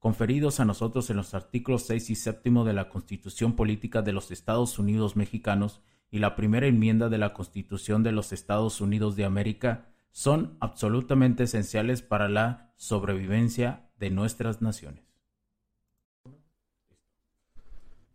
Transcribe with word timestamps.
conferidos 0.00 0.60
a 0.60 0.64
nosotros 0.64 1.10
en 1.10 1.18
los 1.18 1.34
artículos 1.34 1.82
6 1.82 2.10
y 2.10 2.14
7 2.14 2.50
de 2.64 2.72
la 2.72 2.88
Constitución 2.88 3.54
Política 3.54 4.00
de 4.00 4.12
los 4.12 4.30
Estados 4.30 4.78
Unidos 4.78 5.14
Mexicanos 5.14 5.82
y 6.10 6.18
la 6.18 6.34
primera 6.34 6.66
enmienda 6.66 7.10
de 7.10 7.18
la 7.18 7.34
Constitución 7.34 8.02
de 8.02 8.10
los 8.10 8.32
Estados 8.32 8.80
Unidos 8.80 9.14
de 9.14 9.26
América 9.26 9.92
son 10.10 10.56
absolutamente 10.58 11.44
esenciales 11.44 12.00
para 12.00 12.30
la 12.30 12.72
sobrevivencia 12.76 13.90
de 13.98 14.10
nuestras 14.10 14.62
naciones. 14.62 15.04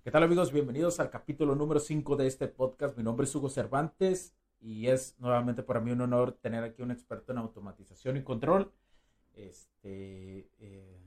¿Qué 0.04 0.10
tal 0.10 0.24
amigos? 0.24 0.52
Bienvenidos 0.52 1.00
al 1.00 1.12
capítulo 1.12 1.56
número 1.56 1.80
5 1.80 2.16
de 2.16 2.26
este 2.26 2.48
podcast. 2.48 2.98
Mi 2.98 3.04
nombre 3.04 3.26
es 3.26 3.36
Hugo 3.36 3.50
Cervantes 3.50 4.34
y 4.60 4.88
es 4.88 5.16
nuevamente 5.20 5.62
para 5.62 5.82
mí 5.82 5.92
un 5.92 6.02
honor 6.02 6.32
tener 6.42 6.64
aquí 6.64 6.82
un 6.82 6.90
experto 6.90 7.32
en 7.32 7.38
automatización 7.38 8.18
y 8.18 8.24
control. 8.24 8.72
Este, 9.36 10.50
eh, 10.58 11.05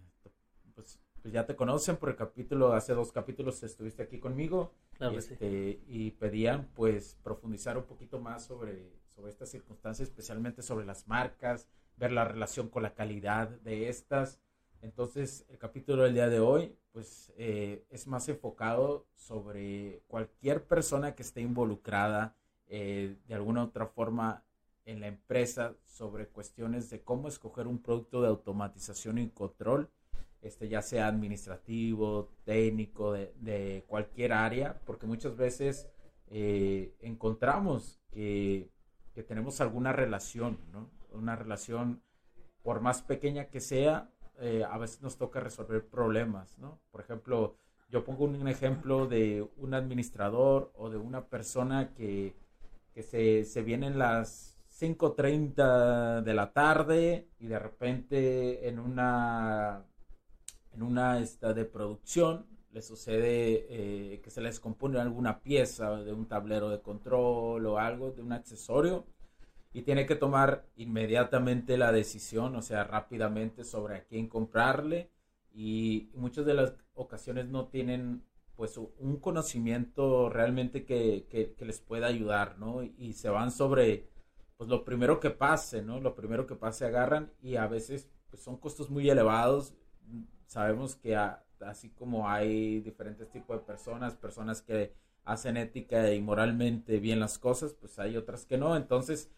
pues, 1.28 1.34
ya 1.34 1.46
te 1.46 1.56
conocen 1.56 1.98
por 1.98 2.08
el 2.08 2.16
capítulo, 2.16 2.72
hace 2.72 2.94
dos 2.94 3.12
capítulos 3.12 3.62
estuviste 3.62 4.02
aquí 4.02 4.18
conmigo. 4.18 4.72
Y, 4.98 5.16
este, 5.16 5.82
y 5.86 6.12
pedían 6.12 6.68
pues 6.74 7.18
profundizar 7.22 7.76
un 7.76 7.84
poquito 7.84 8.18
más 8.18 8.46
sobre, 8.46 8.94
sobre 9.14 9.30
estas 9.30 9.50
circunstancias, 9.50 10.08
especialmente 10.08 10.62
sobre 10.62 10.86
las 10.86 11.06
marcas, 11.06 11.68
ver 11.98 12.12
la 12.12 12.24
relación 12.24 12.70
con 12.70 12.82
la 12.82 12.94
calidad 12.94 13.48
de 13.48 13.90
estas. 13.90 14.40
Entonces, 14.80 15.44
el 15.50 15.58
capítulo 15.58 16.04
del 16.04 16.14
día 16.14 16.30
de 16.30 16.40
hoy, 16.40 16.74
pues, 16.92 17.30
eh, 17.36 17.84
es 17.90 18.06
más 18.06 18.26
enfocado 18.30 19.06
sobre 19.14 20.02
cualquier 20.08 20.64
persona 20.64 21.14
que 21.14 21.22
esté 21.22 21.42
involucrada 21.42 22.36
eh, 22.68 23.18
de 23.26 23.34
alguna 23.34 23.64
otra 23.64 23.86
forma 23.86 24.44
en 24.86 25.00
la 25.00 25.08
empresa 25.08 25.74
sobre 25.84 26.26
cuestiones 26.26 26.88
de 26.88 27.02
cómo 27.02 27.28
escoger 27.28 27.66
un 27.66 27.82
producto 27.82 28.22
de 28.22 28.28
automatización 28.28 29.18
y 29.18 29.28
control 29.28 29.90
este, 30.42 30.68
ya 30.68 30.82
sea 30.82 31.08
administrativo, 31.08 32.30
técnico, 32.44 33.12
de, 33.12 33.84
cualquier 33.86 34.32
área, 34.32 34.80
porque 34.84 35.06
muchas 35.06 35.36
veces 35.36 35.88
eh, 36.28 36.94
encontramos 37.00 38.00
que, 38.10 38.70
tenemos 39.26 39.60
alguna 39.60 39.92
relación, 39.92 40.60
¿no? 40.70 40.88
Una 41.10 41.34
relación, 41.34 42.00
por 42.62 42.80
más 42.80 43.02
pequeña 43.02 43.46
que 43.46 43.60
sea, 43.60 44.12
eh, 44.38 44.62
a 44.62 44.78
veces 44.78 45.02
nos 45.02 45.18
toca 45.18 45.40
resolver 45.40 45.84
problemas, 45.88 46.56
¿no? 46.58 46.80
Por 46.92 47.00
ejemplo, 47.00 47.56
yo 47.88 48.04
pongo 48.04 48.26
un 48.26 48.46
ejemplo 48.46 49.08
de 49.08 49.44
un 49.56 49.74
administrador 49.74 50.70
o 50.76 50.88
de 50.88 50.98
una 50.98 51.26
persona 51.26 51.94
que, 51.94 52.36
que 52.94 53.02
se, 53.02 53.44
se 53.44 53.62
viene 53.62 53.88
en 53.88 53.98
las 53.98 54.56
5.30 54.78 56.22
de 56.22 56.34
la 56.34 56.52
tarde 56.52 57.28
y 57.40 57.48
de 57.48 57.58
repente 57.58 58.68
en 58.68 58.78
una 58.78 59.84
en 60.72 60.82
una 60.82 61.20
esta 61.20 61.54
de 61.54 61.64
producción 61.64 62.46
le 62.72 62.82
sucede 62.82 63.66
eh, 63.70 64.20
que 64.20 64.30
se 64.30 64.40
les 64.40 64.60
compone 64.60 64.98
alguna 64.98 65.40
pieza 65.42 65.96
de 65.96 66.12
un 66.12 66.26
tablero 66.26 66.68
de 66.68 66.80
control 66.80 67.66
o 67.66 67.78
algo, 67.78 68.12
de 68.12 68.22
un 68.22 68.32
accesorio, 68.32 69.06
y 69.72 69.82
tiene 69.82 70.06
que 70.06 70.16
tomar 70.16 70.66
inmediatamente 70.76 71.76
la 71.76 71.92
decisión, 71.92 72.54
o 72.56 72.62
sea, 72.62 72.84
rápidamente 72.84 73.64
sobre 73.64 73.96
a 73.96 74.04
quién 74.04 74.28
comprarle, 74.28 75.10
y 75.52 76.10
muchas 76.14 76.46
de 76.46 76.54
las 76.54 76.74
ocasiones 76.94 77.48
no 77.48 77.68
tienen 77.68 78.22
pues 78.54 78.76
un 78.76 79.18
conocimiento 79.20 80.28
realmente 80.28 80.84
que, 80.84 81.26
que, 81.30 81.54
que 81.54 81.64
les 81.64 81.80
pueda 81.80 82.08
ayudar, 82.08 82.58
¿no? 82.58 82.82
Y 82.82 83.12
se 83.12 83.28
van 83.28 83.52
sobre 83.52 84.08
pues 84.56 84.68
lo 84.68 84.84
primero 84.84 85.20
que 85.20 85.30
pase, 85.30 85.80
¿no? 85.80 86.00
Lo 86.00 86.16
primero 86.16 86.44
que 86.46 86.56
pase 86.56 86.84
agarran 86.84 87.32
y 87.40 87.54
a 87.54 87.68
veces 87.68 88.10
pues, 88.30 88.42
son 88.42 88.56
costos 88.56 88.90
muy 88.90 89.08
elevados 89.08 89.74
sabemos 90.48 90.96
que 90.96 91.14
así 91.60 91.90
como 91.90 92.28
hay 92.28 92.80
diferentes 92.80 93.30
tipos 93.30 93.58
de 93.60 93.66
personas, 93.66 94.16
personas 94.16 94.62
que 94.62 94.94
hacen 95.24 95.56
ética 95.58 96.12
y 96.12 96.20
moralmente 96.20 96.98
bien 97.00 97.20
las 97.20 97.38
cosas, 97.38 97.74
pues 97.74 97.98
hay 97.98 98.16
otras 98.16 98.46
que 98.46 98.56
no. 98.58 98.76
Entonces, 98.76 99.30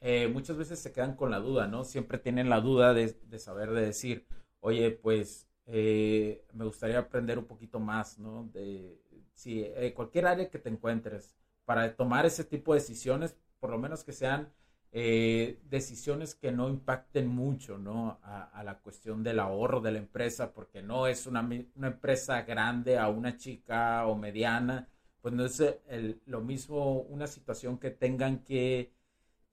eh, 0.00 0.28
muchas 0.28 0.56
veces 0.58 0.80
se 0.80 0.92
quedan 0.92 1.16
con 1.16 1.30
la 1.30 1.38
duda, 1.38 1.68
¿no? 1.68 1.84
Siempre 1.84 2.18
tienen 2.18 2.50
la 2.50 2.60
duda 2.60 2.92
de, 2.92 3.38
saber, 3.38 3.70
de 3.70 3.82
decir, 3.82 4.26
oye, 4.60 4.90
pues 4.90 5.48
eh, 5.66 6.44
me 6.52 6.64
gustaría 6.64 6.98
aprender 6.98 7.38
un 7.38 7.46
poquito 7.46 7.78
más, 7.80 8.18
¿no? 8.18 8.44
De 8.52 9.00
si 9.34 9.62
eh, 9.62 9.94
cualquier 9.94 10.26
área 10.26 10.50
que 10.50 10.58
te 10.58 10.68
encuentres 10.70 11.36
para 11.64 11.94
tomar 11.94 12.26
ese 12.26 12.44
tipo 12.44 12.74
de 12.74 12.80
decisiones, 12.80 13.36
por 13.60 13.70
lo 13.70 13.78
menos 13.78 14.02
que 14.02 14.12
sean 14.12 14.52
eh, 14.90 15.60
decisiones 15.68 16.34
que 16.34 16.50
no 16.50 16.70
impacten 16.70 17.28
mucho 17.28 17.76
¿no? 17.76 18.18
A, 18.22 18.62
la 18.64 18.78
cuestión 18.78 19.22
del 19.22 19.38
ahorro 19.40 19.80
de 19.80 19.92
la 19.92 19.98
empresa, 19.98 20.52
porque 20.52 20.82
no 20.82 21.06
es 21.06 21.26
una, 21.26 21.42
una 21.74 21.88
empresa 21.88 22.42
grande 22.42 22.98
a 22.98 23.08
una 23.08 23.36
chica 23.36 24.06
o 24.06 24.16
mediana, 24.16 24.88
pues 25.20 25.34
no 25.34 25.44
es 25.44 25.60
el, 25.88 26.20
lo 26.26 26.40
mismo 26.40 27.00
una 27.02 27.26
situación 27.26 27.78
que 27.78 27.90
tengan 27.90 28.44
que, 28.44 28.92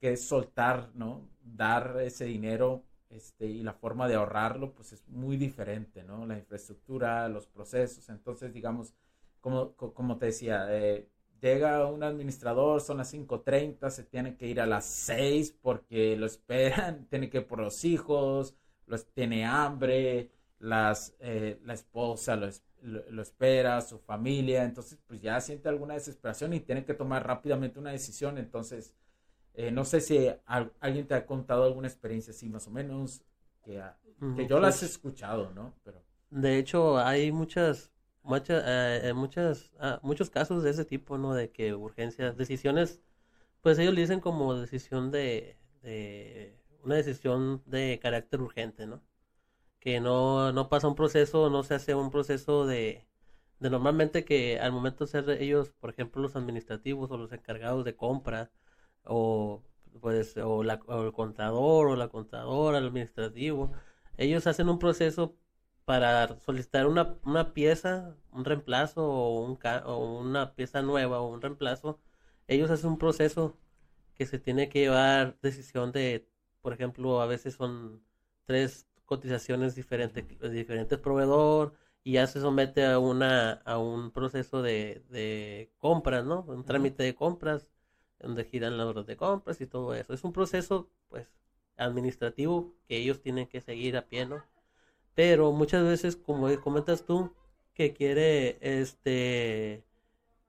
que, 0.00 0.16
soltar, 0.16 0.90
¿no? 0.94 1.28
dar 1.42 1.98
ese 2.00 2.24
dinero 2.24 2.84
este, 3.10 3.46
y 3.46 3.62
la 3.62 3.74
forma 3.74 4.08
de 4.08 4.14
ahorrarlo, 4.14 4.74
pues 4.74 4.92
es 4.92 5.06
muy 5.08 5.36
diferente, 5.36 6.02
¿no? 6.02 6.26
la 6.26 6.38
infraestructura, 6.38 7.28
los 7.28 7.46
procesos, 7.46 8.08
entonces 8.08 8.52
digamos, 8.52 8.94
como, 9.40 9.74
como 9.74 10.18
te 10.18 10.26
decía, 10.26 10.66
eh, 10.70 11.08
llega 11.40 11.86
un 11.86 12.02
administrador, 12.02 12.80
son 12.80 12.98
las 12.98 13.12
5.30, 13.12 13.90
se 13.90 14.04
tiene 14.04 14.36
que 14.36 14.46
ir 14.46 14.60
a 14.60 14.66
las 14.66 14.84
6 14.84 15.56
porque 15.60 16.16
lo 16.16 16.26
esperan, 16.26 17.06
tiene 17.10 17.30
que 17.30 17.38
ir 17.38 17.46
por 17.46 17.60
los 17.60 17.84
hijos, 17.84 18.54
los, 18.86 19.06
tiene 19.12 19.44
hambre, 19.44 20.30
las, 20.58 21.14
eh, 21.20 21.60
la 21.64 21.74
esposa 21.74 22.36
lo, 22.36 22.48
lo, 22.82 23.22
espera, 23.22 23.80
su 23.80 23.98
familia, 23.98 24.64
entonces 24.64 24.98
pues 25.06 25.20
ya 25.20 25.40
siente 25.40 25.68
alguna 25.68 25.94
desesperación 25.94 26.52
y 26.52 26.60
tiene 26.60 26.84
que 26.84 26.94
tomar 26.94 27.26
rápidamente 27.26 27.78
una 27.78 27.90
decisión, 27.90 28.38
entonces 28.38 28.94
eh, 29.54 29.70
no 29.70 29.84
sé 29.84 30.00
si 30.00 30.28
alguien 30.80 31.06
te 31.06 31.14
ha 31.14 31.26
contado 31.26 31.64
alguna 31.64 31.88
experiencia 31.88 32.32
así 32.32 32.48
más 32.48 32.66
o 32.68 32.70
menos, 32.70 33.22
que, 33.64 33.82
que 34.36 34.46
yo 34.46 34.60
las 34.60 34.82
he 34.82 34.86
escuchado, 34.86 35.50
¿no? 35.52 35.74
Pero... 35.82 36.02
De 36.30 36.58
hecho, 36.58 36.98
hay 36.98 37.32
muchas 37.32 37.90
muchas, 38.26 38.62
eh, 38.66 39.12
muchas, 39.14 39.70
ah, 39.80 40.00
muchos 40.02 40.30
casos 40.30 40.62
de 40.62 40.70
ese 40.70 40.84
tipo, 40.84 41.18
¿no? 41.18 41.34
De 41.34 41.50
que 41.50 41.74
urgencias, 41.74 42.36
decisiones, 42.36 43.00
pues 43.62 43.78
ellos 43.78 43.94
le 43.94 44.02
dicen 44.02 44.20
como 44.20 44.54
decisión 44.54 45.10
de, 45.10 45.56
de, 45.82 46.56
una 46.84 46.96
decisión 46.96 47.62
de 47.66 47.98
carácter 48.02 48.40
urgente, 48.42 48.86
¿no? 48.86 49.02
Que 49.80 50.00
no, 50.00 50.52
no 50.52 50.68
pasa 50.68 50.88
un 50.88 50.96
proceso, 50.96 51.50
no 51.50 51.62
se 51.64 51.74
hace 51.74 51.94
un 51.94 52.10
proceso 52.10 52.66
de, 52.66 53.06
de 53.60 53.70
normalmente 53.70 54.24
que 54.24 54.58
al 54.60 54.72
momento 54.72 55.04
de 55.06 55.10
ser 55.10 55.30
ellos, 55.30 55.70
por 55.80 55.90
ejemplo, 55.90 56.22
los 56.22 56.36
administrativos 56.36 57.10
o 57.10 57.16
los 57.18 57.32
encargados 57.32 57.84
de 57.84 57.96
compra, 57.96 58.50
o 59.04 59.62
pues, 60.00 60.36
o, 60.38 60.62
la, 60.64 60.80
o 60.86 61.04
el 61.04 61.12
contador 61.12 61.88
o 61.88 61.96
la 61.96 62.08
contadora, 62.08 62.78
el 62.78 62.86
administrativo, 62.86 63.72
ellos 64.16 64.46
hacen 64.46 64.68
un 64.68 64.78
proceso 64.78 65.36
para 65.86 66.38
solicitar 66.40 66.86
una, 66.88 67.18
una 67.24 67.54
pieza, 67.54 68.16
un 68.32 68.44
reemplazo 68.44 69.06
o, 69.08 69.44
un 69.46 69.58
o 69.86 70.20
una 70.20 70.54
pieza 70.56 70.82
nueva 70.82 71.20
o 71.20 71.28
un 71.32 71.42
reemplazo, 71.42 72.00
ellos 72.48 72.70
hacen 72.70 72.90
un 72.90 72.98
proceso 72.98 73.58
que 74.14 74.26
se 74.26 74.38
tiene 74.38 74.68
que 74.68 74.80
llevar 74.80 75.38
decisión 75.42 75.92
de, 75.92 76.28
por 76.62 76.72
ejemplo, 76.74 77.20
a 77.20 77.26
veces 77.26 77.54
son 77.54 78.02
tres 78.44 78.86
cotizaciones 79.06 79.74
diferentes, 79.74 80.24
diferentes 80.52 80.98
proveedor 80.98 81.74
y 82.02 82.12
ya 82.14 82.26
se 82.26 82.40
somete 82.40 82.84
a 82.86 82.98
una 82.98 83.52
a 83.64 83.78
un 83.78 84.10
proceso 84.12 84.62
de, 84.62 85.04
de 85.10 85.72
compras, 85.78 86.24
¿no? 86.24 86.42
Un 86.48 86.64
trámite 86.64 87.02
de 87.02 87.14
compras 87.14 87.68
donde 88.20 88.44
giran 88.44 88.76
las 88.78 88.86
horas 88.86 89.06
de 89.06 89.16
compras 89.16 89.60
y 89.60 89.66
todo 89.66 89.94
eso. 89.94 90.14
Es 90.14 90.24
un 90.24 90.32
proceso, 90.32 90.90
pues, 91.08 91.28
administrativo 91.76 92.74
que 92.88 92.96
ellos 92.98 93.20
tienen 93.22 93.46
que 93.48 93.60
seguir 93.60 93.96
a 93.96 94.08
pie, 94.08 94.26
¿no? 94.26 94.42
Pero 95.16 95.52
muchas 95.52 95.84
veces, 95.84 96.16
como 96.16 96.48
comentas 96.60 97.04
tú, 97.04 97.32
que 97.74 97.92
quiere 97.94 98.58
este 98.60 99.84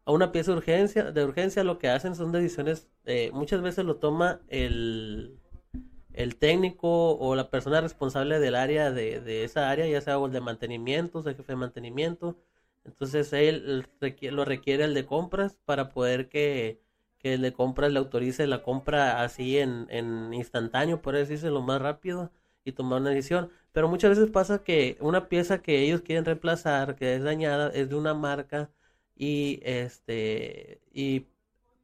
a 0.06 0.12
una 0.14 0.32
pieza 0.32 0.52
de 0.52 0.58
urgencia, 0.58 1.12
de 1.12 1.26
urgencia 1.26 1.64
lo 1.64 1.80
que 1.80 1.90
hacen 1.90 2.16
son 2.16 2.32
decisiones, 2.32 2.88
eh, 3.06 3.32
muchas 3.34 3.62
veces 3.62 3.86
lo 3.86 3.98
toma 3.98 4.42
el, 4.50 5.40
el 6.14 6.38
técnico 6.38 7.18
o 7.18 7.36
la 7.36 7.50
persona 7.50 7.82
responsable 7.82 8.40
del 8.40 8.56
área 8.56 8.92
de, 8.92 9.22
de 9.22 9.44
esa 9.46 9.70
área, 9.70 9.88
ya 9.88 10.02
sea 10.02 10.16
el 10.24 10.32
de 10.32 10.42
mantenimiento, 10.42 11.20
o 11.20 11.24
sea, 11.24 11.34
jefe 11.34 11.54
de 11.54 11.58
mantenimiento. 11.58 12.38
Entonces 12.86 13.34
él 13.34 13.86
lo 14.22 14.46
requiere 14.46 14.86
el 14.86 14.94
de 14.94 15.06
compras 15.06 15.58
para 15.66 15.90
poder 15.90 16.30
que, 16.30 16.82
que 17.20 17.36
el 17.36 17.42
de 17.42 17.54
compras 17.54 17.92
le 17.92 18.00
autorice 18.00 18.48
la 18.48 18.64
compra 18.64 19.24
así 19.24 19.60
en, 19.60 19.88
en 19.90 20.34
instantáneo, 20.34 21.02
por 21.02 21.16
decirse 21.16 21.50
lo 21.50 21.62
más 21.62 21.82
rápido 21.82 22.32
y 22.70 22.74
tomar 22.74 23.02
una 23.02 23.12
decisión. 23.12 23.50
Pero 23.72 23.88
muchas 23.90 24.12
veces 24.12 24.32
pasa 24.32 24.64
que 24.64 24.98
una 25.02 25.30
pieza 25.30 25.62
que 25.62 25.82
ellos 25.84 26.02
quieren 26.02 26.26
reemplazar, 26.26 26.96
que 26.96 27.16
es 27.16 27.24
dañada, 27.24 27.70
es 27.74 27.90
de 27.90 27.96
una 27.96 28.14
marca 28.14 28.72
y 29.16 29.60
este 29.64 30.82
y 30.94 31.28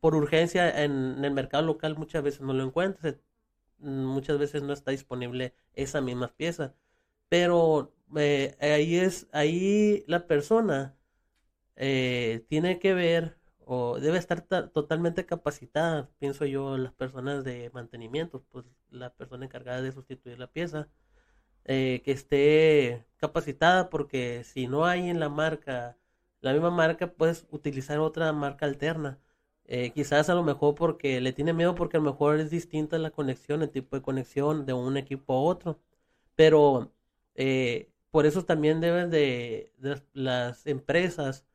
por 0.01 0.15
urgencia 0.15 0.83
en, 0.83 1.24
el 1.24 1.31
mercado 1.33 1.65
local 1.65 1.97
muchas 1.97 2.24
veces 2.24 2.41
no 2.41 2.53
lo 2.53 2.63
encuentras, 2.63 3.15
muchas 3.80 4.38
veces 4.39 4.63
no 4.63 4.74
está 4.74 4.91
disponible 4.91 5.56
esa 5.74 6.01
misma 6.01 6.30
pieza. 6.35 6.75
Pero 7.30 7.94
eh, 8.18 8.56
ahí 8.62 8.97
es, 8.97 9.27
ahí 9.33 10.03
la 10.07 10.27
persona 10.27 10.95
eh, 11.75 12.45
tiene 12.50 12.80
que 12.80 12.94
ver 12.94 13.38
o 13.65 14.00
debe 14.00 14.18
estar 14.18 14.41
totalmente 14.69 15.25
capacitada, 15.25 16.09
pienso 16.19 16.45
yo, 16.45 16.77
las 16.77 16.94
personas 16.94 17.44
de 17.44 17.69
mantenimiento, 17.74 18.44
pues 18.51 18.65
la 18.94 19.12
persona 19.13 19.45
encargada 19.45 19.81
de 19.81 19.92
sustituir 19.92 20.40
la 20.40 20.51
pieza, 20.51 20.90
eh, 21.66 22.01
que 22.06 22.12
esté 22.12 23.06
capacitada 23.18 23.90
porque 23.90 24.44
si 24.44 24.68
no 24.68 24.86
hay 24.86 25.10
en 25.10 25.19
la 25.19 25.30
marca, 25.30 25.98
la 26.42 26.54
misma 26.54 26.72
marca, 26.72 27.07
puedes 27.13 27.48
utilizar 27.51 28.00
otra 28.00 28.31
marca 28.34 28.66
alterna. 28.66 29.19
Eh, 29.66 29.92
quizás 29.92 30.30
a 30.30 30.36
lo 30.36 30.44
mejor 30.44 30.75
porque 30.75 31.22
le 31.22 31.34
tiene 31.34 31.54
miedo 31.54 31.75
porque 31.75 31.98
a 31.98 32.00
lo 32.01 32.12
mejor 32.12 32.40
es 32.40 32.50
distinta 32.51 32.98
la 33.00 33.12
conexión, 33.12 33.62
el 33.62 33.69
tipo 33.72 33.95
de 33.95 34.01
conexión 34.04 34.66
de 34.66 34.74
un 34.74 34.98
equipo 34.98 35.34
a 35.34 35.42
otro. 35.42 35.80
Pero 36.36 36.94
eh, 37.36 37.90
por 38.12 38.25
eso 38.25 38.45
también 38.45 38.81
deben 38.81 39.10
de 39.12 39.74
las 40.13 40.68
empresas 40.68 41.45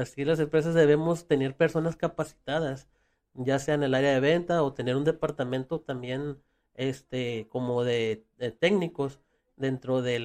así 0.00 0.24
las 0.24 0.40
empresas 0.40 0.74
debemos 0.74 1.26
tener 1.26 1.56
personas 1.56 1.96
capacitadas, 1.96 2.88
ya 3.38 3.58
sea 3.58 3.74
en 3.74 3.82
el 3.82 3.94
área 3.94 4.12
de 4.12 4.20
venta 4.20 4.62
o 4.62 4.72
tener 4.74 4.96
un 4.96 5.04
departamento 5.04 5.80
también 5.80 6.38
este 6.74 7.48
como 7.50 7.84
de, 7.84 8.26
técnicos 8.60 9.20
dentro 9.56 10.02
de, 10.02 10.18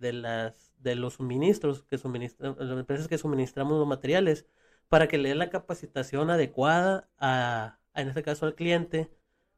de, 0.00 0.12
las 0.12 0.72
de 0.78 0.96
los 0.96 1.14
suministros 1.14 1.84
que 1.84 1.98
suministran 1.98 2.56
las 2.58 2.78
empresas 2.78 3.08
que 3.08 3.18
suministramos 3.18 3.78
los 3.78 3.86
materiales 3.86 4.46
para 4.88 5.08
que 5.08 5.18
le 5.18 5.28
den 5.30 5.38
la 5.38 5.50
capacitación 5.50 6.30
adecuada 6.30 7.08
a, 7.18 7.78
en 7.94 8.08
este 8.08 8.22
caso 8.22 8.46
al 8.46 8.54
cliente 8.54 9.10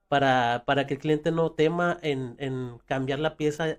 para, 0.09 0.65
para 0.67 0.87
que 0.87 0.95
el 0.95 1.01
cliente 1.01 1.33
no 1.33 1.53
tema 1.53 1.99
en, 2.03 2.37
en 2.39 2.79
cambiar 2.87 3.21
la 3.21 3.37
pieza 3.37 3.79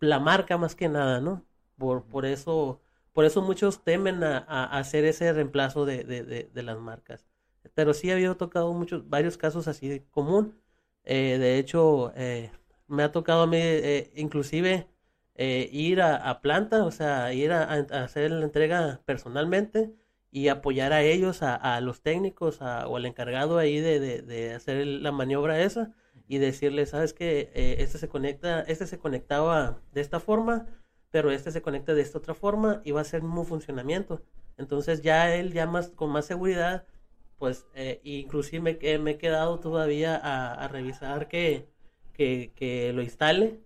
la 0.00 0.20
marca 0.20 0.58
más 0.58 0.74
que 0.74 0.88
nada 0.88 1.20
no 1.20 1.44
por, 1.76 2.04
por 2.06 2.26
eso 2.26 2.80
por 3.18 3.24
eso 3.24 3.42
muchos 3.42 3.82
temen 3.82 4.22
a, 4.22 4.38
hacer 4.78 5.04
ese 5.04 5.32
reemplazo 5.32 5.84
de, 5.84 6.48
las 6.54 6.78
marcas. 6.78 7.27
Pero 7.78 7.94
sí 7.94 8.10
ha 8.10 8.14
habido 8.14 8.36
tocado 8.36 8.72
muchos, 8.72 9.08
varios 9.08 9.38
casos 9.38 9.68
así 9.68 9.86
de 9.86 10.02
común. 10.10 10.60
Eh, 11.04 11.38
de 11.38 11.58
hecho, 11.58 12.12
eh, 12.16 12.50
me 12.88 13.04
ha 13.04 13.12
tocado 13.12 13.42
a 13.42 13.46
mí 13.46 13.56
eh, 13.60 14.10
inclusive 14.16 14.88
ir 15.36 16.02
a, 16.02 16.40
planta, 16.40 16.84
o 16.84 16.90
sea, 16.90 17.32
ir 17.32 17.52
a, 17.52 17.62
hacer 18.02 18.32
la 18.32 18.44
entrega 18.44 19.00
personalmente 19.04 19.92
y 20.32 20.48
apoyar 20.48 20.92
a 20.92 21.02
ellos, 21.02 21.42
a, 21.42 21.80
los 21.80 22.02
técnicos 22.02 22.60
o 22.60 22.96
al 22.96 23.06
encargado 23.06 23.58
ahí 23.58 23.78
de, 23.78 24.54
hacer 24.56 24.84
la 24.84 25.12
maniobra 25.12 25.62
esa 25.62 25.92
y 26.26 26.38
decirles, 26.38 26.90
sabes 26.90 27.12
que 27.12 27.52
este 27.54 27.98
se 27.98 28.08
conecta, 28.08 28.62
este 28.62 28.88
se 28.88 28.98
conectaba 28.98 29.80
de 29.92 30.00
esta 30.00 30.18
forma, 30.18 30.66
pero 31.12 31.30
este 31.30 31.52
se 31.52 31.62
conecta 31.62 31.94
de 31.94 32.02
esta 32.02 32.18
otra 32.18 32.34
forma 32.34 32.82
y 32.84 32.90
va 32.90 33.02
a 33.02 33.04
ser 33.04 33.20
el 33.20 33.26
mismo 33.26 33.44
funcionamiento. 33.44 34.20
Entonces 34.56 35.00
ya 35.02 35.32
él 35.36 35.52
ya 35.52 35.68
más 35.68 35.90
con 35.90 36.10
más 36.10 36.26
seguridad, 36.26 36.84
pues 37.38 37.66
eh, 37.74 38.00
inclusive 38.04 38.60
me, 38.60 38.98
me, 38.98 39.10
he 39.12 39.18
quedado 39.18 39.60
todavía 39.60 40.16
a, 40.16 40.68
revisar 40.68 41.28
que, 41.28 41.66
que, 42.14 42.92
lo 42.94 43.02
instale, 43.02 43.60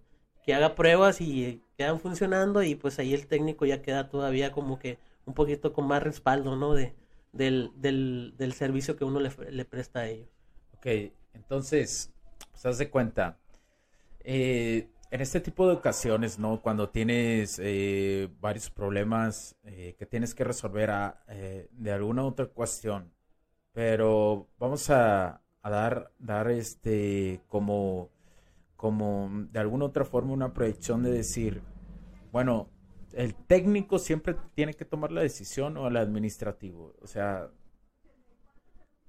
que 0.45 0.55
haga 0.55 0.75
pruebas 0.75 1.21
y 1.21 1.63
quedan 1.77 2.01
funcionando 2.01 2.63
y 2.63 2.75
pues 2.75 2.99
ahí 2.99 3.15
el 3.15 3.27
técnico 3.27 3.65
ya 3.65 3.83
queda 3.83 4.09
todavía 4.09 4.53
como 4.53 4.79
que 4.79 4.99
un 5.25 5.35
poquito 5.35 5.73
con 5.73 5.87
más 5.87 6.03
respaldo, 6.03 6.57
¿no? 6.57 6.75
De, 6.75 6.95
del, 7.33 7.71
del, 7.77 8.35
del 8.37 8.53
servicio 8.53 8.97
que 8.97 9.05
uno 9.05 9.21
le, 9.21 9.65
presta 9.65 10.01
a 10.01 10.09
ellos. 10.09 10.29
Ok, 10.77 10.87
entonces, 11.35 12.13
pues 12.51 12.67
haz 12.67 12.79
de 12.79 12.91
cuenta, 12.91 13.39
eh, 14.21 14.89
en 15.13 15.21
este 15.21 15.41
tipo 15.41 15.67
de 15.69 15.75
ocasiones, 15.75 16.39
¿no? 16.39 16.63
Cuando 16.63 16.89
tienes 16.89 17.61
eh, 17.63 18.31
varios 18.41 18.71
problemas 18.71 19.55
eh, 19.63 19.95
que 19.99 20.07
tienes 20.07 20.35
que 20.35 20.43
resolver 20.43 20.91
eh, 21.29 21.69
de 21.71 21.93
alguna 21.93 22.25
otra 22.25 22.47
cuestión, 22.47 23.13
pero 23.73 24.49
vamos 24.59 24.91
a, 24.91 25.43
dar, 25.63 26.13
dar 26.19 26.51
este 26.51 27.41
como, 27.49 28.11
como 28.77 29.31
de 29.51 29.61
alguna 29.61 29.87
otra 29.87 30.05
forma 30.05 30.33
una 30.33 30.53
proyección 30.53 31.03
de 31.03 31.11
decir, 31.13 31.63
bueno, 32.33 32.69
el 33.13 33.35
técnico 33.35 33.99
siempre 33.99 34.37
tiene 34.55 34.75
que 34.75 34.85
tomar 34.85 35.13
la 35.13 35.23
decisión 35.23 35.77
o 35.77 35.89
el 35.89 35.97
administrativo, 35.97 36.95
o 37.01 37.07
sea... 37.07 37.51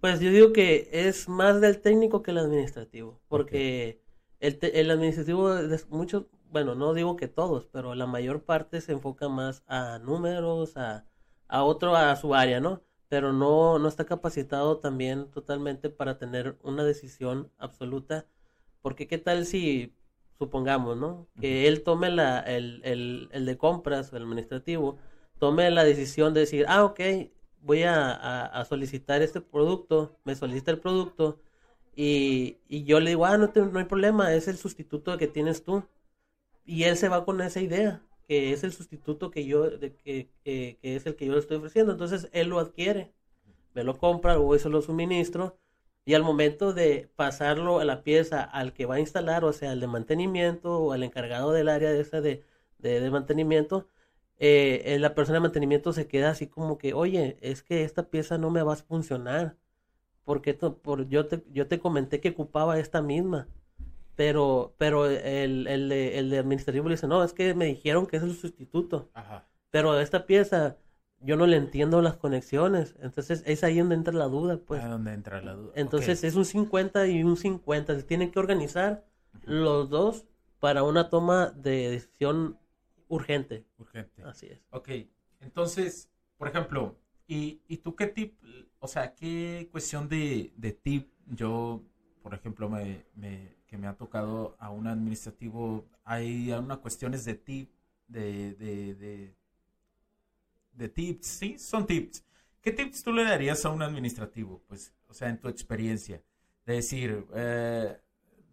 Pues 0.01 0.19
yo 0.19 0.31
digo 0.31 0.51
que 0.51 0.89
es 0.91 1.29
más 1.29 1.61
del 1.61 1.79
técnico 1.79 2.21
que 2.21 2.31
el 2.31 2.37
administrativo, 2.39 3.21
porque... 3.27 4.01
El, 4.39 4.59
el 4.61 4.91
administrativo, 4.91 5.51
muchos, 5.89 6.25
bueno, 6.51 6.75
no 6.75 6.93
digo 6.93 7.15
que 7.15 7.29
todos, 7.29 7.65
pero 7.67 7.95
la 7.95 8.05
mayor 8.07 8.43
parte 8.43 8.81
se 8.81 8.91
enfoca 8.91 9.29
más 9.29 9.63
a 9.67 9.99
números, 9.99 10.75
a, 10.75 11.05
a 11.47 11.63
otro, 11.63 11.95
a 11.95 12.13
su 12.17 12.35
área, 12.35 12.59
¿no? 12.59 12.81
Pero 13.13 13.31
no, 13.31 13.77
no 13.77 13.87
está 13.87 14.05
capacitado 14.05 14.79
también 14.79 15.29
totalmente 15.29 15.91
para 15.91 16.17
tener 16.17 16.57
una 16.63 16.83
decisión 16.83 17.51
absoluta. 17.59 18.25
Porque 18.81 19.07
qué 19.07 19.19
tal 19.19 19.45
si, 19.45 19.93
supongamos, 20.39 20.97
¿no? 20.97 21.27
Que 21.39 21.67
él 21.67 21.83
tome 21.83 22.09
la, 22.09 22.39
el, 22.39 22.81
el, 22.83 23.29
el 23.31 23.45
de 23.45 23.55
compras, 23.55 24.11
el 24.13 24.23
administrativo, 24.23 24.97
tome 25.37 25.69
la 25.69 25.83
decisión 25.83 26.33
de 26.33 26.39
decir, 26.41 26.65
ah, 26.67 26.83
ok, 26.85 26.99
voy 27.61 27.83
a, 27.83 28.45
a 28.47 28.65
solicitar 28.65 29.21
este 29.21 29.41
producto, 29.41 30.17
me 30.23 30.33
solicita 30.35 30.71
el 30.71 30.79
producto, 30.79 31.39
y, 31.95 32.57
y 32.67 32.83
yo 32.85 32.99
le 32.99 33.11
digo, 33.11 33.25
ah, 33.27 33.37
no, 33.37 33.51
no 33.55 33.79
hay 33.79 33.85
problema, 33.85 34.33
es 34.33 34.47
el 34.47 34.57
sustituto 34.57 35.17
que 35.19 35.27
tienes 35.27 35.63
tú. 35.63 35.83
Y 36.65 36.83
él 36.85 36.97
se 36.97 37.09
va 37.09 37.25
con 37.25 37.41
esa 37.41 37.61
idea, 37.61 38.01
que 38.27 38.53
es 38.53 38.63
el 38.63 38.73
sustituto 38.73 39.31
que 39.31 39.45
yo, 39.45 39.79
que, 39.79 40.29
que, 40.43 40.79
es 40.81 41.05
el 41.05 41.15
que 41.15 41.25
yo 41.25 41.33
le 41.33 41.39
estoy 41.39 41.57
ofreciendo. 41.57 41.91
Entonces 41.93 42.29
él 42.33 42.49
lo 42.49 42.59
adquiere, 42.59 43.13
me 43.73 43.83
lo 43.83 43.97
compra 43.97 44.39
o 44.39 44.55
eso 44.55 44.69
lo 44.69 44.81
suministro. 44.81 45.57
Y 46.05 46.15
al 46.15 46.23
momento 46.23 46.73
de 46.73 47.09
pasarlo 47.15 47.79
a 47.79 47.85
la 47.85 48.03
pieza 48.03 48.43
al 48.43 48.73
que 48.73 48.85
va 48.85 48.95
a 48.95 48.99
instalar, 48.99 49.45
o 49.45 49.53
sea, 49.53 49.71
al 49.71 49.79
de 49.79 49.87
mantenimiento 49.87 50.79
o 50.79 50.91
al 50.93 51.03
encargado 51.03 51.51
del 51.53 51.69
área 51.69 51.91
de 51.91 52.01
esa 52.01 52.21
de, 52.21 52.43
de, 52.79 53.09
mantenimiento, 53.11 53.87
eh, 54.39 54.83
eh, 54.85 54.99
la 54.99 55.15
persona 55.15 55.37
de 55.37 55.41
mantenimiento 55.43 55.93
se 55.93 56.07
queda 56.07 56.31
así 56.31 56.47
como 56.47 56.77
que, 56.77 56.93
oye, 56.93 57.37
es 57.41 57.63
que 57.63 57.83
esta 57.83 58.09
pieza 58.09 58.37
no 58.37 58.49
me 58.51 58.63
va 58.63 58.73
a 58.73 58.75
funcionar 58.77 59.57
porque 60.25 60.53
por, 60.53 61.07
yo, 61.09 61.27
te, 61.27 61.43
yo 61.51 61.67
te 61.67 61.79
comenté 61.79 62.19
que 62.21 62.29
ocupaba 62.29 62.79
esta 62.79 63.01
misma. 63.01 63.47
Pero, 64.15 64.75
pero 64.77 65.07
el, 65.07 65.67
el, 65.67 65.89
de, 65.89 66.19
el 66.19 66.29
de 66.29 66.37
administrativo 66.39 66.87
le 66.87 66.95
dice, 66.95 67.07
no, 67.07 67.23
es 67.23 67.33
que 67.33 67.53
me 67.53 67.65
dijeron 67.65 68.05
que 68.05 68.17
es 68.17 68.23
el 68.23 68.35
sustituto. 68.35 69.09
Ajá. 69.13 69.47
Pero 69.71 69.99
esta 69.99 70.25
pieza, 70.27 70.77
yo 71.19 71.35
no 71.35 71.47
le 71.47 71.57
entiendo 71.57 72.01
las 72.01 72.15
conexiones. 72.15 72.95
Entonces 73.01 73.43
es 73.45 73.63
ahí 73.63 73.79
donde 73.79 73.95
entra 73.95 74.13
la 74.13 74.25
duda, 74.25 74.57
pues. 74.57 74.83
Ah, 74.83 74.89
donde 74.89 75.13
entra 75.13 75.41
la 75.41 75.53
duda. 75.53 75.73
Entonces 75.75 76.23
es 76.23 76.35
un 76.35 76.45
50 76.45 77.07
y 77.07 77.23
un 77.23 77.37
50. 77.37 77.95
Se 77.95 78.03
tienen 78.03 78.31
que 78.31 78.39
organizar 78.39 79.05
los 79.45 79.89
dos 79.89 80.25
para 80.59 80.83
una 80.83 81.09
toma 81.09 81.51
de 81.51 81.89
decisión 81.89 82.59
urgente. 83.07 83.65
Urgente. 83.77 84.23
Así 84.23 84.45
es. 84.45 84.59
Ok. 84.69 84.89
Entonces, 85.41 86.09
por 86.37 86.47
ejemplo, 86.47 86.99
¿y, 87.27 87.61
y 87.67 87.77
tú 87.77 87.95
qué 87.95 88.07
tip 88.07 88.35
o 88.83 88.87
sea, 88.89 89.15
¿qué 89.15 89.69
cuestión 89.71 90.09
de, 90.09 90.51
tip 90.83 91.09
yo, 91.27 91.81
por 92.21 92.33
ejemplo, 92.33 92.69
me, 92.69 93.05
que 93.73 93.79
me 93.79 93.87
ha 93.87 93.97
tocado 93.97 94.55
a 94.59 94.69
un 94.69 94.85
administrativo, 94.85 95.87
hay 96.03 96.51
unas 96.51 96.77
cuestiones 96.77 97.25
de 97.25 97.33
tip, 97.33 97.71
de, 98.07 98.53
de, 98.53 99.33
de, 100.73 100.89
tips, 100.89 101.25
sí, 101.25 101.57
son 101.57 101.87
tips. 101.87 102.23
¿Qué 102.61 102.71
tips 102.71 103.01
tú 103.01 103.11
le 103.11 103.23
darías 103.23 103.65
a 103.65 103.71
un 103.71 103.81
administrativo? 103.81 104.61
Pues, 104.67 104.93
o 105.07 105.13
sea, 105.15 105.29
en 105.29 105.39
tu 105.39 105.47
experiencia, 105.47 106.21
de 106.67 106.73
decir, 106.75 107.25
eh, 107.33 107.99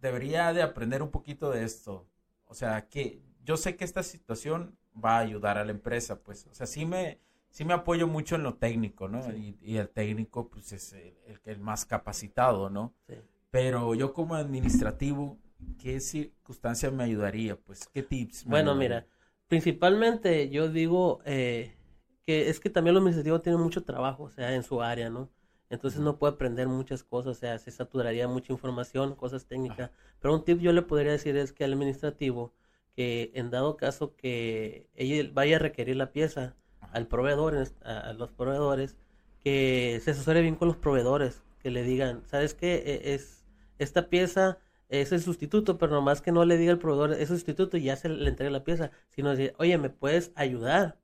debería 0.01 0.53
de 0.53 0.63
aprender 0.63 1.03
un 1.03 1.11
poquito 1.11 1.51
de 1.51 1.65
esto. 1.65 2.07
O 2.47 2.55
sea, 2.55 2.87
que 2.89 3.21
yo 3.45 3.57
sé 3.57 3.75
que 3.75 3.85
esta 3.85 4.01
situación 4.01 4.75
va 4.91 5.17
a 5.17 5.19
ayudar 5.19 5.59
a 5.59 5.65
la 5.65 5.71
empresa, 5.71 6.23
pues. 6.23 6.47
O 6.47 6.55
sea, 6.55 6.65
sí 6.65 6.83
me, 6.83 7.19
sí 7.51 7.63
me 7.63 7.75
apoyo 7.75 8.07
mucho 8.07 8.37
en 8.37 8.41
lo 8.41 8.55
técnico, 8.55 9.07
¿no? 9.07 9.19
Y, 9.35 9.55
y, 9.61 9.77
el 9.77 9.89
técnico, 9.89 10.49
pues, 10.49 10.71
es 10.71 10.93
el, 10.93 11.15
el, 11.27 11.41
el 11.45 11.59
más 11.59 11.85
capacitado, 11.85 12.71
¿no? 12.71 12.95
Sí. 13.05 13.13
Pero 13.51 13.95
yo 13.95 14.13
como 14.13 14.35
administrativo, 14.35 15.37
¿qué 15.77 15.99
circunstancia 15.99 16.91
me 16.91 17.03
ayudaría? 17.03 17.55
Pues, 17.57 17.87
¿qué 17.87 18.03
tips? 18.03 18.45
Bueno, 18.45 18.75
ayudaría? 18.75 18.75
mira, 18.75 19.07
principalmente 19.47 20.49
yo 20.49 20.69
digo 20.69 21.21
eh, 21.25 21.75
que 22.25 22.49
es 22.49 22.59
que 22.59 22.69
también 22.69 22.93
los 22.95 23.01
administrativos 23.01 23.41
tienen 23.43 23.61
mucho 23.61 23.83
trabajo, 23.83 24.23
o 24.23 24.29
sea, 24.31 24.53
en 24.55 24.63
su 24.63 24.81
área, 24.81 25.09
¿no? 25.09 25.29
Entonces 25.69 26.01
no 26.01 26.17
puede 26.17 26.33
aprender 26.33 26.67
muchas 26.67 27.03
cosas, 27.03 27.37
o 27.37 27.39
sea, 27.39 27.57
se 27.59 27.71
saturaría 27.71 28.27
mucha 28.27 28.51
información, 28.51 29.15
cosas 29.15 29.45
técnicas. 29.45 29.91
Pero 30.19 30.33
un 30.33 30.43
tip 30.43 30.59
yo 30.59 30.73
le 30.73 30.81
podría 30.81 31.11
decir 31.13 31.37
es 31.37 31.53
que 31.53 31.63
al 31.63 31.73
administrativo, 31.73 32.53
que 32.95 33.31
en 33.35 33.51
dado 33.51 33.77
caso 33.77 34.15
que 34.15 34.89
ella 34.95 35.29
vaya 35.33 35.55
a 35.57 35.59
requerir 35.59 35.95
la 35.95 36.11
pieza 36.11 36.55
al 36.91 37.07
proveedor, 37.07 37.55
a 37.85 38.11
los 38.13 38.31
proveedores, 38.31 38.97
que 39.39 39.99
se 40.03 40.11
asesore 40.11 40.41
bien 40.41 40.55
con 40.55 40.67
los 40.67 40.77
proveedores, 40.77 41.41
que 41.59 41.71
le 41.71 41.83
digan, 41.83 42.23
¿sabes 42.25 42.53
qué? 42.53 42.75
E- 42.85 43.13
Es, 43.13 43.40
esta 43.83 44.09
pieza 44.09 44.59
es 44.89 45.11
el 45.11 45.21
sustituto, 45.21 45.79
pero 45.79 45.91
nomás 45.91 46.21
que 46.21 46.31
no 46.31 46.45
le 46.45 46.57
diga 46.57 46.71
al 46.71 46.77
proveedor, 46.77 47.13
es 47.13 47.31
el 47.31 47.37
sustituto 47.37 47.77
y 47.77 47.83
ya 47.83 47.95
se 47.95 48.09
le 48.09 48.29
entregue 48.29 48.51
la 48.51 48.63
pieza, 48.63 48.91
sino 49.09 49.31
decir, 49.31 49.55
oye, 49.57 49.75
¿me 49.79 49.89
puedes 49.89 50.31
ayudar? 50.35 50.99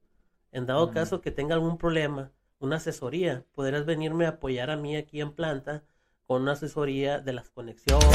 En 0.52 0.68
dado 0.68 0.92
caso 0.92 1.20
que 1.22 1.32
tenga 1.32 1.56
algún 1.56 1.80
problema, 1.80 2.32
una 2.60 2.76
asesoría, 2.76 3.46
podrás 3.54 3.86
venirme 3.86 4.26
a 4.26 4.30
apoyar 4.30 4.70
a 4.70 4.78
mí 4.78 4.96
aquí 4.96 5.22
en 5.22 5.32
planta 5.32 5.84
con 6.28 6.44
una 6.44 6.52
asesoría 6.52 7.20
de 7.20 7.34
las 7.34 7.50
conexiones. 7.50 8.06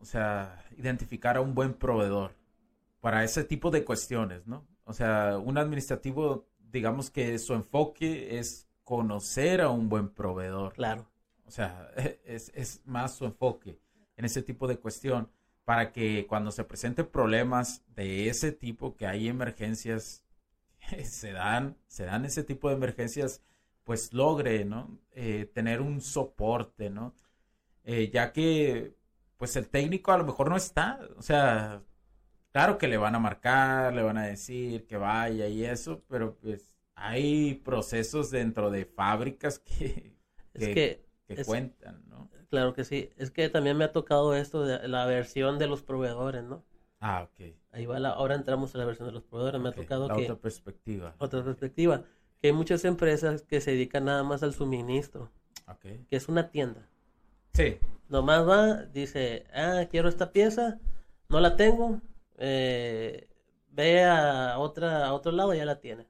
O 0.00 0.04
sea, 0.04 0.64
identificar 0.76 1.36
a 1.36 1.40
un 1.42 1.54
buen 1.54 1.74
proveedor 1.74 2.32
para 3.00 3.22
ese 3.22 3.44
tipo 3.44 3.70
de 3.70 3.84
cuestiones, 3.84 4.46
¿no? 4.46 4.66
O 4.84 4.94
sea, 4.94 5.38
un 5.38 5.58
administrativo, 5.58 6.48
digamos 6.70 7.10
que 7.10 7.38
su 7.38 7.54
enfoque 7.54 8.38
es 8.38 8.68
conocer 8.84 9.60
a 9.60 9.70
un 9.70 9.88
buen 9.88 10.08
proveedor. 10.08 10.74
Claro, 10.74 11.10
O 11.46 11.50
sea, 11.50 11.90
es, 12.24 12.50
es 12.54 12.82
más 12.86 13.14
su 13.14 13.24
enfoque 13.24 13.80
en 14.16 14.24
ese 14.24 14.42
tipo 14.42 14.66
de 14.66 14.78
cuestión 14.78 15.30
para 15.64 15.92
que 15.92 16.26
cuando 16.26 16.50
se 16.50 16.64
presenten 16.64 17.06
problemas 17.06 17.84
de 17.88 18.30
ese 18.30 18.52
tipo, 18.52 18.96
que 18.96 19.06
hay 19.06 19.28
emergencias, 19.28 20.24
se 21.04 21.32
dan, 21.32 21.76
se 21.86 22.06
dan 22.06 22.24
ese 22.24 22.42
tipo 22.42 22.70
de 22.70 22.76
emergencias, 22.76 23.42
pues 23.84 24.14
logre, 24.14 24.64
¿no? 24.64 24.98
Eh, 25.12 25.50
tener 25.54 25.82
un 25.82 26.00
soporte, 26.00 26.88
¿no? 26.88 27.14
Eh, 27.84 28.10
ya 28.10 28.32
que, 28.32 28.96
pues 29.36 29.56
el 29.56 29.68
técnico 29.68 30.10
a 30.12 30.18
lo 30.18 30.24
mejor 30.24 30.48
no 30.48 30.56
está, 30.56 31.00
o 31.18 31.22
sea, 31.22 31.82
claro 32.52 32.78
que 32.78 32.88
le 32.88 32.96
van 32.96 33.14
a 33.14 33.18
marcar, 33.18 33.94
le 33.94 34.02
van 34.02 34.18
a 34.18 34.26
decir 34.26 34.86
que 34.86 34.96
vaya 34.96 35.48
y 35.48 35.64
eso, 35.64 36.02
pero 36.08 36.36
pues 36.36 36.74
hay 36.94 37.54
procesos 37.54 38.30
dentro 38.30 38.70
de 38.70 38.84
fábricas 38.84 39.58
que, 39.60 40.16
es 40.54 40.68
que, 40.68 40.74
que, 40.74 41.04
que 41.26 41.40
es- 41.40 41.46
cuentan, 41.46 42.02
¿no? 42.08 42.28
claro 42.50 42.72
que 42.72 42.84
sí, 42.84 43.10
es 43.16 43.30
que 43.30 43.48
también 43.50 43.76
me 43.76 43.84
ha 43.84 43.92
tocado 43.92 44.34
esto 44.34 44.64
de 44.64 44.88
la 44.88 45.04
versión 45.06 45.58
de 45.58 45.66
los 45.66 45.82
proveedores, 45.82 46.42
¿no? 46.44 46.64
Ah, 47.00 47.22
ok. 47.30 47.54
Ahí 47.70 47.86
va 47.86 47.98
la, 48.00 48.10
ahora 48.10 48.34
entramos 48.34 48.74
a 48.74 48.78
la 48.78 48.84
versión 48.84 49.06
de 49.06 49.12
los 49.12 49.22
proveedores, 49.22 49.60
me 49.60 49.68
ha 49.68 49.72
tocado 49.72 50.08
la 50.08 50.16
que, 50.16 50.22
otra 50.22 50.36
perspectiva. 50.36 51.14
otra 51.18 51.44
perspectiva, 51.44 52.02
que 52.40 52.48
hay 52.48 52.52
muchas 52.52 52.84
empresas 52.84 53.42
que 53.42 53.60
se 53.60 53.72
dedican 53.72 54.06
nada 54.06 54.24
más 54.24 54.42
al 54.42 54.52
suministro, 54.54 55.30
Ok. 55.68 55.84
que 56.08 56.16
es 56.16 56.28
una 56.28 56.50
tienda. 56.50 56.88
Sí. 57.54 57.78
Nomás 58.08 58.48
va, 58.48 58.84
dice, 58.86 59.46
ah, 59.54 59.84
quiero 59.90 60.08
esta 60.08 60.32
pieza, 60.32 60.80
no 61.28 61.40
la 61.40 61.56
tengo, 61.56 62.00
eh, 62.38 63.28
ve 63.70 64.04
a 64.04 64.58
otra, 64.58 65.06
a 65.06 65.14
otro 65.14 65.32
lado 65.32 65.54
y 65.54 65.58
ya 65.58 65.64
la 65.66 65.80
tiene. 65.80 66.08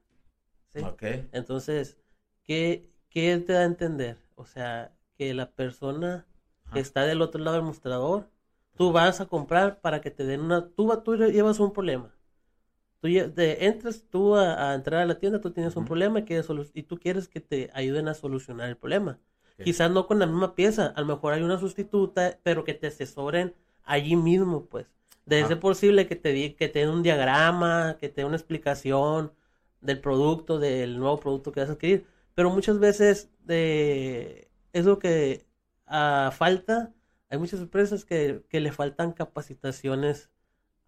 Entonces, 1.32 1.98
¿qué, 2.44 2.90
¿qué 3.10 3.36
te 3.38 3.52
da 3.52 3.60
a 3.60 3.64
entender? 3.64 4.18
O 4.34 4.44
sea, 4.46 4.94
que 5.16 5.34
la 5.34 5.50
persona 5.52 6.26
que 6.72 6.80
está 6.80 7.04
del 7.04 7.22
otro 7.22 7.42
lado 7.42 7.56
del 7.56 7.66
mostrador, 7.66 8.30
tú 8.76 8.92
vas 8.92 9.20
a 9.20 9.26
comprar 9.26 9.80
para 9.80 10.00
que 10.00 10.10
te 10.10 10.24
den 10.24 10.40
una, 10.42 10.68
tú, 10.70 10.90
tú 11.04 11.16
llevas 11.16 11.60
un 11.60 11.72
problema. 11.72 12.14
Tú 13.00 13.08
te 13.34 13.66
entras 13.66 14.04
tú 14.10 14.34
a, 14.36 14.72
a 14.72 14.74
entrar 14.74 15.02
a 15.02 15.06
la 15.06 15.18
tienda, 15.18 15.40
tú 15.40 15.52
tienes 15.52 15.76
un 15.76 15.84
problema 15.84 16.20
y, 16.20 16.24
quieres 16.24 16.48
y 16.74 16.82
tú 16.84 16.98
quieres 16.98 17.28
que 17.28 17.40
te 17.40 17.70
ayuden 17.74 18.08
a 18.08 18.14
solucionar 18.14 18.68
el 18.68 18.76
problema. 18.76 19.20
Quizás 19.62 19.90
no 19.90 20.06
con 20.06 20.18
la 20.18 20.26
misma 20.26 20.54
pieza, 20.54 20.86
a 20.88 21.00
lo 21.00 21.06
mejor 21.06 21.34
hay 21.34 21.42
una 21.42 21.58
sustituta, 21.58 22.40
pero 22.42 22.64
que 22.64 22.74
te 22.74 22.88
asesoren 22.88 23.54
allí 23.84 24.16
mismo, 24.16 24.66
pues. 24.66 24.86
De 25.28 25.40
Ajá. 25.40 25.48
ser 25.48 25.60
posible 25.60 26.06
que 26.06 26.16
te, 26.16 26.30
di- 26.32 26.54
que 26.54 26.68
te 26.68 26.80
den 26.80 26.88
un 26.90 27.02
diagrama, 27.02 27.96
que 28.00 28.08
te 28.08 28.22
den 28.22 28.28
una 28.28 28.36
explicación 28.36 29.32
del 29.80 30.00
producto, 30.00 30.58
del 30.58 30.98
nuevo 30.98 31.20
producto 31.20 31.52
que 31.52 31.60
vas 31.60 31.68
a 31.70 31.72
adquirir. 31.74 32.06
Pero 32.34 32.50
muchas 32.50 32.78
veces 32.78 33.30
eh, 33.48 34.48
es 34.72 34.84
lo 34.86 34.98
que 34.98 35.44
ah, 35.86 36.32
falta. 36.36 36.92
Hay 37.30 37.38
muchas 37.38 37.60
empresas 37.60 38.04
que, 38.04 38.42
que 38.48 38.60
le 38.60 38.72
faltan 38.72 39.12
capacitaciones 39.12 40.30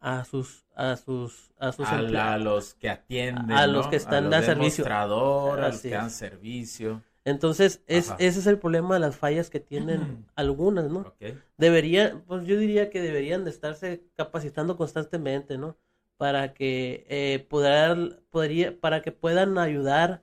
a 0.01 0.25
sus 0.25 0.65
a 0.75 0.97
sus 0.97 1.53
a 1.59 1.73
sus 1.73 1.87
A, 1.87 1.93
la- 1.93 1.99
a 1.99 2.03
empleados. 2.03 2.43
los 2.45 2.75
que 2.75 2.89
atienden, 2.89 3.51
A 3.57 3.67
los 3.67 3.85
¿no? 3.87 3.91
que 3.91 3.97
están 3.97 4.33
a 4.33 4.41
de 4.41 4.47
servicio. 4.47 4.85
a 4.87 5.07
los 5.07 5.81
que 5.83 5.91
dan 5.91 6.11
servicio. 6.11 7.03
Entonces, 7.25 7.83
es, 7.87 8.15
ese 8.19 8.41
es 8.41 8.47
el 8.47 8.59
problema 8.59 8.95
de 8.95 9.01
las 9.01 9.17
fallas 9.17 9.51
que 9.51 9.61
tienen 9.61 10.27
algunas, 10.37 10.91
¿no? 10.91 11.01
Ok. 11.01 11.37
Deberían, 11.59 12.23
pues 12.23 12.45
yo 12.47 12.57
diría 12.57 12.91
que 12.91 13.03
deberían 13.03 13.45
de 13.45 13.51
estarse 13.51 14.03
capacitando 14.17 14.77
constantemente, 14.77 15.59
¿no? 15.59 15.77
Para 16.17 16.55
que 16.55 17.07
eh, 17.09 17.47
poder, 17.49 18.23
podría, 18.31 18.79
para 18.79 19.03
que 19.03 19.13
puedan 19.13 19.59
ayudar 19.59 20.23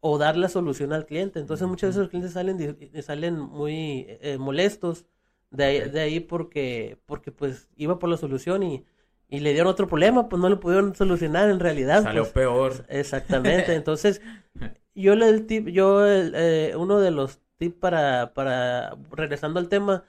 o 0.00 0.18
dar 0.18 0.36
la 0.36 0.48
solución 0.48 0.92
al 0.92 1.06
cliente. 1.06 1.38
Entonces 1.40 1.66
muchas 1.66 1.90
veces 1.90 2.00
los 2.00 2.08
clientes 2.08 2.32
salen, 2.32 2.56
di- 2.58 3.02
salen 3.02 3.38
muy 3.38 4.06
eh, 4.20 4.38
molestos 4.38 5.06
de 5.50 5.64
ahí, 5.64 5.80
de 5.90 6.00
ahí 6.00 6.20
porque, 6.20 6.98
porque 7.06 7.32
pues 7.32 7.68
iba 7.76 7.98
por 7.98 8.08
la 8.08 8.16
solución 8.16 8.62
y, 8.62 8.84
y 9.28 9.40
le 9.40 9.52
dieron 9.52 9.68
otro 9.70 9.86
problema, 9.88 10.28
pues 10.28 10.40
no 10.40 10.48
lo 10.48 10.60
pudieron 10.60 10.94
solucionar 10.94 11.50
en 11.50 11.60
realidad. 11.60 12.02
Salió 12.02 12.22
pues. 12.22 12.32
peor. 12.32 12.84
Exactamente, 12.88 13.74
entonces 13.74 14.20
yo 14.94 15.12
el 15.14 15.46
tip, 15.46 15.68
yo 15.68 16.06
el, 16.06 16.32
eh, 16.36 16.74
uno 16.76 17.00
de 17.00 17.10
los 17.10 17.40
tips 17.58 17.76
para, 17.76 18.32
para 18.34 18.96
regresando 19.12 19.60
al 19.60 19.68
tema 19.68 20.04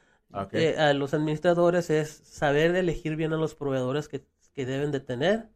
eh, 0.52 0.76
a 0.78 0.94
los 0.94 1.14
administradores 1.14 1.90
es 1.90 2.10
saber 2.10 2.76
elegir 2.76 3.16
bien 3.16 3.34
a 3.34 3.38
los 3.38 3.56
proveedores 3.56 4.08
que, 4.08 4.26
que 4.54 4.66
deben 4.66 4.92
de 4.92 5.00
tener, 5.00 5.50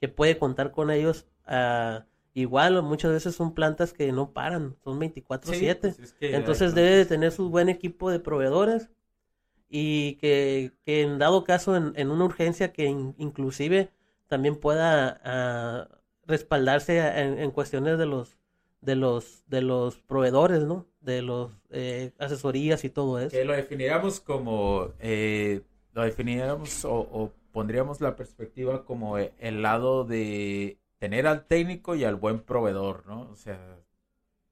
que 0.00 0.08
puede 0.08 0.38
contar 0.38 0.72
con 0.72 0.90
ellos. 0.90 1.26
ah, 1.46 2.06
igual 2.34 2.82
muchas 2.82 3.12
veces 3.12 3.34
son 3.34 3.54
plantas 3.54 3.92
que 3.92 4.12
no 4.12 4.32
paran, 4.32 4.76
son 4.84 4.98
24/7. 4.98 5.88
Sí, 5.88 5.96
pues, 5.96 5.98
es 5.98 6.12
que 6.14 6.36
Entonces 6.36 6.74
debe 6.74 6.90
de 6.90 7.06
tener 7.06 7.32
su 7.32 7.50
buen 7.50 7.68
equipo 7.68 8.10
de 8.10 8.20
proveedores 8.20 8.90
y 9.68 10.16
que, 10.16 10.72
que 10.84 11.02
en 11.02 11.18
dado 11.18 11.44
caso 11.44 11.76
en, 11.76 11.92
en 11.96 12.10
una 12.10 12.24
urgencia 12.24 12.72
que 12.72 12.86
in- 12.86 13.14
inclusive 13.18 13.92
también 14.28 14.56
pueda 14.56 15.20
ah, 15.24 15.88
respaldarse 16.26 16.98
en 16.98 17.50
cuestiones 17.50 17.98
de 17.98 18.06
los 18.06 18.38
de 18.80 18.96
los 18.96 19.44
de 19.46 19.62
los 19.62 19.98
proveedores, 19.98 20.64
¿no? 20.64 20.86
De 21.00 21.22
los 21.22 21.50
eh, 21.70 22.12
asesorías 22.18 22.84
y 22.84 22.90
todo 22.90 23.18
eso. 23.18 23.30
que 23.30 23.44
lo 23.44 23.52
definiéramos 23.54 24.20
como, 24.20 24.88
eh, 24.98 25.62
lo 25.92 26.02
definiéramos 26.02 26.84
o, 26.84 26.94
o 26.94 27.32
pondríamos 27.52 28.00
la 28.00 28.16
perspectiva 28.16 28.84
como 28.84 29.18
e- 29.18 29.32
el 29.38 29.62
lado 29.62 30.04
de 30.04 30.78
tener 30.98 31.26
al 31.26 31.46
técnico 31.46 31.94
y 31.94 32.04
al 32.04 32.16
buen 32.16 32.40
proveedor, 32.40 33.06
¿no? 33.06 33.22
O 33.30 33.36
sea, 33.36 33.58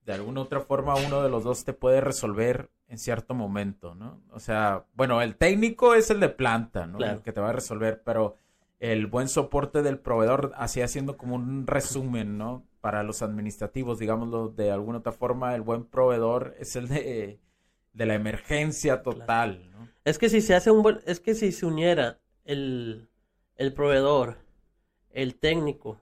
de 0.04 0.12
alguna 0.12 0.40
otra 0.42 0.60
forma 0.60 0.94
uno 0.96 1.22
de 1.22 1.28
los 1.28 1.44
dos 1.44 1.64
te 1.64 1.72
puede 1.74 2.00
resolver 2.00 2.70
en 2.88 2.98
cierto 2.98 3.34
momento, 3.34 3.94
¿no? 3.94 4.22
O 4.32 4.40
sea, 4.40 4.86
bueno, 4.94 5.20
el 5.20 5.36
técnico 5.36 5.94
es 5.94 6.10
el 6.10 6.20
de 6.20 6.30
planta, 6.30 6.86
¿no? 6.86 6.96
Claro. 6.98 7.18
El 7.18 7.22
que 7.22 7.32
te 7.32 7.40
va 7.40 7.50
a 7.50 7.52
resolver, 7.52 8.02
pero 8.02 8.36
el 8.80 9.06
buen 9.06 9.28
soporte 9.28 9.82
del 9.82 9.98
proveedor, 9.98 10.52
así 10.56 10.80
haciendo 10.80 11.18
como 11.18 11.34
un 11.34 11.66
resumen, 11.66 12.38
¿no? 12.38 12.64
Para 12.80 13.02
los 13.02 13.22
administrativos, 13.22 13.98
digámoslo 13.98 14.48
de 14.50 14.70
alguna 14.70 14.98
otra 14.98 15.12
forma, 15.12 15.54
el 15.54 15.62
buen 15.62 15.84
proveedor 15.84 16.54
es 16.58 16.76
el 16.76 16.88
de, 16.88 17.40
de 17.92 18.06
la 18.06 18.14
emergencia 18.14 19.02
total, 19.02 19.70
¿no? 19.72 19.88
Es 20.04 20.18
que 20.18 20.28
si 20.28 20.40
se 20.40 20.54
hace 20.54 20.70
un 20.70 20.82
buen, 20.82 21.00
es 21.06 21.20
que 21.20 21.34
si 21.34 21.52
se 21.52 21.66
uniera 21.66 22.18
el, 22.44 23.08
el 23.56 23.72
proveedor, 23.74 24.38
el 25.10 25.36
técnico 25.36 26.00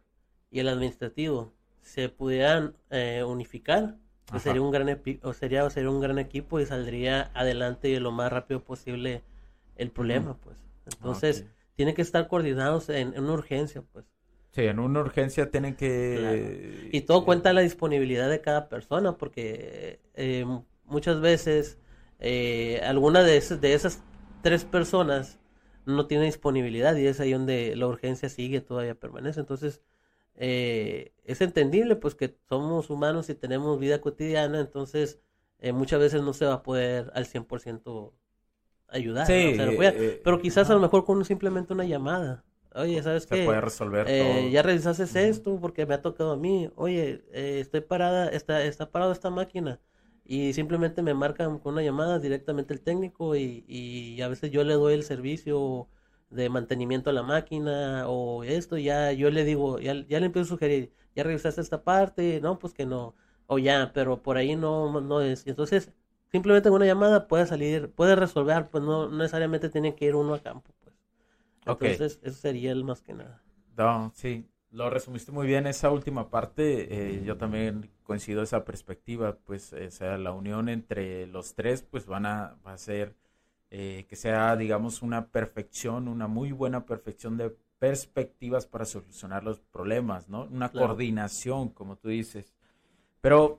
y 0.51 0.61
el 0.61 0.69
administrativo, 0.69 1.53
se 1.83 2.09
pudieran 2.09 2.77
eh, 2.91 3.25
unificar, 3.27 3.97
pues 4.31 4.43
sería 4.45 4.63
un 4.63 4.71
gran 4.71 4.89
epi- 4.89 5.21
o 5.23 5.33
sería, 5.33 5.69
sería 5.71 5.91
un 5.91 6.01
gran 6.01 6.19
equipo 6.19 6.61
y 6.61 6.67
saldría 6.67 7.31
adelante 7.35 7.89
y 7.89 7.99
lo 8.01 8.13
más 8.13 8.33
rápido 8.33 8.65
posible 8.65 9.23
el 9.77 9.91
problema, 9.91 10.39
pues. 10.39 10.57
Entonces, 10.87 11.47
Ok. 11.47 11.51
tiene 11.77 11.95
que 11.95 12.03
estar 12.03 12.29
coordinados 12.29 12.89
en, 12.89 13.15
en 13.15 13.25
una 13.25 13.35
urgencia, 13.35 13.83
pues. 13.83 14.07
Sí, 14.57 14.63
en 14.63 14.79
una 14.79 15.01
urgencia 15.01 15.51
tienen 15.51 15.77
que... 15.77 16.89
Y 16.91 17.03
todo 17.03 17.27
cuenta 17.27 17.53
la 17.53 17.61
disponibilidad 17.61 18.31
de 18.31 18.41
cada 18.41 18.71
persona, 18.71 19.19
porque 19.19 20.01
eh, 20.15 20.47
muchas 20.87 21.21
veces 21.21 21.79
eh, 22.21 22.81
alguna 22.83 23.23
de, 23.23 23.37
esas, 23.37 23.61
de 23.61 23.75
esas 23.75 24.03
tres 24.41 24.65
personas 24.65 25.39
no 25.85 26.07
tiene 26.07 26.25
disponibilidad 26.25 26.97
y 26.97 27.07
es 27.07 27.21
ahí 27.21 27.33
donde 27.33 27.77
la 27.77 27.87
urgencia 27.87 28.31
sigue, 28.31 28.63
todavía 28.63 28.95
permanece. 28.95 29.41
Entonces, 29.41 29.83
eh, 30.37 31.13
es 31.25 31.43
entendible 31.43 31.97
pues 31.97 32.15
que 32.15 32.39
somos 32.49 32.89
humanos 32.89 33.29
y 33.29 33.35
tenemos 33.35 33.79
vida 33.79 34.01
cotidiana, 34.01 34.61
entonces 34.61 35.21
eh, 35.59 35.73
muchas 35.73 36.01
veces 36.01 36.23
no 36.23 36.33
se 36.33 36.47
va 36.47 36.55
a 36.55 36.63
poder 36.63 37.13
al 37.15 37.27
100% 37.27 38.15
ayudar. 38.89 39.27
Eh, 39.31 40.21
pero 40.25 40.41
quizás 40.41 40.71
a 40.71 40.75
lo 40.75 40.81
mejor 40.81 41.05
con 41.05 41.23
simplemente 41.27 41.75
una 41.75 41.85
llamada. 41.85 42.43
Oye, 42.77 43.03
¿sabes 43.03 43.27
qué? 43.27 43.37
Se 43.39 43.39
puede 43.39 43.61
resolver 43.61 44.11
todo. 44.11 44.49
Ya 44.49 44.63
revisaste 44.63 45.29
esto 45.29 45.59
porque 45.61 45.87
me 45.87 45.95
ha 45.95 46.03
tocado 46.03 46.33
a 46.33 46.37
mí. 46.37 46.71
Oye, 46.77 47.25
estoy 47.33 47.81
parada, 47.81 48.29
está, 48.29 48.63
está 48.65 48.91
parado 48.91 49.13
esta 49.13 49.31
máquina 49.31 49.81
y 50.25 50.53
simplemente 50.53 51.03
me 51.03 51.15
marcan 51.15 51.59
con 51.59 51.75
una 51.75 51.83
llamada 51.83 52.19
directamente 52.19 52.75
el 52.75 52.83
técnico 52.83 53.37
y, 53.37 53.65
y 53.69 54.21
a 54.23 54.29
veces 54.29 54.51
yo 54.51 54.65
le 54.65 54.75
doy 54.75 54.95
el 54.95 55.05
servicio 55.05 55.89
de 56.31 56.49
mantenimiento 56.51 57.11
a 57.11 57.13
la 57.13 57.23
máquina 57.23 58.05
o 58.09 58.43
esto, 58.45 58.77
ya 58.79 59.13
yo 59.13 59.31
le 59.31 59.45
digo, 59.45 59.79
ya, 59.79 59.95
ya 60.07 60.21
le 60.21 60.27
empiezo 60.27 60.47
a 60.47 60.57
sugerir, 60.57 60.93
ya 61.15 61.23
revisaste 61.23 61.61
esta 61.61 61.83
parte, 61.85 62.41
no, 62.43 62.59
pues 62.59 62.75
que 62.75 62.85
no, 62.87 63.15
o 63.47 63.59
ya, 63.59 63.93
pero 63.95 64.23
por 64.23 64.37
ahí 64.37 64.57
no, 64.57 65.01
no 65.01 65.21
es. 65.23 65.47
Entonces, 65.47 65.93
simplemente 66.33 66.69
en 66.69 66.75
una 66.75 66.87
llamada 66.87 67.29
puede 67.29 67.47
salir, 67.47 67.91
puede 67.93 68.17
resolver, 68.17 68.69
pues 68.71 68.83
no, 68.85 69.09
necesariamente 69.09 69.69
tiene 69.71 69.95
que 69.95 70.07
ir 70.07 70.15
uno 70.17 70.35
a 70.35 70.43
campo, 70.43 70.73
Entonces, 71.67 72.21
eso 72.23 72.37
sería 72.37 72.73
el 72.73 72.85
más 72.85 73.03
que 73.03 73.13
nada. 73.13 73.43
No, 73.77 74.13
sí, 74.15 74.49
lo 74.71 74.89
resumiste 74.91 75.33
muy 75.33 75.47
bien 75.47 75.67
esa 75.67 75.91
última 75.91 76.31
parte. 76.31 77.17
Eh, 77.17 77.25
yo 77.25 77.37
también 77.37 77.91
coincido 78.03 78.43
esa 78.43 78.65
perspectiva, 78.65 79.37
pues, 79.45 79.73
o 79.73 79.91
sea, 79.91 80.17
la 80.17 80.33
unión 80.33 80.69
entre 80.69 81.27
los 81.27 81.55
tres, 81.55 81.83
pues, 81.83 82.07
van 82.07 82.27
a, 82.27 82.57
va 82.67 82.75
a 82.75 82.79
ser 82.79 83.17
eh, 83.71 84.07
que 84.09 84.17
sea, 84.17 84.55
digamos, 84.57 85.03
una 85.03 85.29
perfección, 85.29 86.09
una 86.09 86.29
muy 86.29 86.53
buena 86.53 86.87
perfección 86.87 87.37
de 87.37 87.57
perspectivas 87.79 88.67
para 88.67 88.85
solucionar 88.85 89.43
los 89.43 89.59
problemas, 89.61 90.29
¿no? 90.29 90.45
Una 90.45 90.71
coordinación, 90.71 91.71
como 91.71 91.97
tú 91.97 92.09
dices. 92.09 92.55
Pero, 93.21 93.59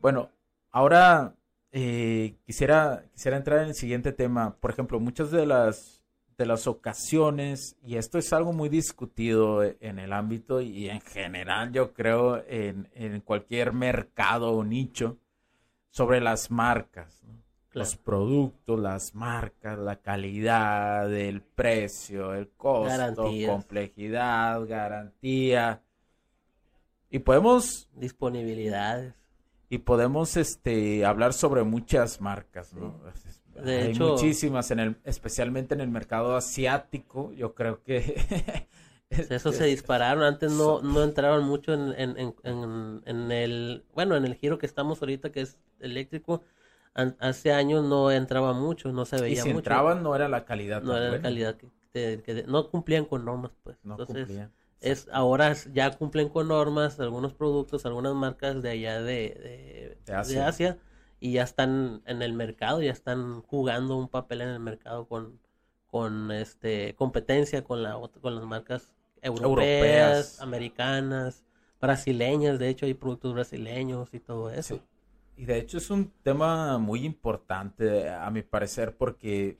bueno, 0.00 0.30
ahora 0.70 1.34
eh, 1.72 2.36
quisiera, 2.46 3.04
quisiera 3.12 3.36
entrar 3.36 3.62
en 3.62 3.68
el 3.68 3.74
siguiente 3.74 4.12
tema. 4.12 4.56
Por 4.60 4.70
ejemplo, 4.70 5.00
muchas 5.00 5.30
de 5.32 5.46
las 5.46 6.03
de 6.36 6.46
las 6.46 6.66
ocasiones, 6.66 7.76
y 7.84 7.96
esto 7.96 8.18
es 8.18 8.32
algo 8.32 8.52
muy 8.52 8.68
discutido 8.68 9.62
en 9.62 9.98
el 9.98 10.12
ámbito 10.12 10.60
y 10.60 10.88
en 10.88 11.00
general 11.00 11.72
yo 11.72 11.92
creo 11.92 12.42
en, 12.46 13.20
cualquier 13.20 13.72
mercado 13.72 14.52
o 14.52 14.64
nicho, 14.64 15.18
sobre 15.90 16.20
las 16.20 16.50
marcas, 16.50 17.22
los 17.72 17.96
productos, 17.96 18.78
las 18.80 19.14
marcas, 19.14 19.78
la 19.78 19.96
calidad, 19.96 21.12
el 21.12 21.40
precio, 21.40 22.34
el 22.34 22.50
costo, 22.50 23.30
complejidad, 23.46 24.66
garantía. 24.66 25.82
Y 27.10 27.20
podemos... 27.20 27.88
Disponibilidades. 27.94 29.14
Y 29.68 29.78
podemos 29.78 30.36
este, 30.36 31.04
hablar 31.04 31.32
sobre 31.32 31.62
muchas 31.62 32.20
marcas, 32.20 32.72
¿no? 32.74 33.00
Hay 33.62 33.94
muchísimas, 33.94 34.70
en 34.70 34.80
el, 34.80 34.96
especialmente 35.04 35.74
en 35.74 35.80
el 35.80 35.88
mercado 35.88 36.36
asiático. 36.36 37.32
Yo 37.32 37.54
creo 37.54 37.82
que. 37.82 38.68
Eso 39.10 39.52
se 39.52 39.64
dispararon. 39.66 40.24
Antes 40.24 40.52
no, 40.52 40.82
no 40.82 41.02
entraban 41.02 41.44
mucho 41.44 41.72
en, 41.72 41.94
en, 41.96 43.32
el. 43.32 43.84
Bueno, 43.94 44.16
en 44.16 44.24
el 44.24 44.34
giro 44.34 44.58
que 44.58 44.66
estamos 44.66 45.00
ahorita, 45.00 45.30
que 45.30 45.42
es 45.42 45.60
eléctrico. 45.80 46.42
hace 46.94 47.52
años 47.52 47.84
no 47.84 48.10
entraba 48.10 48.52
mucho, 48.52 48.92
no 48.92 49.04
se 49.04 49.20
veía 49.20 49.40
y 49.40 49.42
si 49.42 49.50
entraban, 49.50 50.02
no 50.02 50.14
era 50.14 50.28
la 50.28 50.44
calidad. 50.44 50.82
No 50.82 50.96
era 50.96 51.10
la 51.10 51.20
calidad 51.20 51.56
que, 51.56 52.44
no 52.48 52.70
cumplían 52.70 53.04
con 53.04 53.24
normas, 53.24 53.52
pues. 53.62 53.76
No 53.84 53.96
Entonces, 53.98 54.48
Es, 54.80 55.08
ahora 55.12 55.54
ya 55.72 55.96
cumplen 55.96 56.28
con 56.28 56.48
normas 56.48 56.98
algunos 56.98 57.32
productos, 57.32 57.86
algunas 57.86 58.14
marcas 58.14 58.62
de 58.62 58.70
allá 58.70 59.00
de, 59.00 59.96
de, 60.04 60.14
Asia 60.14 60.78
y 61.20 61.32
ya 61.32 61.42
están 61.42 62.02
en 62.06 62.22
el 62.22 62.32
mercado, 62.32 62.82
ya 62.82 62.92
están 62.92 63.42
jugando 63.42 63.96
un 63.96 64.08
papel 64.08 64.42
en 64.42 64.48
el 64.48 64.60
mercado 64.60 65.06
con, 65.06 65.40
con 65.86 66.30
este 66.32 66.94
competencia 66.94 67.64
con 67.64 67.82
la 67.82 67.98
con 68.20 68.34
las 68.36 68.44
marcas 68.44 68.92
europeas, 69.22 70.40
americanas, 70.40 71.44
brasileñas, 71.80 72.58
de 72.58 72.68
hecho 72.68 72.86
hay 72.86 72.94
productos 72.94 73.34
brasileños 73.34 74.12
y 74.12 74.20
todo 74.20 74.50
eso. 74.50 74.80
Y 75.36 75.46
de 75.46 75.58
hecho 75.58 75.78
es 75.78 75.90
un 75.90 76.12
tema 76.22 76.78
muy 76.78 77.04
importante 77.04 78.08
a 78.08 78.30
mi 78.30 78.42
parecer 78.42 78.96
porque 78.96 79.58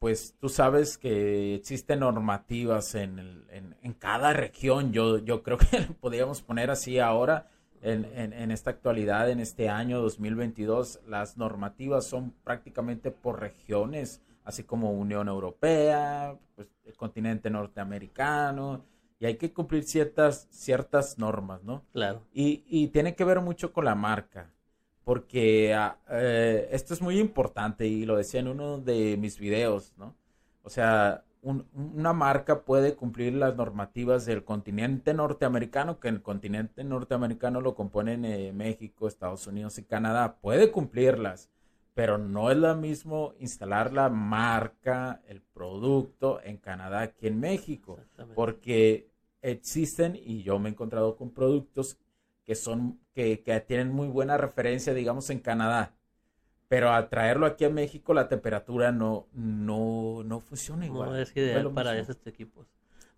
pues 0.00 0.34
tú 0.40 0.48
sabes 0.48 0.96
que 0.96 1.54
existen 1.54 2.00
normativas 2.00 2.94
en, 2.94 3.18
el, 3.18 3.46
en, 3.50 3.76
en 3.82 3.92
cada 3.92 4.32
región. 4.32 4.92
Yo, 4.92 5.18
yo 5.18 5.42
creo 5.42 5.58
que 5.58 5.66
podríamos 6.00 6.40
poner 6.40 6.70
así 6.70 6.98
ahora 6.98 7.50
en, 7.82 8.32
en, 8.32 8.50
esta 8.50 8.70
actualidad, 8.70 9.30
en 9.30 9.40
este 9.40 9.68
año 9.68 10.00
2022, 10.00 11.00
las 11.06 11.36
normativas 11.36 12.04
son 12.04 12.32
prácticamente 12.44 13.10
por 13.10 13.40
regiones, 13.40 14.22
así 14.44 14.64
como 14.64 14.92
Unión 14.92 15.28
Europea, 15.28 16.36
pues, 16.56 16.68
el 16.84 16.96
continente 16.96 17.48
norteamericano, 17.50 18.84
y 19.18 19.26
hay 19.26 19.36
que 19.36 19.52
cumplir 19.52 19.84
ciertas, 19.84 20.48
ciertas 20.50 21.18
normas, 21.18 21.62
¿no? 21.62 21.84
Claro. 21.92 22.22
Y, 22.32 22.64
y 22.66 22.88
tiene 22.88 23.14
que 23.14 23.24
ver 23.24 23.40
mucho 23.40 23.72
con 23.72 23.84
la 23.84 23.94
marca, 23.94 24.50
porque 25.04 25.74
ah, 25.74 25.98
eh, 26.10 26.68
esto 26.72 26.94
es 26.94 27.02
muy 27.02 27.18
importante 27.18 27.86
y 27.86 28.04
lo 28.04 28.16
decía 28.16 28.40
en 28.40 28.48
uno 28.48 28.78
de 28.78 29.16
mis 29.16 29.38
videos, 29.38 29.94
¿no? 29.96 30.14
O 30.62 30.70
sea, 30.70 31.24
una 31.42 32.12
marca 32.12 32.64
puede 32.64 32.94
cumplir 32.94 33.34
las 33.34 33.56
normativas 33.56 34.26
del 34.26 34.44
continente 34.44 35.14
norteamericano, 35.14 35.98
que 35.98 36.08
el 36.08 36.22
continente 36.22 36.84
norteamericano 36.84 37.60
lo 37.60 37.74
componen 37.74 38.24
eh, 38.24 38.52
México, 38.52 39.08
Estados 39.08 39.46
Unidos 39.46 39.78
y 39.78 39.84
Canadá, 39.84 40.36
puede 40.40 40.70
cumplirlas, 40.70 41.50
pero 41.94 42.18
no 42.18 42.50
es 42.50 42.58
lo 42.58 42.74
mismo 42.76 43.34
instalar 43.38 43.92
la 43.92 44.08
marca, 44.08 45.22
el 45.26 45.40
producto 45.40 46.40
en 46.42 46.58
Canadá 46.58 47.12
que 47.12 47.28
en 47.28 47.40
México, 47.40 47.98
porque 48.34 49.10
existen, 49.42 50.16
y 50.16 50.42
yo 50.42 50.58
me 50.58 50.68
he 50.68 50.72
encontrado 50.72 51.16
con 51.16 51.30
productos 51.30 51.98
que 52.44 52.54
son, 52.54 53.00
que, 53.14 53.42
que 53.42 53.58
tienen 53.60 53.92
muy 53.92 54.08
buena 54.08 54.36
referencia, 54.36 54.92
digamos, 54.92 55.30
en 55.30 55.40
Canadá, 55.40 55.94
pero 56.70 56.92
al 56.92 57.08
traerlo 57.08 57.46
aquí 57.46 57.64
a 57.64 57.68
México 57.68 58.14
la 58.14 58.28
temperatura 58.28 58.92
no, 58.92 59.26
no, 59.32 60.22
no 60.22 60.38
funciona 60.38 60.86
igual. 60.86 61.10
No 61.10 61.16
es 61.16 61.36
ideal 61.36 61.72
para 61.72 61.98
esos 61.98 62.24
equipos. 62.26 62.68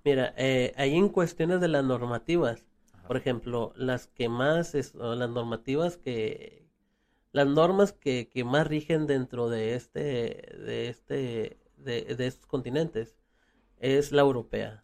Mira, 0.03 0.33
eh, 0.39 0.73
ahí 0.79 0.97
en 0.97 1.11
cuestiones 1.11 1.61
de 1.61 1.69
las 1.69 1.85
normativas, 1.85 2.65
por 3.07 3.19
ejemplo, 3.19 3.75
las 3.77 4.07
que 4.07 4.31
más, 4.31 4.75
es, 4.75 4.95
las 4.95 5.29
normativas 5.29 5.99
que, 5.99 6.67
las 7.33 7.47
normas 7.47 7.93
que, 7.93 8.31
que, 8.31 8.43
más 8.43 8.67
rigen 8.67 9.07
dentro 9.07 9.51
de 9.51 9.75
este, 9.75 10.01
de 10.01 10.89
este, 10.89 11.59
de, 11.77 12.05
de 12.05 12.27
estos 12.27 12.47
continentes, 12.47 13.19
es 13.81 14.13
la 14.13 14.23
europea. 14.23 14.83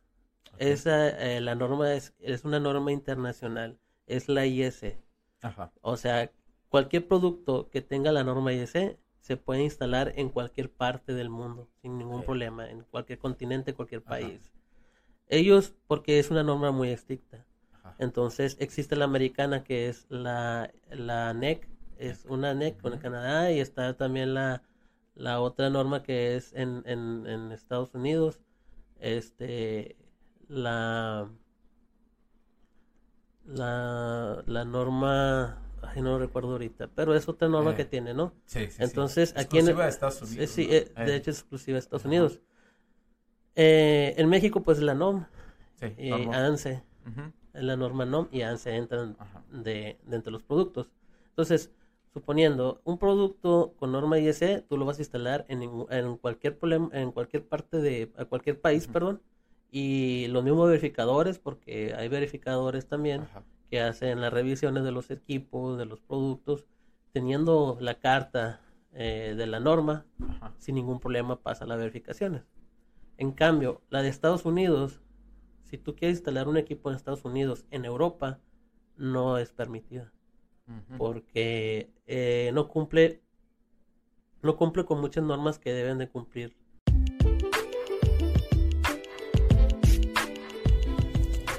Esa, 0.58 1.08
eh, 1.08 1.40
la 1.40 1.54
norma 1.54 1.94
es, 1.94 2.12
es 2.18 2.44
una 2.44 2.60
norma 2.60 2.92
internacional, 2.92 3.78
es 4.06 4.28
la 4.28 4.44
IS. 4.44 4.82
Ajá. 5.40 5.72
O 5.80 5.96
sea, 5.96 6.30
Cualquier 6.68 7.08
producto 7.08 7.70
que 7.70 7.80
tenga 7.80 8.12
la 8.12 8.24
norma 8.24 8.52
IEC 8.52 8.98
se 9.20 9.36
puede 9.36 9.62
instalar 9.62 10.12
en 10.16 10.28
cualquier 10.28 10.70
parte 10.70 11.14
del 11.14 11.30
mundo 11.30 11.68
sin 11.80 11.98
ningún 11.98 12.22
problema, 12.22 12.70
en 12.70 12.82
cualquier 12.84 13.18
continente, 13.18 13.74
cualquier 13.74 14.02
país. 14.02 14.52
Ellos, 15.26 15.74
porque 15.86 16.18
es 16.18 16.30
una 16.30 16.42
norma 16.42 16.70
muy 16.70 16.90
estricta. 16.90 17.44
Entonces 17.98 18.56
existe 18.60 18.96
la 18.96 19.04
americana 19.06 19.64
que 19.64 19.88
es 19.88 20.06
la, 20.08 20.72
la 20.90 21.32
NEC, 21.34 21.68
es 21.96 22.24
una 22.26 22.54
NEC 22.54 22.80
con 22.80 22.96
Canadá 22.98 23.50
y 23.50 23.60
está 23.60 23.96
también 23.96 24.34
la, 24.34 24.62
la 25.14 25.40
otra 25.40 25.68
norma 25.70 26.02
que 26.02 26.36
es 26.36 26.52
en, 26.54 26.82
en, 26.86 27.26
en 27.26 27.52
Estados 27.52 27.94
Unidos, 27.94 28.40
este, 29.00 29.96
la, 30.48 31.28
la, 33.44 34.42
la 34.46 34.64
norma 34.64 35.67
Ay, 35.82 36.02
no 36.02 36.10
lo 36.10 36.18
recuerdo 36.18 36.52
ahorita, 36.52 36.88
pero 36.94 37.14
es 37.14 37.28
otra 37.28 37.48
norma 37.48 37.74
que 37.74 37.82
eh, 37.82 37.86
tiene, 37.86 38.14
¿no? 38.14 38.32
Sí, 38.44 38.70
sí. 38.70 38.82
Entonces, 38.82 39.30
sí. 39.30 39.34
aquí 39.38 39.58
en. 39.58 39.66
de 39.66 39.88
Estados 39.88 40.22
Unidos. 40.22 40.50
sí, 40.50 40.68
eh, 40.70 40.92
de 40.96 41.16
hecho 41.16 41.30
es 41.30 41.38
exclusiva 41.38 41.74
de 41.74 41.80
Estados 41.80 42.04
Unidos. 42.04 42.40
Eh, 43.54 44.14
en 44.16 44.28
México, 44.28 44.62
pues 44.62 44.78
la 44.80 44.94
NOM 44.94 45.24
y 45.96 46.12
ANSE. 46.12 46.82
La 47.52 47.76
norma 47.76 48.04
NOM 48.04 48.28
y 48.30 48.42
ANSE 48.42 48.76
entran 48.76 49.16
de, 49.50 49.98
de, 50.04 50.16
entre 50.16 50.32
los 50.32 50.42
productos. 50.42 50.90
Entonces, 51.30 51.72
suponiendo 52.12 52.80
un 52.84 52.98
producto 52.98 53.74
con 53.78 53.92
norma 53.92 54.18
ISE, 54.18 54.64
tú 54.68 54.76
lo 54.76 54.84
vas 54.84 54.98
a 54.98 55.02
instalar 55.02 55.44
en, 55.48 55.62
en 55.90 56.16
cualquier 56.18 56.58
problema, 56.58 56.90
en 56.92 57.12
cualquier 57.12 57.46
parte 57.46 57.78
de, 57.78 58.12
a 58.16 58.24
cualquier 58.24 58.60
país, 58.60 58.86
perdón, 58.86 59.22
y 59.70 60.26
los 60.28 60.42
mismos 60.44 60.68
verificadores, 60.68 61.38
porque 61.38 61.94
hay 61.96 62.08
verificadores 62.08 62.86
también 62.86 63.26
que 63.70 63.80
hacen 63.80 64.20
las 64.20 64.32
revisiones 64.32 64.84
de 64.84 64.92
los 64.92 65.10
equipos, 65.10 65.78
de 65.78 65.84
los 65.84 66.00
productos, 66.00 66.66
teniendo 67.12 67.78
la 67.80 67.98
carta 67.98 68.60
eh, 68.92 69.34
de 69.36 69.46
la 69.46 69.60
norma, 69.60 70.06
sin 70.58 70.74
ningún 70.76 71.00
problema 71.00 71.40
pasa 71.42 71.66
las 71.66 71.78
verificaciones. 71.78 72.42
En 73.16 73.32
cambio, 73.32 73.82
la 73.90 74.02
de 74.02 74.08
Estados 74.08 74.44
Unidos, 74.44 75.00
si 75.64 75.78
tú 75.78 75.96
quieres 75.96 76.18
instalar 76.18 76.48
un 76.48 76.56
equipo 76.56 76.88
en 76.88 76.96
Estados 76.96 77.24
Unidos, 77.24 77.66
en 77.70 77.84
Europa, 77.84 78.40
no 78.96 79.38
es 79.38 79.52
permitida. 79.52 80.12
Porque 80.98 81.90
eh, 82.06 82.50
no 82.52 82.68
cumple 82.68 83.22
no 84.42 84.56
cumple 84.56 84.84
con 84.84 85.00
muchas 85.00 85.24
normas 85.24 85.58
que 85.58 85.72
deben 85.72 85.98
de 85.98 86.08
cumplir 86.08 86.56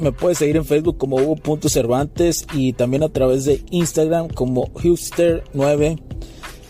Me 0.00 0.12
puedes 0.12 0.38
seguir 0.38 0.56
en 0.56 0.64
Facebook 0.64 0.98
como 0.98 1.16
Hugo.cervantes 1.16 2.46
y 2.52 2.72
también 2.72 3.02
a 3.02 3.08
través 3.08 3.44
de 3.44 3.62
Instagram 3.70 4.28
como 4.28 4.68
Huster9. 4.74 6.00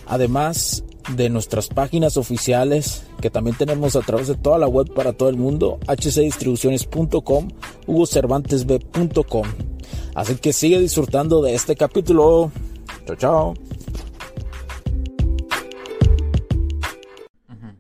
Además 0.07 0.85
de 1.15 1.29
nuestras 1.29 1.69
páginas 1.69 2.17
oficiales 2.17 3.07
que 3.21 3.31
también 3.31 3.57
tenemos 3.57 3.95
a 3.97 4.01
través 4.01 4.27
de 4.29 4.35
toda 4.35 4.59
la 4.59 4.67
web 4.67 4.93
para 4.93 5.13
todo 5.13 5.29
el 5.29 5.37
mundo, 5.37 5.79
hcdistribuciones.com, 5.87 7.49
hugocervantesb.com. 7.87 9.47
Así 10.15 10.35
que 10.37 10.53
sigue 10.53 10.81
disfrutando 10.81 11.43
de 11.43 11.55
este 11.55 11.77
capítulo. 11.77 12.51
Chao, 13.07 13.17
chao. 13.17 13.55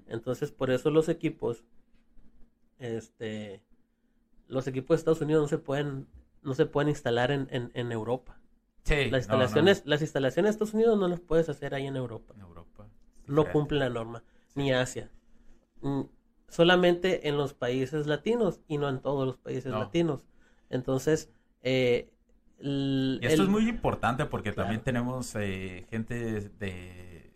Entonces, 0.08 0.50
por 0.52 0.70
eso 0.70 0.90
los 0.90 1.08
equipos, 1.08 1.64
este, 2.78 3.62
los 4.48 4.66
equipos 4.66 4.96
de 4.96 4.98
Estados 4.98 5.20
Unidos 5.20 5.42
no 5.42 5.48
se 5.48 5.58
pueden, 5.58 6.06
no 6.42 6.54
se 6.54 6.66
pueden 6.66 6.88
instalar 6.88 7.30
en, 7.30 7.48
en, 7.50 7.92
Europa. 7.92 8.38
Sí, 8.84 9.10
las 9.10 9.24
instalaciones, 9.24 9.82
las 9.84 10.00
instalaciones 10.00 10.50
de 10.50 10.52
Estados 10.52 10.74
Unidos 10.74 10.98
no 10.98 11.08
las 11.08 11.20
puedes 11.20 11.48
hacer 11.48 11.74
ahí 11.74 11.86
en 11.86 11.96
Europa. 11.96 12.34
Europa. 12.38 12.86
No 13.26 13.50
cumple 13.50 13.78
la 13.78 13.90
norma, 13.90 14.22
ni 14.54 14.72
Asia. 14.72 15.10
Mm, 15.80 16.02
solamente 16.48 17.28
en 17.28 17.36
los 17.36 17.54
países 17.54 18.06
latinos 18.06 18.60
y 18.68 18.78
no 18.78 18.88
en 18.88 19.00
todos 19.00 19.26
los 19.26 19.36
países 19.36 19.72
latinos. 19.72 20.24
Entonces, 20.70 21.30
eh, 21.62 22.10
esto 22.58 23.42
es 23.42 23.48
muy 23.48 23.68
importante 23.68 24.24
porque 24.24 24.52
también 24.52 24.80
tenemos 24.82 25.34
eh, 25.34 25.86
gente 25.90 26.48
de 26.48 27.30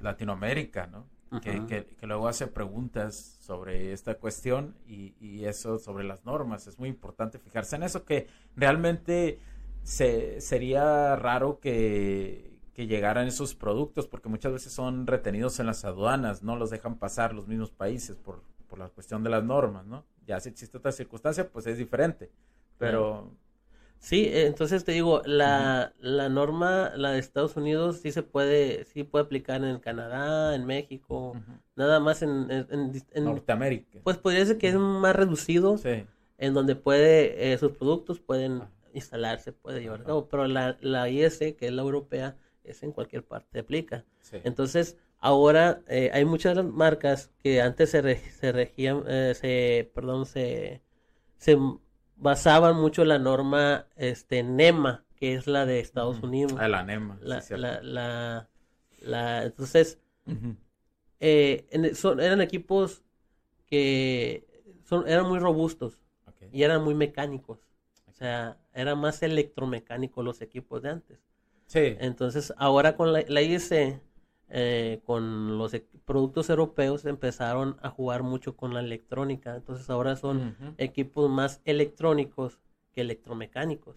Latinoamérica, 0.00 0.86
¿no? 0.86 1.06
Que, 1.42 1.86
luego 2.02 2.28
hace 2.28 2.46
preguntas 2.46 3.38
sobre 3.40 3.92
esta 3.92 4.14
cuestión 4.14 4.74
y, 4.86 5.44
eso 5.44 5.78
sobre 5.78 6.04
las 6.04 6.24
normas. 6.24 6.66
Es 6.66 6.78
muy 6.78 6.88
importante 6.88 7.38
fijarse 7.38 7.76
en 7.76 7.82
eso, 7.82 8.04
que 8.04 8.26
realmente 8.56 9.38
se, 9.82 10.40
sería 10.40 11.16
raro 11.16 11.60
que, 11.60 12.60
que, 12.74 12.86
llegaran 12.86 13.26
esos 13.26 13.54
productos, 13.54 14.06
porque 14.06 14.28
muchas 14.28 14.52
veces 14.52 14.72
son 14.72 15.06
retenidos 15.06 15.60
en 15.60 15.66
las 15.66 15.84
aduanas, 15.84 16.42
no 16.42 16.56
los 16.56 16.70
dejan 16.70 16.96
pasar 16.96 17.34
los 17.34 17.46
mismos 17.46 17.70
países 17.70 18.16
por, 18.16 18.42
por 18.68 18.78
la 18.78 18.88
cuestión 18.88 19.22
de 19.22 19.30
las 19.30 19.44
normas, 19.44 19.86
¿no? 19.86 20.04
Ya 20.26 20.40
si 20.40 20.48
existe 20.50 20.76
otra 20.76 20.92
circunstancia, 20.92 21.48
pues 21.50 21.66
es 21.66 21.78
diferente. 21.78 22.30
Pero... 22.78 23.30
Sí, 23.30 23.47
eh, 24.10 24.46
entonces 24.46 24.84
te 24.84 24.92
digo, 24.92 25.22
la, 25.26 25.92
la 26.00 26.28
norma, 26.28 26.92
la 26.96 27.10
de 27.12 27.18
Estados 27.18 27.56
Unidos, 27.56 27.98
sí 28.00 28.12
se 28.12 28.22
puede, 28.22 28.84
sí 28.84 29.02
puede 29.02 29.24
aplicar 29.24 29.62
en 29.64 29.78
Canadá, 29.80 30.54
en 30.54 30.64
México, 30.66 31.34
nada 31.74 32.00
más 32.00 32.22
en, 32.22 32.46
en, 32.50 33.24
Norteamérica. 33.24 33.98
Pues 34.04 34.16
podría 34.16 34.46
ser 34.46 34.58
que 34.58 34.68
es 34.68 34.76
más 34.76 35.14
reducido, 35.14 35.78
en 36.38 36.54
donde 36.54 36.76
puede, 36.76 37.52
eh, 37.52 37.58
sus 37.58 37.72
productos 37.72 38.20
pueden 38.20 38.62
instalarse, 38.94 39.52
puede 39.52 39.80
llevar 39.80 40.02
a 40.02 40.04
cabo, 40.04 40.28
pero 40.28 40.46
la, 40.46 40.76
la 40.80 41.08
IS, 41.08 41.38
que 41.38 41.66
es 41.66 41.72
la 41.72 41.82
europea, 41.82 42.36
es 42.64 42.82
en 42.82 42.92
cualquier 42.92 43.24
parte 43.24 43.58
aplica. 43.58 44.04
Entonces, 44.44 44.96
ahora 45.18 45.82
eh, 45.88 46.10
hay 46.12 46.24
muchas 46.24 46.64
marcas 46.64 47.30
que 47.42 47.60
antes 47.60 47.90
se, 47.90 48.16
se 48.16 48.52
regían, 48.52 49.04
se, 49.34 49.90
perdón, 49.92 50.24
se, 50.24 50.82
se 51.36 51.58
basaban 52.18 52.76
mucho 52.76 53.04
la 53.04 53.18
norma 53.18 53.86
este 53.96 54.42
NEMA, 54.42 55.04
que 55.16 55.34
es 55.34 55.46
la 55.46 55.66
de 55.66 55.80
Estados 55.80 56.22
Unidos. 56.22 56.54
Ah, 56.58 56.68
la 56.68 56.82
NEMA. 56.82 57.18
La, 57.22 57.42
la, 57.82 58.48
la, 59.00 59.44
entonces, 59.44 59.98
eh, 61.20 61.92
son, 61.94 62.20
eran 62.20 62.40
equipos 62.40 63.02
que 63.66 64.46
son, 64.84 65.08
eran 65.08 65.28
muy 65.28 65.38
robustos 65.38 66.00
y 66.52 66.62
eran 66.62 66.82
muy 66.82 66.94
mecánicos. 66.94 67.60
O 68.06 68.12
sea, 68.12 68.58
eran 68.72 68.98
más 68.98 69.22
electromecánicos 69.22 70.24
los 70.24 70.40
equipos 70.40 70.82
de 70.82 70.90
antes. 70.90 71.18
Sí. 71.66 71.96
Entonces, 72.00 72.52
ahora 72.56 72.96
con 72.96 73.12
la, 73.12 73.24
la 73.28 73.42
IEC 73.42 74.00
eh, 74.50 75.02
con 75.04 75.58
los 75.58 75.74
e, 75.74 75.86
productos 76.06 76.48
europeos 76.48 77.04
empezaron 77.04 77.76
a 77.82 77.90
jugar 77.90 78.22
mucho 78.22 78.56
con 78.56 78.72
la 78.72 78.80
electrónica. 78.80 79.54
Entonces 79.54 79.88
ahora 79.90 80.16
son 80.16 80.56
equipos 80.78 81.28
más 81.30 81.60
electrónicos 81.64 82.58
que 82.92 83.02
electromecánicos. 83.02 83.96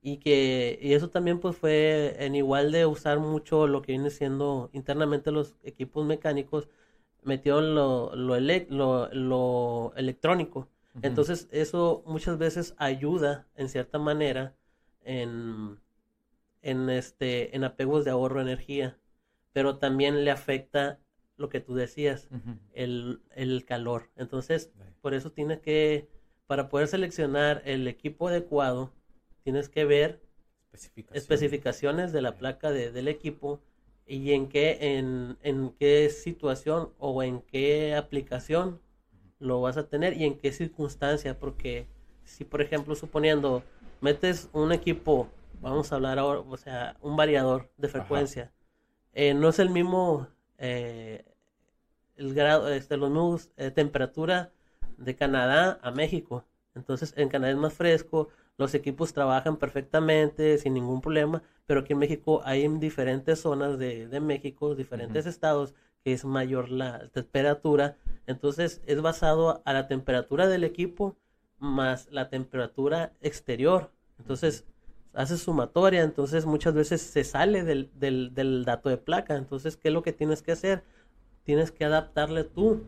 Y 0.00 0.18
que 0.18 0.78
y 0.80 0.94
eso 0.94 1.10
también 1.10 1.40
pues 1.40 1.56
fue 1.56 2.16
en 2.24 2.34
igual 2.34 2.72
de 2.72 2.86
usar 2.86 3.18
mucho 3.20 3.66
lo 3.66 3.82
que 3.82 3.92
viene 3.92 4.10
siendo 4.10 4.70
internamente 4.72 5.30
los 5.32 5.56
equipos 5.64 6.06
mecánicos, 6.06 6.68
metieron 7.22 7.74
lo, 7.74 8.14
lo, 8.14 9.08
lo, 9.12 9.92
electrónico. 9.96 10.68
Entonces 11.02 11.48
eso 11.52 12.02
muchas 12.06 12.38
veces 12.38 12.74
ayuda 12.78 13.46
en 13.56 13.68
cierta 13.68 13.98
manera 13.98 14.54
en, 15.04 15.78
en, 16.62 16.90
este, 16.90 17.56
en 17.56 17.64
apegos 17.64 18.04
de 18.04 18.10
ahorro 18.10 18.36
de 18.36 18.52
energía 18.52 18.98
pero 19.52 19.78
también 19.78 20.24
le 20.24 20.30
afecta 20.30 20.98
lo 21.36 21.48
que 21.48 21.60
tú 21.60 21.74
decías, 21.74 22.28
el, 22.72 23.64
calor. 23.66 24.10
Entonces, 24.16 24.72
por 25.00 25.14
eso 25.14 25.32
tienes 25.32 25.60
que, 25.60 26.08
para 26.46 26.68
poder 26.68 26.88
seleccionar 26.88 27.62
el 27.64 27.88
equipo 27.88 28.28
adecuado, 28.28 28.92
tienes 29.42 29.68
que 29.68 29.84
ver 29.84 30.20
especificaciones, 31.12 32.12
de 32.12 32.22
la 32.22 32.36
placa 32.36 32.70
del 32.70 33.08
equipo 33.08 33.60
y 34.06 34.32
en 34.32 34.48
qué, 34.48 34.98
en, 34.98 35.38
en 35.42 35.70
qué 35.78 36.08
situación 36.10 36.92
o 36.98 37.22
en 37.22 37.40
qué 37.42 37.94
aplicación 37.94 38.80
lo 39.38 39.60
vas 39.60 39.76
a 39.76 39.88
tener 39.88 40.16
y 40.16 40.24
en 40.24 40.38
qué 40.38 40.52
circunstancia, 40.52 41.38
porque 41.38 41.86
si 42.24 42.44
por 42.44 42.62
ejemplo 42.62 42.94
suponiendo 42.94 43.62
metes 44.00 44.48
un 44.52 44.72
equipo, 44.72 45.28
vamos 45.60 45.92
a 45.92 45.96
hablar 45.96 46.18
ahora, 46.18 46.40
o 46.40 46.56
sea, 46.56 46.96
un 47.00 47.16
variador 47.16 47.70
de 47.76 47.88
frecuencia, 47.88 48.52
eh, 49.12 49.34
no 49.34 49.48
es 49.48 49.58
el 49.58 49.70
mismo 49.70 50.28
eh, 50.58 51.24
el 52.16 52.34
grado, 52.34 52.68
este, 52.72 52.96
los 52.96 53.10
mismos 53.10 53.50
eh, 53.56 53.70
temperatura 53.70 54.52
de 54.96 55.16
Canadá 55.16 55.78
a 55.82 55.90
México. 55.90 56.44
Entonces 56.74 57.14
en 57.16 57.28
Canadá 57.28 57.52
es 57.52 57.58
más 57.58 57.74
fresco, 57.74 58.28
los 58.58 58.74
equipos 58.74 59.12
trabajan 59.12 59.56
perfectamente 59.56 60.58
sin 60.58 60.74
ningún 60.74 61.00
problema, 61.00 61.42
pero 61.66 61.80
aquí 61.80 61.94
en 61.94 61.98
México 61.98 62.42
hay 62.44 62.64
en 62.64 62.80
diferentes 62.80 63.40
zonas 63.40 63.78
de, 63.78 64.08
de 64.08 64.20
México, 64.20 64.74
diferentes 64.74 65.26
estados, 65.26 65.74
que 66.04 66.12
es 66.12 66.24
mayor 66.24 66.70
la 66.70 67.08
temperatura. 67.08 67.96
Entonces 68.26 68.82
es 68.86 69.00
basado 69.02 69.62
a 69.64 69.72
la 69.72 69.88
temperatura 69.88 70.48
del 70.48 70.64
equipo 70.64 71.16
más 71.58 72.08
la 72.10 72.28
temperatura 72.28 73.12
exterior. 73.20 73.90
Entonces 74.18 74.64
hace 75.14 75.36
sumatoria, 75.36 76.02
entonces 76.02 76.46
muchas 76.46 76.74
veces 76.74 77.00
se 77.02 77.24
sale 77.24 77.64
del, 77.64 77.90
del, 77.94 78.34
del, 78.34 78.64
dato 78.64 78.88
de 78.88 78.96
placa. 78.96 79.36
Entonces, 79.36 79.76
¿qué 79.76 79.88
es 79.88 79.94
lo 79.94 80.02
que 80.02 80.12
tienes 80.12 80.42
que 80.42 80.52
hacer? 80.52 80.82
Tienes 81.44 81.70
que 81.70 81.84
adaptarle 81.84 82.44
tú 82.44 82.84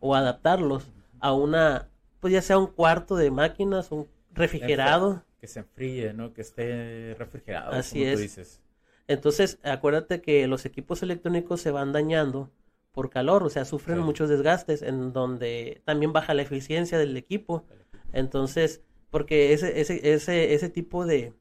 o 0.00 0.14
adaptarlos 0.14 0.90
a 1.20 1.32
una, 1.32 1.88
pues 2.20 2.32
ya 2.32 2.42
sea 2.42 2.58
un 2.58 2.66
cuarto 2.66 3.16
de 3.16 3.30
máquinas, 3.30 3.92
un 3.92 4.08
refrigerado. 4.32 5.24
Que 5.40 5.46
se 5.46 5.60
enfríe, 5.60 6.12
¿no? 6.12 6.32
Que 6.32 6.42
esté 6.42 7.14
refrigerado. 7.18 7.72
Así 7.72 8.04
es. 8.04 8.18
dices. 8.18 8.60
Entonces, 9.08 9.58
acuérdate 9.62 10.20
que 10.20 10.46
los 10.46 10.64
equipos 10.64 11.02
electrónicos 11.02 11.60
se 11.60 11.70
van 11.70 11.92
dañando 11.92 12.50
por 12.92 13.10
calor, 13.10 13.42
o 13.42 13.50
sea, 13.50 13.64
sufren 13.64 13.98
muchos 14.00 14.28
desgastes, 14.28 14.82
en 14.82 15.12
donde 15.12 15.82
también 15.84 16.12
baja 16.12 16.34
la 16.34 16.42
eficiencia 16.42 16.98
del 16.98 17.16
equipo. 17.16 17.64
Entonces, 18.12 18.82
Porque 19.10 19.52
ese, 19.52 19.80
ese, 19.80 20.14
ese, 20.14 20.54
ese 20.54 20.68
tipo 20.70 21.04
de, 21.04 21.34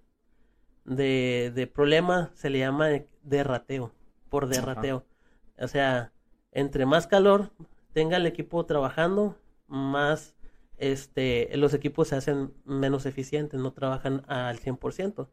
de, 0.86 1.52
de 1.54 1.68
problema 1.68 2.32
se 2.34 2.50
le 2.50 2.60
llama 2.60 2.90
derrateo, 3.24 3.92
por 4.30 4.48
derrateo. 4.48 5.06
O 5.60 5.68
sea, 5.68 6.12
entre 6.52 6.86
más 6.86 7.08
calor 7.08 7.52
tenga 7.94 8.18
el 8.18 8.26
equipo 8.26 8.66
trabajando, 8.66 9.38
más 9.68 10.36
este, 10.82 11.56
los 11.58 11.74
equipos 11.74 12.08
se 12.08 12.16
hacen 12.16 12.54
menos 12.66 13.06
eficientes, 13.06 13.60
no 13.60 13.72
trabajan 13.72 14.24
al 14.28 14.60
100%. 14.60 15.30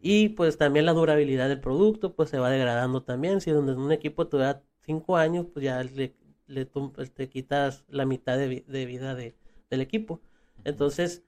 Y 0.00 0.30
pues 0.30 0.58
también 0.58 0.86
la 0.86 0.92
durabilidad 0.92 1.48
del 1.48 1.60
producto 1.60 2.14
pues 2.14 2.30
se 2.30 2.38
va 2.38 2.50
degradando 2.50 3.02
también. 3.02 3.40
Si 3.40 3.50
donde 3.50 3.74
un 3.74 3.90
equipo 3.90 4.28
te 4.28 4.36
da 4.36 4.62
5 4.82 5.16
años, 5.16 5.46
pues 5.52 5.64
ya 5.64 5.82
le, 5.82 6.14
le, 6.46 6.66
te 6.66 7.28
quitas 7.28 7.84
la 7.88 8.06
mitad 8.06 8.38
de, 8.38 8.64
vida 8.86 9.14
de, 9.14 9.34
del 9.70 9.80
equipo. 9.80 10.20
Entonces, 10.64 11.24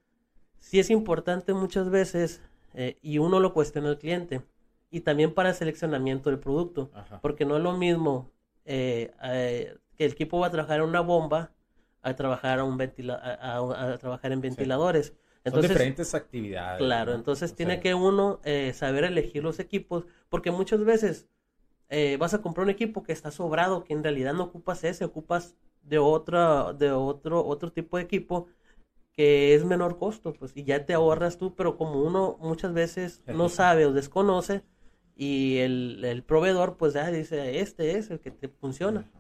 sí 0.60 0.78
es 0.78 0.90
importante 0.90 1.52
muchas 1.52 1.90
veces, 1.90 2.42
eh, 2.76 2.98
y 3.02 3.18
uno 3.18 3.40
lo 3.40 3.52
cuestiona 3.52 3.88
al 3.88 3.98
cliente, 3.98 4.42
y 4.90 5.00
también 5.00 5.34
para 5.34 5.48
el 5.48 5.54
seleccionamiento 5.56 6.30
del 6.30 6.38
producto, 6.38 6.90
porque 7.20 7.44
no 7.44 7.56
es 7.56 7.62
lo 7.62 7.72
mismo 7.72 8.30
eh, 8.64 9.10
eh, 9.24 9.76
que 9.96 10.04
el 10.04 10.12
equipo 10.12 10.38
va 10.38 10.46
a 10.46 10.50
trabajar 10.50 10.78
en 10.78 10.84
una 10.84 11.00
bomba 11.00 11.50
a 12.06 12.14
trabajar, 12.14 12.60
a 12.60 12.64
un 12.64 12.76
ventila 12.76 13.20
a, 13.40 13.98
trabajar 13.98 14.30
en 14.30 14.40
ventiladores. 14.40 15.12
Entonces, 15.42 15.70
Son 15.70 15.78
diferentes 15.78 16.14
actividades. 16.14 16.78
Claro, 16.78 17.14
entonces 17.14 17.54
tiene 17.54 17.80
que 17.80 17.94
uno 17.94 18.40
eh, 18.44 18.72
saber 18.74 19.04
elegir 19.04 19.42
los 19.42 19.58
equipos, 19.58 20.06
porque 20.28 20.52
muchas 20.52 20.84
veces 20.84 21.26
eh, 21.88 22.16
vas 22.18 22.32
a 22.32 22.42
comprar 22.42 22.64
un 22.64 22.70
equipo 22.70 23.02
que 23.02 23.12
está 23.12 23.32
sobrado, 23.32 23.82
que 23.82 23.92
en 23.92 24.04
realidad 24.04 24.34
no 24.34 24.44
ocupas 24.44 24.84
ese, 24.84 25.04
ocupas 25.04 25.56
de 25.82 25.98
otra, 25.98 26.72
de 26.72 26.92
otro, 26.92 27.44
otro 27.44 27.72
tipo 27.72 27.96
de 27.96 28.04
equipo 28.04 28.46
que 29.16 29.54
es 29.54 29.64
menor 29.64 29.98
costo, 29.98 30.32
pues, 30.34 30.52
y 30.54 30.64
ya 30.64 30.84
te 30.84 30.94
ahorras 30.94 31.38
tú, 31.38 31.54
pero 31.54 31.76
como 31.76 32.02
uno 32.02 32.36
muchas 32.40 32.72
veces 32.72 33.22
no 33.26 33.48
sabe 33.48 33.86
o 33.86 33.92
desconoce, 33.92 34.62
y 35.16 35.58
el, 35.58 36.04
el 36.04 36.22
proveedor, 36.22 36.76
pues 36.76 36.92
ya 36.92 37.10
dice, 37.10 37.60
este 37.60 37.96
es 37.98 38.10
el 38.10 38.20
que 38.20 38.30
te 38.30 38.48
funciona. 38.48 39.10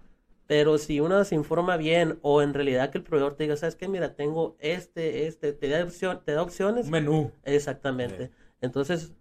Pero 0.46 0.78
si 0.78 1.00
uno 1.00 1.24
se 1.24 1.34
informa 1.34 1.76
bien 1.76 2.18
o 2.22 2.40
en 2.42 2.54
realidad 2.54 2.90
que 2.90 2.98
el 2.98 3.04
proveedor 3.04 3.34
te 3.34 3.44
diga, 3.44 3.56
¿sabes 3.56 3.74
qué? 3.74 3.88
Mira, 3.88 4.14
tengo 4.14 4.56
este, 4.60 5.26
este, 5.26 5.52
te 5.52 5.68
da, 5.68 5.82
opción, 5.82 6.22
te 6.24 6.32
da 6.32 6.42
opciones. 6.42 6.88
Menú. 6.88 7.32
Exactamente. 7.44 8.30
Entonces, 8.60 9.12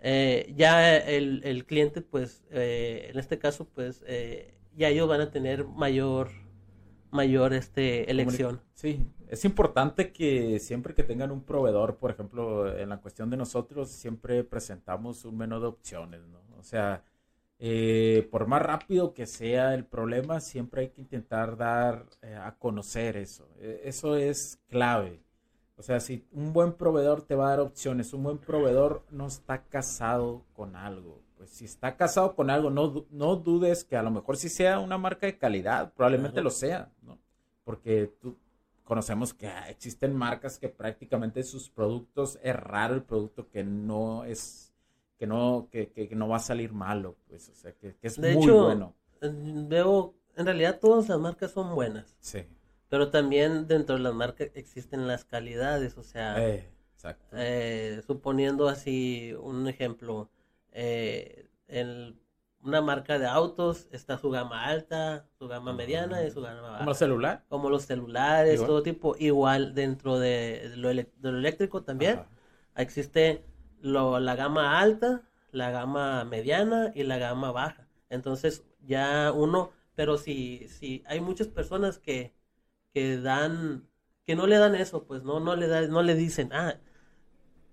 eh, 0.00 0.52
ya 0.56 0.96
el, 0.98 1.40
el, 1.44 1.64
cliente, 1.64 2.02
pues, 2.02 2.44
eh, 2.50 3.08
en 3.10 3.18
este 3.18 3.38
caso, 3.38 3.66
pues, 3.66 4.04
eh, 4.06 4.54
ya 4.76 4.88
ellos 4.88 5.08
van 5.08 5.22
a 5.22 5.30
tener 5.30 5.64
mayor, 5.64 6.30
mayor 7.14 7.54
este, 7.54 8.10
elección. 8.10 8.60
Sí, 8.74 9.06
es 9.28 9.44
importante 9.44 10.12
que 10.12 10.58
siempre 10.58 10.94
que 10.94 11.02
tengan 11.02 11.30
un 11.30 11.42
proveedor, 11.42 11.96
por 11.96 12.10
ejemplo, 12.10 12.76
en 12.76 12.88
la 12.90 13.00
cuestión 13.00 13.30
de 13.30 13.36
nosotros, 13.36 13.88
siempre 13.88 14.44
presentamos 14.44 15.24
un 15.24 15.38
menú 15.38 15.60
de 15.60 15.66
opciones, 15.66 16.20
¿no? 16.26 16.40
O 16.58 16.62
sea, 16.62 17.02
eh, 17.58 18.28
por 18.30 18.46
más 18.46 18.62
rápido 18.62 19.14
que 19.14 19.26
sea 19.26 19.74
el 19.74 19.86
problema, 19.86 20.40
siempre 20.40 20.82
hay 20.82 20.88
que 20.90 21.00
intentar 21.00 21.56
dar 21.56 22.06
eh, 22.22 22.34
a 22.34 22.56
conocer 22.56 23.16
eso. 23.16 23.48
E, 23.58 23.82
eso 23.84 24.16
es 24.16 24.60
clave. 24.68 25.22
O 25.76 25.82
sea, 25.82 26.00
si 26.00 26.26
un 26.32 26.52
buen 26.52 26.74
proveedor 26.74 27.22
te 27.22 27.34
va 27.34 27.46
a 27.46 27.50
dar 27.50 27.60
opciones, 27.60 28.12
un 28.12 28.22
buen 28.24 28.38
proveedor 28.38 29.04
no 29.10 29.26
está 29.26 29.64
casado 29.64 30.44
con 30.52 30.76
algo. 30.76 31.23
Pues 31.44 31.56
si 31.56 31.66
está 31.66 31.94
casado 31.94 32.34
con 32.34 32.48
algo, 32.48 32.70
no, 32.70 33.06
no 33.10 33.36
dudes 33.36 33.84
que 33.84 33.98
a 33.98 34.02
lo 34.02 34.10
mejor 34.10 34.38
sí 34.38 34.48
sea 34.48 34.78
una 34.78 34.96
marca 34.96 35.26
de 35.26 35.36
calidad, 35.36 35.92
probablemente 35.92 36.40
lo 36.40 36.48
sea, 36.48 36.90
¿no? 37.02 37.18
Porque 37.64 38.14
tú, 38.18 38.38
conocemos 38.82 39.34
que 39.34 39.50
existen 39.68 40.16
marcas 40.16 40.58
que 40.58 40.70
prácticamente 40.70 41.42
sus 41.42 41.68
productos 41.68 42.38
es 42.42 42.56
raro 42.56 42.94
el 42.94 43.02
producto 43.02 43.50
que 43.50 43.62
no 43.62 44.24
es 44.24 44.72
que 45.18 45.26
no, 45.26 45.68
que, 45.70 45.92
que, 45.92 46.16
no 46.16 46.28
va 46.28 46.36
a 46.36 46.40
salir 46.40 46.72
malo, 46.72 47.18
pues, 47.28 47.50
o 47.50 47.54
sea, 47.54 47.72
que, 47.72 47.94
es 48.00 48.18
muy 48.18 48.50
bueno. 48.50 48.94
Veo, 49.20 50.14
en 50.36 50.46
realidad 50.46 50.80
todas 50.80 51.10
las 51.10 51.18
marcas 51.18 51.50
son 51.50 51.74
buenas. 51.74 52.16
Sí. 52.20 52.46
Pero 52.88 53.10
también 53.10 53.66
dentro 53.68 53.96
de 53.96 54.00
las 54.00 54.14
marcas 54.14 54.48
existen 54.54 55.06
las 55.06 55.26
calidades, 55.26 55.98
o 55.98 56.04
sea, 56.04 56.42
eh, 56.42 56.70
eh, 57.32 58.00
suponiendo 58.06 58.66
así 58.66 59.34
un 59.38 59.68
ejemplo, 59.68 60.30
eh, 60.74 61.48
en 61.66 62.20
una 62.62 62.80
marca 62.80 63.18
de 63.18 63.26
autos 63.26 63.88
está 63.90 64.18
su 64.18 64.30
gama 64.30 64.64
alta, 64.64 65.26
su 65.38 65.48
gama 65.48 65.72
mediana 65.72 66.24
y 66.24 66.30
su 66.30 66.40
gama 66.40 66.62
baja. 66.62 66.78
¿Como 66.78 66.94
celular? 66.94 67.44
Como 67.48 67.70
los 67.70 67.84
celulares, 67.84 68.60
todo 68.64 68.82
tipo. 68.82 69.16
Igual 69.18 69.74
dentro 69.74 70.18
de 70.18 70.72
lo, 70.76 70.90
eléctrico 70.90 71.82
también 71.82 72.20
existe 72.74 73.44
lo, 73.80 74.18
la 74.18 74.34
gama 74.34 74.80
alta, 74.80 75.22
la 75.52 75.70
gama 75.70 76.24
mediana 76.24 76.90
y 76.94 77.04
la 77.04 77.18
gama 77.18 77.52
baja. 77.52 77.86
Entonces 78.08 78.64
ya 78.80 79.32
uno, 79.32 79.70
pero 79.94 80.16
si, 80.16 80.66
si 80.68 81.04
hay 81.06 81.20
muchas 81.20 81.48
personas 81.48 81.98
que, 81.98 82.34
que 82.92 83.18
dan, 83.18 83.86
que 84.24 84.36
no 84.36 84.46
le 84.46 84.56
dan 84.56 84.74
eso, 84.74 85.04
pues 85.04 85.22
no, 85.22 85.38
no 85.38 85.54
le 85.54 85.68
da, 85.68 85.82
no 85.82 86.02
le 86.02 86.14
dicen, 86.14 86.50
ah, 86.52 86.76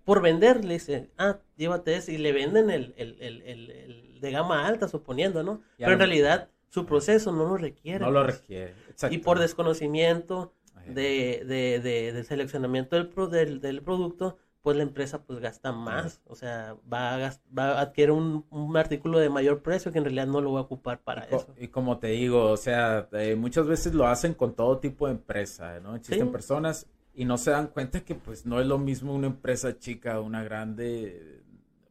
por 0.03 0.21
vender, 0.21 0.65
le 0.65 0.75
dicen, 0.75 1.09
ah, 1.17 1.39
llévate 1.57 1.95
ese, 1.95 2.13
y 2.13 2.17
le 2.17 2.31
venden 2.31 2.69
el, 2.69 2.93
el, 2.97 3.17
el, 3.19 3.41
el 3.43 4.19
de 4.21 4.31
gama 4.31 4.67
alta, 4.67 4.87
suponiendo, 4.87 5.43
¿no? 5.43 5.61
Pero 5.77 5.93
en 5.93 5.99
realidad 5.99 6.49
su 6.69 6.85
proceso 6.85 7.31
no 7.31 7.45
lo 7.45 7.57
requiere. 7.57 7.99
No 7.99 8.11
lo 8.11 8.23
pues. 8.23 8.39
requiere, 8.39 8.75
Y 9.09 9.19
por 9.19 9.39
desconocimiento 9.39 10.53
de, 10.87 11.43
de, 11.45 11.79
de, 11.79 12.13
de 12.13 12.23
seleccionamiento 12.23 12.95
del, 12.95 13.29
del, 13.29 13.61
del 13.61 13.81
producto, 13.81 14.37
pues 14.61 14.77
la 14.77 14.83
empresa 14.83 15.23
pues 15.23 15.39
gasta 15.39 15.71
más, 15.71 16.21
o 16.25 16.35
sea, 16.35 16.75
va 16.91 17.15
a, 17.15 17.33
va 17.57 17.79
a 17.79 17.81
adquirir 17.81 18.11
un, 18.11 18.45
un, 18.51 18.77
artículo 18.77 19.17
de 19.17 19.29
mayor 19.29 19.63
precio 19.63 19.91
que 19.91 19.97
en 19.97 20.03
realidad 20.03 20.27
no 20.27 20.39
lo 20.39 20.53
va 20.53 20.59
a 20.59 20.63
ocupar 20.63 21.01
para 21.01 21.23
eso. 21.23 21.47
Y 21.57 21.69
como 21.69 21.97
te 21.97 22.07
digo, 22.07 22.45
o 22.45 22.57
sea, 22.57 23.07
eh, 23.13 23.35
muchas 23.35 23.65
veces 23.65 23.93
lo 23.95 24.05
hacen 24.05 24.35
con 24.35 24.53
todo 24.53 24.77
tipo 24.77 25.07
de 25.07 25.13
empresa, 25.13 25.79
¿no? 25.79 25.95
Existen 25.95 26.31
personas 26.31 26.87
y 27.13 27.25
no 27.25 27.37
se 27.37 27.51
dan 27.51 27.67
cuenta 27.67 28.01
que 28.01 28.15
pues 28.15 28.45
no 28.45 28.59
es 28.59 28.67
lo 28.67 28.77
mismo 28.77 29.13
una 29.13 29.27
empresa 29.27 29.77
chica 29.77 30.19
o 30.19 30.23
una 30.23 30.43
grande 30.43 31.41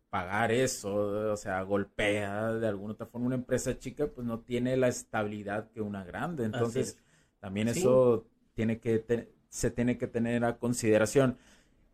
pagar 0.09 0.51
eso, 0.51 1.33
o 1.33 1.37
sea, 1.37 1.63
golpea 1.63 2.55
de 2.55 2.67
alguna 2.67 2.95
otra 2.95 3.07
forma 3.07 3.29
una 3.29 3.37
empresa 3.37 3.79
chica 3.79 4.09
pues 4.09 4.27
no 4.27 4.41
tiene 4.41 4.77
la 4.77 4.89
estabilidad 4.89 5.71
que 5.71 5.81
una 5.81 6.05
grande, 6.05 6.45
entonces 6.45 6.99
también 7.39 7.69
eso 7.69 8.27
tiene 8.55 8.81
que 8.81 9.29
se 9.49 9.71
tiene 9.71 9.99
que 9.99 10.07
tener 10.07 10.45
a 10.45 10.59
consideración. 10.59 11.37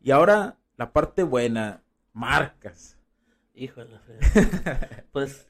Y 0.00 0.10
ahora 0.10 0.58
la 0.76 0.92
parte 0.92 1.22
buena, 1.22 1.82
marcas. 2.12 2.98
Híjole. 3.54 3.98
pues 5.12 5.48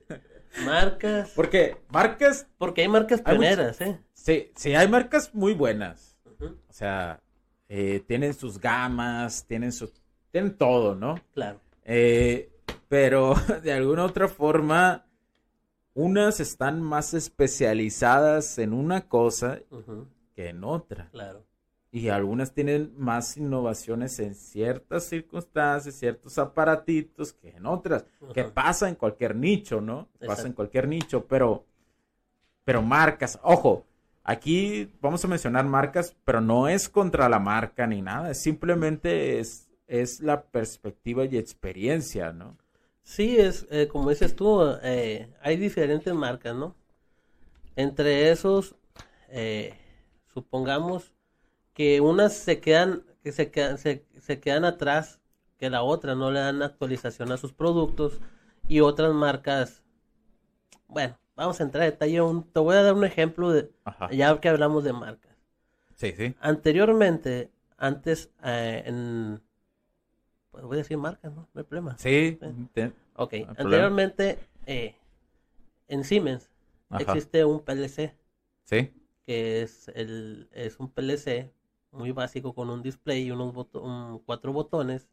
marcas. 0.64 1.32
Porque 1.34 1.76
marcas. 1.88 2.46
Porque 2.58 2.82
hay 2.82 2.88
marcas 2.88 3.20
pioneras, 3.22 3.80
¿eh? 3.80 4.00
Sí, 4.12 4.52
sí, 4.54 4.74
hay 4.74 4.88
marcas 4.88 5.34
muy 5.34 5.52
buenas. 5.52 6.16
O 6.40 6.72
sea, 6.72 7.20
eh, 7.68 8.02
tienen 8.06 8.34
sus 8.34 8.58
gamas, 8.60 9.46
tienen 9.46 9.72
su, 9.72 9.90
tienen 10.30 10.56
todo, 10.56 10.94
¿no? 10.94 11.20
Claro. 11.34 11.60
Eh, 11.84 12.50
pero 12.88 13.34
de 13.62 13.72
alguna 13.72 14.04
otra 14.04 14.28
forma, 14.28 15.06
unas 15.94 16.40
están 16.40 16.82
más 16.82 17.14
especializadas 17.14 18.58
en 18.58 18.72
una 18.72 19.08
cosa 19.08 19.60
que 20.34 20.48
en 20.48 20.64
otra. 20.64 21.08
Claro 21.10 21.46
y 21.96 22.10
algunas 22.10 22.52
tienen 22.52 22.92
más 22.98 23.38
innovaciones 23.38 24.18
en 24.18 24.34
ciertas 24.34 25.04
circunstancias, 25.04 25.94
ciertos 25.94 26.36
aparatitos 26.36 27.32
que 27.32 27.48
en 27.56 27.64
otras, 27.64 28.04
que 28.34 28.44
pasa 28.44 28.90
en 28.90 28.96
cualquier 28.96 29.34
nicho, 29.34 29.80
¿no? 29.80 30.06
Pasa 30.26 30.46
en 30.46 30.52
cualquier 30.52 30.88
nicho, 30.88 31.24
pero, 31.26 31.64
pero 32.64 32.82
marcas, 32.82 33.38
ojo, 33.42 33.86
aquí 34.26 34.92
vamos 35.00 35.24
a 35.24 35.28
mencionar 35.28 35.64
marcas, 35.64 36.16
pero 36.24 36.40
no 36.40 36.68
es 36.68 36.88
contra 36.88 37.28
la 37.28 37.38
marca 37.38 37.86
ni 37.86 38.02
nada, 38.02 38.34
simplemente 38.34 39.38
es, 39.38 39.70
es 39.86 40.20
la 40.20 40.42
perspectiva 40.42 41.24
y 41.24 41.38
experiencia, 41.38 42.32
¿no? 42.32 42.58
Sí, 43.04 43.38
es 43.38 43.68
eh, 43.70 43.86
como 43.86 44.10
dices 44.10 44.34
tú, 44.34 44.60
eh, 44.82 45.32
hay 45.40 45.56
diferentes 45.56 46.12
marcas, 46.12 46.56
¿no? 46.56 46.74
Entre 47.76 48.30
esos, 48.30 48.74
eh, 49.28 49.78
supongamos, 50.34 51.14
que 51.72 52.00
unas 52.00 52.34
se 52.34 52.58
quedan, 52.60 53.04
que 53.22 53.30
se 53.30 53.50
quedan, 53.52 53.78
se, 53.78 54.40
quedan 54.40 54.64
atrás 54.64 55.20
que 55.56 55.70
la 55.70 55.82
otra, 55.82 56.16
no 56.16 56.32
le 56.32 56.40
dan 56.40 56.62
actualización 56.62 57.30
a 57.30 57.36
sus 57.36 57.52
productos 57.52 58.18
y 58.66 58.80
otras 58.80 59.14
marcas, 59.14 59.84
bueno, 60.88 61.16
vamos 61.36 61.60
a 61.60 61.64
entrar 61.64 61.84
en 61.84 61.90
detalle, 61.90 62.20
te 62.52 62.60
voy 62.60 62.74
a 62.76 62.82
dar 62.82 62.94
un 62.94 63.04
ejemplo 63.04 63.52
de, 63.52 63.70
ya 64.12 64.38
que 64.40 64.48
hablamos 64.48 64.82
de 64.84 64.92
marcas. 64.92 65.36
Sí, 65.94 66.12
sí. 66.16 66.34
Anteriormente, 66.40 67.50
antes, 67.78 68.30
eh, 68.42 68.82
en, 68.86 69.40
pues 70.50 70.64
voy 70.64 70.76
a 70.76 70.78
decir 70.78 70.96
marcas, 70.98 71.32
¿no? 71.32 71.48
No 71.52 71.58
hay 71.60 71.64
problema. 71.64 71.96
Sí. 71.98 72.38
ok, 73.14 73.34
anteriormente, 73.48 74.38
eh, 74.66 74.96
en 75.88 76.04
Siemens 76.04 76.50
existe 76.98 77.44
un 77.44 77.60
PLC. 77.60 78.14
Sí. 78.64 78.90
Que 79.24 79.62
es, 79.62 79.88
el, 79.94 80.48
es 80.52 80.78
un 80.78 80.90
PLC 80.90 81.52
muy 81.92 82.12
básico 82.12 82.54
con 82.54 82.70
un 82.70 82.82
display 82.82 83.24
y 83.24 83.30
unos 83.30 83.52
boto- 83.54 83.82
un- 83.82 84.18
cuatro 84.20 84.52
botones. 84.52 85.08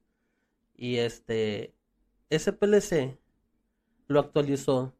Y 0.75 0.97
este, 0.97 1.73
ese 2.29 2.51
PLC 2.53 3.17
lo 4.07 4.19
actualizó 4.19 4.93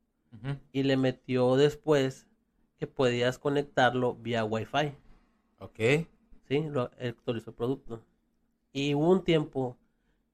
Y 0.72 0.84
le 0.84 0.98
metió 0.98 1.56
después 1.56 2.28
que 2.78 2.88
podías 2.88 3.38
conectarlo 3.38 4.16
vía 4.16 4.44
Wi-Fi. 4.44 4.94
Ok. 5.60 5.80
¿sí? 6.48 6.64
Lo 6.70 6.92
actualizó 7.00 7.52
el 7.52 7.56
producto. 7.56 8.04
Y 8.72 8.96
hubo 8.96 9.12
un 9.12 9.24
tiempo 9.24 9.78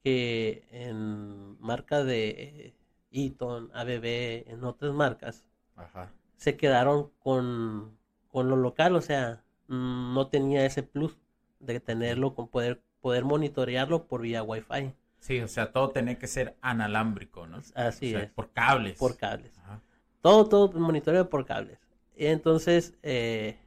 que 0.03 0.65
en 0.71 1.59
marca 1.59 2.03
de 2.03 2.73
Eaton, 3.11 3.69
ABB, 3.73 4.49
en 4.49 4.63
otras 4.63 4.93
marcas, 4.93 5.45
Ajá. 5.75 6.11
se 6.37 6.55
quedaron 6.55 7.11
con, 7.19 7.97
con 8.29 8.49
lo 8.49 8.55
local, 8.55 8.95
o 8.95 9.01
sea, 9.01 9.43
no 9.67 10.27
tenía 10.27 10.65
ese 10.65 10.83
plus 10.83 11.17
de 11.59 11.79
tenerlo, 11.81 12.33
con 12.33 12.47
poder, 12.47 12.81
poder 13.01 13.25
monitorearlo 13.25 14.07
por 14.07 14.21
vía 14.21 14.41
Wi-Fi, 14.43 14.93
Sí, 15.19 15.41
o 15.41 15.49
sea, 15.49 15.73
todo 15.73 15.89
tenía 15.89 16.17
que 16.17 16.27
ser 16.27 16.55
analámbrico, 16.61 17.45
¿no? 17.45 17.57
Así 17.75 18.07
O 18.07 18.17
sea, 18.17 18.23
es. 18.23 18.31
Por 18.31 18.51
cables. 18.51 18.97
por 18.97 19.17
cables. 19.17 19.57
Ajá. 19.59 19.81
Todo, 20.21 20.45
todo 20.47 20.71
monitoreado 20.79 21.29
por 21.29 21.45
cables. 21.45 21.79
Y 22.15 22.25
entonces, 22.25 22.93
eh, 23.03 23.57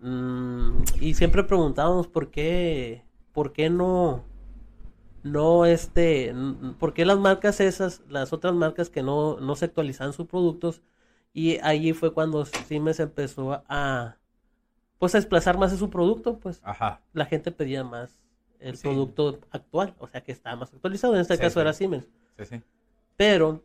mm, 0.00 0.82
y 1.00 1.14
siempre 1.14 1.44
preguntábamos 1.44 2.08
por 2.08 2.30
qué, 2.30 3.04
por 3.32 3.52
qué 3.52 3.70
no, 3.70 4.24
no 5.22 5.66
este, 5.66 6.28
n- 6.28 6.74
por 6.78 6.92
qué 6.94 7.04
las 7.04 7.18
marcas 7.18 7.60
esas, 7.60 8.02
las 8.08 8.32
otras 8.32 8.54
marcas 8.54 8.90
que 8.90 9.02
no, 9.02 9.38
no 9.40 9.56
se 9.56 9.66
actualizaban 9.66 10.12
sus 10.12 10.26
productos, 10.26 10.82
y 11.32 11.58
allí 11.62 11.92
fue 11.92 12.12
cuando 12.12 12.44
Siemens 12.44 13.00
empezó 13.00 13.62
a, 13.68 14.16
pues 14.98 15.14
a 15.14 15.18
desplazar 15.18 15.58
más 15.58 15.72
de 15.72 15.78
su 15.78 15.90
producto, 15.90 16.38
pues 16.38 16.60
Ajá. 16.64 17.00
la 17.12 17.26
gente 17.26 17.50
pedía 17.52 17.82
más 17.84 18.20
el 18.60 18.76
Sí. 18.76 18.82
producto 18.82 19.40
actual, 19.50 19.94
o 19.98 20.06
sea 20.08 20.22
que 20.22 20.32
estaba 20.32 20.56
más 20.56 20.72
actualizado, 20.72 21.14
en 21.14 21.20
este 21.20 21.34
Sí, 21.36 21.40
caso 21.42 21.54
sí. 21.54 21.60
era 21.60 21.72
Siemens. 21.72 22.08
Sí, 22.38 22.44
sí. 22.46 22.62
Pero 23.16 23.62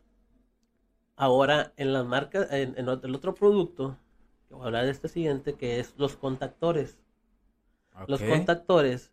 ahora 1.20 1.74
en 1.78 1.94
las 1.94 2.06
marcas, 2.06 2.48
en, 2.52 2.76
en 2.78 2.88
el 2.90 3.16
otro 3.16 3.36
producto, 3.36 3.98
que 4.48 4.56
voy 4.56 4.64
a 4.64 4.68
hablar 4.68 4.86
de 4.86 4.92
este 4.92 5.10
siguiente, 5.10 5.54
que 5.54 5.80
es 5.80 5.94
los 5.98 6.16
contactores. 6.16 6.98
Los 8.08 8.22
contactores 8.22 9.12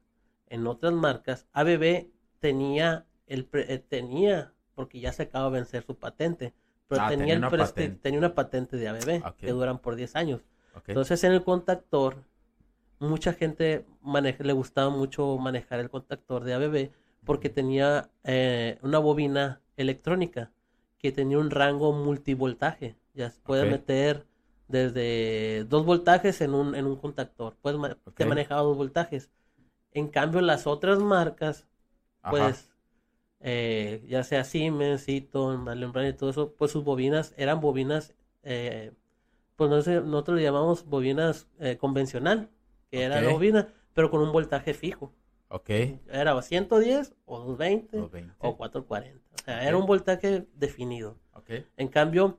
en 0.49 0.67
otras 0.67 0.93
marcas, 0.93 1.47
ABB 1.53 2.07
tenía 2.39 3.05
el 3.27 3.49
eh, 3.53 3.79
tenía 3.87 4.53
porque 4.75 5.01
ya 5.01 5.13
se 5.13 5.25
acaba 5.25 5.47
de 5.47 5.53
vencer 5.53 5.83
su 5.83 5.97
patente, 5.97 6.55
pero 6.89 7.03
Ah, 7.03 7.09
tenía, 7.09 7.35
tenía 7.35 7.39
una 7.39 7.51
patente. 7.75 7.99
tenía 8.01 8.19
una 8.21 8.35
patente 8.35 8.77
de 8.77 8.89
ABB 8.89 9.23
que 9.37 9.51
duran 9.51 9.79
por 9.81 9.97
10 9.97 10.15
años. 10.17 10.43
Entonces 10.87 11.25
en 11.25 11.33
el 11.33 11.43
contactor, 11.43 12.23
mucha 13.01 13.33
gente 13.33 13.85
maneja, 14.03 14.45
le 14.45 14.53
gustaba 14.53 14.91
mucho 14.91 15.37
manejar 15.39 15.81
el 15.81 15.91
contactor 15.91 16.45
de 16.45 16.55
ABB 16.55 16.91
porque 17.25 17.49
tenía 17.51 18.11
eh, 18.25 18.79
una 18.83 18.99
bobina 19.01 19.61
electrónica 19.77 20.53
que 20.99 21.13
tenía 21.13 21.39
un 21.39 21.51
rango 21.51 21.93
multivoltaje. 21.93 22.97
Ya 23.15 23.31
se 23.31 23.41
puede 23.43 23.65
Ok. 23.65 23.71
meter 23.71 24.27
desde 24.69 25.65
dos 25.69 25.85
voltajes 25.87 26.41
en 26.41 26.55
un, 26.55 26.75
en 26.75 26.87
un 26.87 26.97
contactor. 26.97 27.57
Puedes 27.63 27.79
ma- 27.79 27.97
te 28.17 28.25
manejaba 28.27 28.63
dos 28.63 28.77
voltajes. 28.77 29.31
En 29.93 30.09
cambio, 30.09 30.41
las 30.43 30.67
otras 30.67 31.01
marcas, 31.01 31.67
Ajá. 32.23 32.35
pues, 32.39 32.71
eh, 33.41 34.05
ya 34.09 34.25
sea 34.25 34.45
Siemens, 34.45 35.09
Eaton, 35.09 35.69
Allen 35.69 35.93
y 36.09 36.13
todo 36.15 36.31
eso, 36.31 36.55
pues 36.57 36.73
sus 36.73 36.85
bobinas 36.85 37.35
eran 37.37 37.61
bobinas, 37.61 38.15
eh, 38.43 38.93
pues 39.57 39.71
nosotros 39.71 40.37
le 40.39 40.45
llamamos 40.45 40.87
bobinas 40.87 41.49
eh, 41.61 41.77
convencional, 41.79 42.51
que 42.91 43.03
era 43.05 43.21
la 43.23 43.31
bobina, 43.31 43.75
pero 43.95 44.11
con 44.11 44.23
un 44.23 44.33
voltaje 44.33 44.75
fijo. 44.75 45.13
Ok. 45.49 45.71
Era 46.21 46.35
o 46.35 46.43
110 46.43 47.15
o 47.27 47.39
220 47.39 47.99
220. 47.99 48.35
o 48.39 48.57
440. 48.57 49.26
O 49.43 49.45
sea, 49.45 49.57
Ok. 49.57 49.63
era 49.63 49.77
un 49.77 49.87
voltaje 49.87 50.47
definido. 50.55 51.19
Ok. 51.35 51.51
En 51.77 51.89
cambio, 51.89 52.39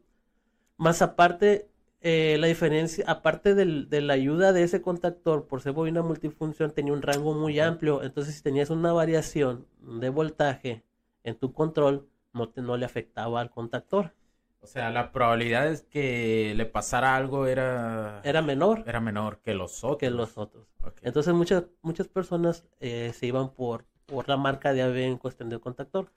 más 0.78 1.02
aparte, 1.02 1.70
eh, 2.02 2.38
la 2.40 2.48
diferencia, 2.48 3.04
aparte 3.08 3.56
del- 3.56 3.90
de 3.90 4.02
la 4.02 4.14
ayuda 4.14 4.54
de 4.54 4.64
ese 4.64 4.82
contactor 4.82 5.48
por 5.48 5.62
ser 5.62 5.74
bobina 5.74 6.02
multifunción, 6.04 6.72
tenía 6.72 6.94
un 6.94 7.02
rango 7.02 7.34
muy 7.34 7.60
amplio. 7.60 8.04
Entonces, 8.04 8.36
si 8.36 8.44
tenías 8.44 8.70
una 8.70 8.94
variación 8.94 9.68
de 9.82 10.10
voltaje 10.10 10.84
en 11.24 11.36
tu 11.38 11.54
control, 11.54 12.08
no, 12.34 12.50
te, 12.50 12.62
no 12.62 12.78
le 12.78 12.86
afectaba 12.86 13.42
al 13.42 13.50
contactor. 13.52 14.14
O 14.62 14.68
sea, 14.68 14.90
la 14.92 15.12
probabilidad 15.12 15.68
es 15.68 15.84
que 15.84 16.54
le 16.56 16.66
pasara 16.66 17.16
algo 17.16 17.48
era, 17.48 18.22
Era 18.24 18.42
menor 18.42 18.84
era 18.86 19.00
menor 19.00 19.40
que 19.42 19.54
los 19.54 19.84
otros. 19.84 19.98
que 19.98 20.10
los 20.10 20.38
otros. 20.38 20.68
Ok. 20.84 21.00
Entonces, 21.04 21.34
muchas, 21.34 21.66
muchas 21.82 22.08
personas 22.08 22.66
eh, 22.80 23.12
se 23.14 23.28
iban 23.28 23.50
por, 23.54 23.86
por 24.06 24.28
la 24.28 24.38
marca 24.38 24.74
de 24.74 24.82
AB 24.84 24.96
en 25.06 25.18
cuestión 25.18 25.50
del 25.50 25.60
contactor. 25.62 26.12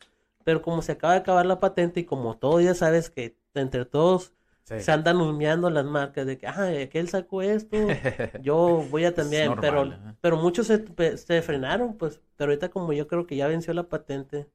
Pero 0.51 0.63
como 0.63 0.83
se 0.83 0.93
acaba 0.93 1.15
de 1.15 1.21
acabar 1.21 1.47
la 1.47 1.61
patente 1.61 2.01
y 2.01 2.05
como 2.05 2.37
todo 2.39 2.61
ya 2.61 2.75
sabes 2.75 3.11
que 3.11 3.37
entre 3.55 3.85
todos 3.87 4.33
Sí. 4.65 4.75
se 4.83 4.93
andan 4.93 5.21
humeando 5.21 5.71
las 5.71 5.85
marcas 5.85 6.27
de 6.27 6.39
que, 6.39 6.47
ah, 6.47 6.69
aquel 6.83 7.09
sacó 7.09 7.43
esto, 7.43 7.77
yo 8.37 8.87
voy 8.91 9.05
a 9.05 9.15
también, 9.15 9.49
normal, 9.49 9.61
pero, 9.61 9.83
ajá. 9.93 10.17
pero 10.21 10.37
muchos 10.39 10.67
se, 10.67 10.85
se 11.19 11.43
frenaron, 11.43 11.97
pues, 11.99 12.21
pero 12.37 12.51
ahorita 12.53 12.71
como 12.71 12.93
yo 12.93 13.07
creo 13.09 13.27
que 13.27 13.37
ya 13.37 13.47
venció 13.49 13.75
la 13.75 13.89
patente, 13.89 14.49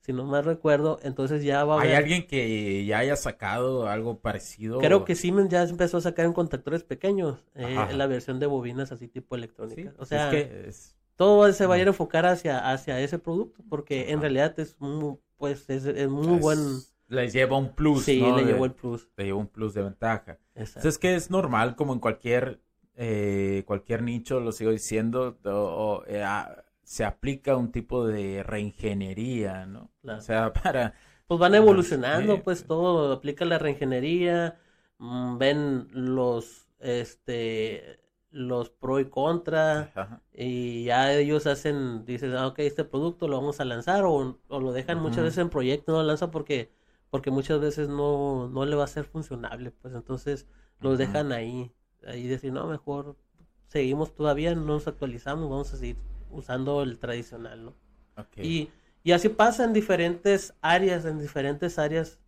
si 0.00 0.12
no 0.12 0.24
mal 0.24 0.44
recuerdo, 0.44 0.98
entonces 1.02 1.42
ya 1.44 1.64
va 1.64 1.76
a 1.76 1.82
¿Hay 1.82 1.92
alguien 1.94 2.26
que 2.26 2.84
ya 2.86 2.98
haya 2.98 3.16
sacado 3.16 3.88
algo 3.88 4.20
parecido? 4.20 4.80
creo 4.80 5.04
que 5.04 5.14
Siemens 5.14 5.50
ya 5.50 5.62
empezó 5.64 5.98
a 5.98 6.00
sacar 6.00 6.26
en 6.26 6.32
contactores 6.32 6.84
pequeños, 6.84 7.44
eh, 7.54 7.76
la 7.94 8.06
versión 8.06 8.38
de 8.40 8.46
bobinas 8.46 8.92
así 8.92 9.08
tipo 9.08 9.36
Sí, 9.36 9.40
electrónicas, 9.40 9.94
o 9.94 9.98
pues 9.98 10.10
sea, 10.10 10.30
es 10.30 10.30
que 10.30 10.68
es- 10.68 10.96
todo 11.18 11.52
se 11.52 11.66
va 11.66 11.76
a 11.76 11.78
ir 11.80 11.86
a 11.88 11.90
enfocar 11.90 12.26
hacia, 12.26 12.70
hacia 12.72 13.00
ese 13.02 13.20
producto, 13.20 13.62
porque 13.68 14.12
en 14.12 14.22
realidad 14.22 14.58
es 14.60 14.80
muy, 14.80 15.18
pues, 15.36 15.68
es, 15.70 15.84
es 15.86 16.08
muy 16.08 16.38
es- 16.38 16.40
buen, 16.40 16.86
Les 17.08 17.32
lleva 17.32 17.56
un 17.56 17.74
plus, 17.74 18.04
sí, 18.04 18.20
¿no? 18.20 18.36
le 18.36 18.44
llevó 18.44 18.64
el 18.66 18.72
plus, 18.74 19.08
le 19.16 19.24
lleva 19.26 19.38
un 19.38 19.48
plus 19.48 19.74
de 19.74 19.82
ventaja. 19.82 20.38
exacto. 20.54 20.78
Entonces 20.80 20.94
es 20.94 20.98
que 20.98 21.14
es 21.14 21.30
normal, 21.30 21.74
como 21.76 21.94
en 21.94 22.00
cualquier, 22.00 22.60
eh, 22.96 23.64
cualquier 23.66 24.02
nicho, 24.02 24.40
lo 24.40 24.52
sigo 24.52 24.70
diciendo, 24.70 25.38
o- 25.44 25.50
o, 25.50 26.06
eh, 26.06 26.22
a- 26.22 26.64
se 26.82 27.04
aplica 27.04 27.56
un 27.56 27.72
tipo 27.72 28.06
de 28.06 28.42
reingeniería, 28.42 29.66
¿no? 29.66 29.90
Claro. 30.02 30.18
O 30.18 30.22
sea, 30.22 30.52
para... 30.64 30.94
Pues 31.26 31.40
van 31.40 31.54
evolucionando, 31.54 32.42
pues 32.42 32.66
todo, 32.66 33.12
aplica 33.12 33.44
la 33.44 33.58
reingeniería, 33.58 34.58
mm, 34.98 35.38
ven 35.38 35.88
los, 35.92 36.68
este, 36.78 38.00
los 38.30 38.70
pro 38.70 39.00
y 39.00 39.06
contra, 39.08 39.90
Ajá. 39.94 40.22
y 40.32 40.84
ya 40.84 41.12
ellos 41.14 41.46
hacen, 41.46 42.04
dicen, 42.04 42.34
ah, 42.34 42.48
ok, 42.48 42.58
este 42.60 42.84
producto 42.84 43.26
lo 43.28 43.36
vamos 43.38 43.60
a 43.60 43.64
lanzar, 43.64 44.04
o, 44.04 44.38
o 44.48 44.60
lo 44.60 44.72
dejan 44.72 45.00
muchas 45.00 45.24
veces 45.24 45.38
en 45.38 45.50
proyecto, 45.50 45.92
no 45.92 45.98
lo 45.98 46.04
lanzan 46.04 46.30
porque, 46.30 46.70
porque 47.10 47.30
muchas 47.30 47.60
veces 47.60 47.88
no, 47.88 48.48
no 48.48 48.64
le 48.66 48.76
va 48.76 48.84
a 48.84 48.88
ser 48.88 49.04
funcionable, 49.04 49.70
pues 49.70 49.94
entonces 49.94 50.46
los 50.80 50.98
dejan 50.98 51.32
ahí, 51.32 51.72
ahí 52.06 52.26
decir, 52.26 52.52
no, 52.52 52.66
mejor 52.66 53.16
seguimos 53.68 54.14
todavía, 54.14 54.54
no 54.54 54.62
nos 54.64 54.86
actualizamos, 54.86 55.48
vamos 55.48 55.72
a 55.72 55.76
seguir 55.76 55.96
usando 56.30 56.82
el 56.82 56.98
tradicional, 56.98 57.64
¿no? 57.64 57.74
Y, 58.36 58.70
y 59.04 59.12
así 59.12 59.28
pasa 59.28 59.64
en 59.64 59.72
diferentes 59.72 60.54
áreas, 60.60 61.04
en 61.04 61.18
diferentes 61.18 61.78
áreas 61.78 62.20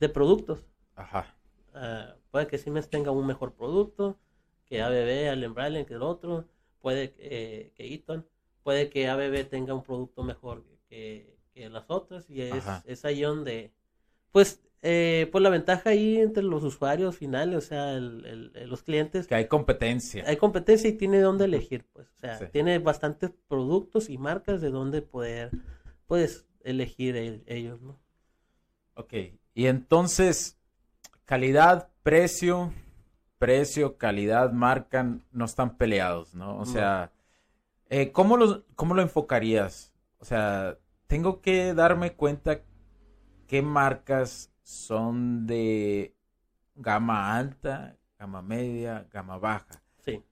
de 0.00 0.08
productos. 0.08 0.64
Ajá. 0.96 1.34
Ah, 1.74 2.14
puede 2.30 2.46
que 2.46 2.58
Siemens 2.58 2.88
tenga 2.88 3.10
un 3.10 3.26
mejor 3.26 3.54
producto, 3.54 4.18
que 4.66 4.82
ABB, 4.82 5.30
Allen 5.30 5.54
Bradley, 5.54 5.84
que 5.86 5.94
el 5.94 6.02
otro, 6.02 6.46
puede 6.80 7.14
eh, 7.18 7.72
que 7.74 7.86
Eaton, 7.92 8.26
puede 8.62 8.90
que 8.90 9.08
ABB 9.08 9.48
tenga 9.48 9.74
un 9.74 9.82
producto 9.82 10.22
mejor 10.24 10.64
que, 10.88 11.36
que 11.54 11.68
las 11.70 11.84
otras, 11.88 12.28
y 12.28 12.42
es, 12.42 12.64
es 12.84 13.04
ahí 13.04 13.22
donde, 13.22 13.72
pues, 14.32 14.60
eh, 14.82 15.28
pues 15.32 15.42
la 15.42 15.48
ventaja 15.50 15.90
ahí 15.90 16.18
entre 16.18 16.42
los 16.42 16.62
usuarios 16.62 17.16
finales, 17.16 17.56
o 17.56 17.60
sea, 17.60 17.94
el- 17.94 18.24
el- 18.26 18.52
el- 18.54 18.68
los 18.68 18.82
clientes, 18.82 19.26
Que 19.26 19.34
hay 19.34 19.46
competencia. 19.46 20.22
hay 20.26 20.36
competencia 20.36 20.88
y 20.90 20.92
tiene 20.92 21.20
dónde 21.20 21.46
elegir, 21.46 21.84
pues. 21.92 22.08
O 22.16 22.20
sea, 22.20 22.38
Sí. 22.38 22.44
tiene 22.52 22.78
bastantes 22.78 23.30
productos 23.48 24.10
y 24.10 24.18
marcas 24.18 24.60
de 24.60 24.70
donde 24.70 25.00
poder, 25.02 25.50
pues, 26.06 26.46
elegir 26.62 27.16
el- 27.16 27.42
ellos, 27.46 27.80
¿no? 27.80 27.98
Ok. 28.94 29.14
Y 29.54 29.66
entonces, 29.66 30.58
calidad, 31.24 31.88
precio, 32.02 32.72
precio, 33.38 33.96
calidad, 33.98 34.52
marca, 34.52 35.18
no 35.32 35.44
están 35.44 35.76
peleados, 35.76 36.34
¿no? 36.34 36.56
O 36.56 36.58
No. 36.60 36.66
sea, 36.66 37.12
eh, 37.88 38.12
¿cómo, 38.12 38.36
lo, 38.36 38.64
¿cómo 38.74 38.94
lo 38.94 39.02
enfocarías? 39.02 39.92
O 40.18 40.24
sea, 40.24 40.78
tengo 41.06 41.40
que 41.40 41.74
darme 41.74 42.14
cuenta 42.14 42.62
qué 43.46 43.62
marcas 43.62 44.52
son 44.62 45.46
de 45.46 46.14
gama 46.74 47.36
alta, 47.36 47.96
gama 48.18 48.42
media, 48.42 49.06
gama 49.12 49.38
baja. 49.38 49.82
Sí. 50.04 50.22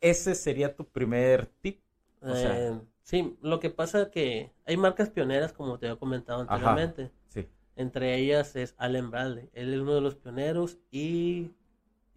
Ese 0.00 0.34
sería 0.34 0.74
tu 0.74 0.86
primer 0.88 1.46
tip. 1.60 1.80
O 2.22 2.34
sea- 2.34 2.56
Eh, 2.68 2.80
sí, 3.02 3.36
lo 3.42 3.60
que 3.60 3.70
pasa 3.70 4.10
que 4.10 4.52
hay 4.64 4.76
marcas 4.76 5.10
pioneras, 5.10 5.52
como 5.52 5.78
te 5.78 5.86
había 5.88 5.98
comentado 5.98 6.42
Ajá. 6.42 6.54
anteriormente. 6.54 7.10
Sí. 7.28 7.48
Entre 7.76 8.16
ellas 8.16 8.56
es 8.56 8.74
Allen 8.78 9.10
Bradley. 9.10 9.50
Él 9.52 9.74
es 9.74 9.80
uno 9.80 9.94
de 9.94 10.00
los 10.00 10.14
pioneros 10.14 10.78
y, 10.90 11.50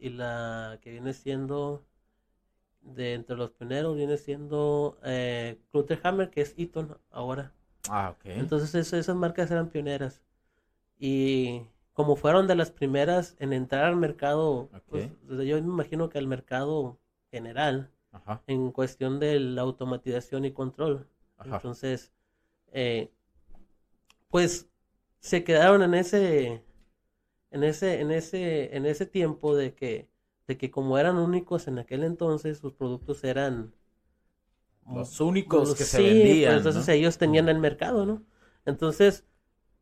y 0.03 0.09
la 0.09 0.79
que 0.81 0.91
viene 0.91 1.13
siendo 1.13 1.85
de 2.81 3.13
entre 3.13 3.37
los 3.37 3.51
pioneros 3.51 3.95
viene 3.95 4.17
siendo 4.17 4.97
eh, 5.03 5.59
Clutterhammer, 5.71 6.29
que 6.29 6.41
es 6.41 6.53
Eaton 6.57 6.97
ahora. 7.11 7.53
Ah, 7.89 8.09
ok. 8.11 8.25
Entonces 8.25 8.75
es- 8.75 8.93
esas 8.93 9.15
marcas 9.15 9.49
eran 9.51 9.69
pioneras. 9.69 10.21
Y 10.99 11.61
como 11.93 12.15
fueron 12.15 12.47
de 12.47 12.55
las 12.55 12.71
primeras 12.71 13.35
en 13.39 13.53
entrar 13.53 13.85
al 13.85 13.95
mercado, 13.97 14.69
pues, 14.89 15.09
desde 15.23 15.45
yo 15.47 15.55
me 15.55 15.61
imagino 15.69 16.09
que 16.09 16.17
al 16.17 16.27
mercado 16.27 16.99
general, 17.31 17.91
Ajá, 18.11 18.41
en 18.47 18.71
cuestión 18.71 19.19
de 19.19 19.39
la 19.39 19.61
automatización 19.63 20.45
y 20.45 20.51
control. 20.51 21.07
ajá. 21.37 21.55
Entonces, 21.57 22.11
eh, 22.73 23.11
pues 24.29 24.67
se 25.19 25.43
quedaron 25.43 25.81
en 25.83 25.93
ese, 25.93 26.63
en 27.53 27.63
ese, 27.63 28.01
en 28.01 28.11
ese, 28.11 28.75
en 28.77 28.85
ese 28.87 29.05
tiempo 29.07 29.55
de 29.55 29.75
que, 29.75 30.09
de 30.47 30.57
que 30.57 30.71
como 30.71 30.97
eran 30.99 31.17
únicos 31.17 31.67
en 31.69 31.79
aquel 31.79 32.03
entonces, 32.03 32.59
sus 32.59 32.73
productos 32.73 33.23
eran 33.23 33.73
Los 34.87 35.19
únicos 35.19 35.75
que 35.75 35.85
se 35.85 36.01
Sí, 36.01 36.01
vendían. 36.01 36.55
pues, 36.55 36.57
entonces 36.57 36.87
¿no? 36.87 36.89
ellos 36.89 37.17
tenían 37.17 37.49
el 37.49 37.59
mercado, 37.59 38.05
¿no? 38.05 38.23
Entonces, 38.65 39.25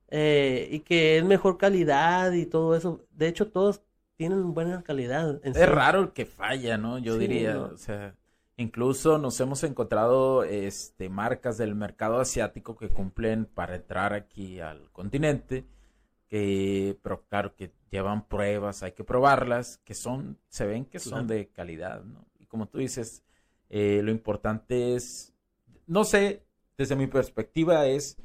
eh, 0.09 0.69
y 0.72 0.82
que 0.82 1.17
es 1.19 1.26
mejor 1.26 1.57
calidad 1.57 2.34
y 2.34 2.45
todo 2.47 2.76
eso. 2.76 3.05
De 3.11 3.28
hecho, 3.30 3.51
todos 3.51 3.84
tienen 4.17 4.53
buena 4.53 4.84
calidad. 4.84 5.41
en 5.45 5.55
sí. 5.55 5.59
Es 5.59 5.69
raro 5.69 5.99
el 6.01 6.13
que 6.13 6.26
falla, 6.26 6.78
¿no? 6.78 6.97
Yo 6.99 7.17
Sí, 7.17 7.17
diría, 7.17 7.59
no. 7.59 7.74
o 7.74 7.78
sea, 7.78 8.15
incluso 8.57 9.17
nos 9.17 9.39
hemos 9.41 9.63
encontrado 9.63 10.43
este 10.43 11.09
marcas 11.09 11.57
del 11.57 11.76
mercado 11.76 12.19
asiático 12.22 12.78
que 12.78 12.89
cumplen 12.89 13.45
para 13.45 13.76
entrar 13.76 14.13
aquí 14.13 14.59
al 14.61 14.89
continente, 14.91 15.65
que 16.32 16.97
pero 17.03 17.25
claro 17.27 17.53
que 17.55 17.73
llevan 17.91 18.25
pruebas, 18.25 18.84
hay 18.84 18.93
que 18.93 19.03
probarlas, 19.03 19.79
que 19.84 19.93
son 19.93 20.39
se 20.47 20.65
ven 20.65 20.86
que 20.86 20.99
son 20.99 21.27
de 21.27 21.49
calidad, 21.49 22.05
¿no? 22.05 22.25
Y 22.39 22.45
como 22.45 22.67
tú 22.67 22.77
dices, 22.77 23.21
eh, 23.69 23.99
lo 24.01 24.11
importante 24.11 24.95
es 24.95 25.32
no 25.88 26.05
sé, 26.05 26.45
desde 26.77 26.95
mi 26.95 27.07
perspectiva 27.07 27.86
es 27.86 28.17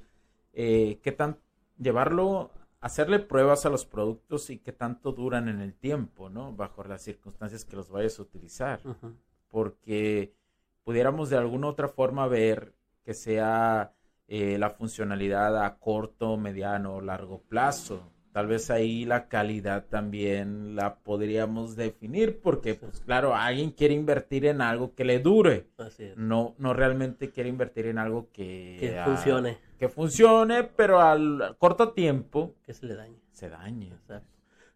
eh, 0.52 1.00
qué 1.02 1.10
tan 1.10 1.40
llevarlo, 1.78 2.52
hacerle 2.80 3.18
pruebas 3.18 3.66
a 3.66 3.70
los 3.70 3.84
productos 3.84 4.50
y 4.50 4.58
qué 4.58 4.70
tanto 4.70 5.10
duran 5.10 5.48
en 5.48 5.60
el 5.60 5.74
tiempo, 5.74 6.30
¿no? 6.30 6.52
Bajo 6.52 6.84
las 6.84 7.02
circunstancias 7.02 7.64
que 7.64 7.74
los 7.74 7.90
vayas 7.90 8.20
a 8.20 8.22
utilizar. 8.22 8.82
Porque 9.48 10.32
pudiéramos 10.84 11.28
de 11.28 11.38
alguna 11.38 11.66
otra 11.66 11.88
forma 11.88 12.28
ver 12.28 12.72
que 13.02 13.14
sea 13.14 13.95
eh, 14.28 14.58
la 14.58 14.70
funcionalidad 14.70 15.64
a 15.64 15.78
corto, 15.78 16.36
mediano 16.36 16.96
o 16.96 17.00
largo 17.00 17.42
plazo. 17.42 18.12
Tal 18.32 18.48
vez 18.48 18.70
ahí 18.70 19.06
la 19.06 19.28
calidad 19.28 19.86
también 19.86 20.76
la 20.76 20.96
podríamos 20.96 21.74
definir 21.74 22.40
porque, 22.42 22.74
pues 22.74 23.00
claro, 23.00 23.34
alguien 23.34 23.70
quiere 23.70 23.94
invertir 23.94 24.44
en 24.44 24.60
algo 24.60 24.94
que 24.94 25.06
le 25.06 25.20
dure 25.20 25.68
Así 25.78 26.04
es. 26.04 26.16
no, 26.18 26.54
no 26.58 26.74
realmente 26.74 27.30
quiere 27.30 27.48
invertir 27.48 27.86
en 27.86 27.96
algo 27.96 28.28
que, 28.32 28.76
Que 28.78 29.00
funcione, 29.04 29.56
que 29.78 29.88
funcione, 29.88 30.64
pero 30.64 31.00
al 31.00 31.56
corto 31.58 31.92
tiempo 31.94 32.54
que 32.62 32.74
se 32.74 32.84
le 32.84 32.94
dañe. 32.94 33.18
se 33.32 33.48
dañe. 33.48 33.86
Exacto. 33.88 34.28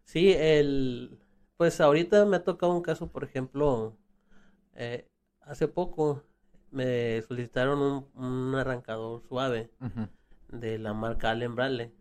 Sí, 0.03 0.33
el, 0.33 1.19
pues 1.55 1.79
ahorita 1.81 2.25
me 2.25 2.37
ha 2.37 2.43
tocado 2.43 2.73
un 2.73 2.81
caso, 2.81 3.11
por 3.11 3.23
ejemplo, 3.23 3.95
eh, 4.73 5.07
hace 5.41 5.67
poco 5.67 6.23
me 6.71 7.21
solicitaron 7.21 7.79
un, 7.79 8.07
un 8.15 8.55
arrancador 8.55 9.21
suave 9.27 9.69
de 10.49 10.77
la 10.79 10.93
marca 10.93 11.31
Allen 11.31 11.55
Bradley. 11.55 11.91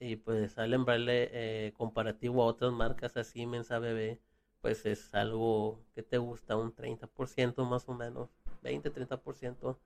Y 0.00 0.16
pues 0.16 0.58
Allen 0.58 0.84
Bradley, 0.84 1.28
eh, 1.30 1.72
comparativo 1.76 2.42
a 2.42 2.46
otras 2.46 2.72
marcas 2.72 3.16
así, 3.16 3.32
Siemens, 3.34 3.70
ABB, 3.70 4.18
pues 4.60 4.84
es 4.86 5.14
algo 5.14 5.80
que 5.94 6.02
te 6.02 6.18
gusta, 6.18 6.56
un 6.56 6.74
30% 6.74 7.64
más 7.68 7.88
o 7.88 7.94
menos, 7.94 8.30
20-30% 8.62 9.76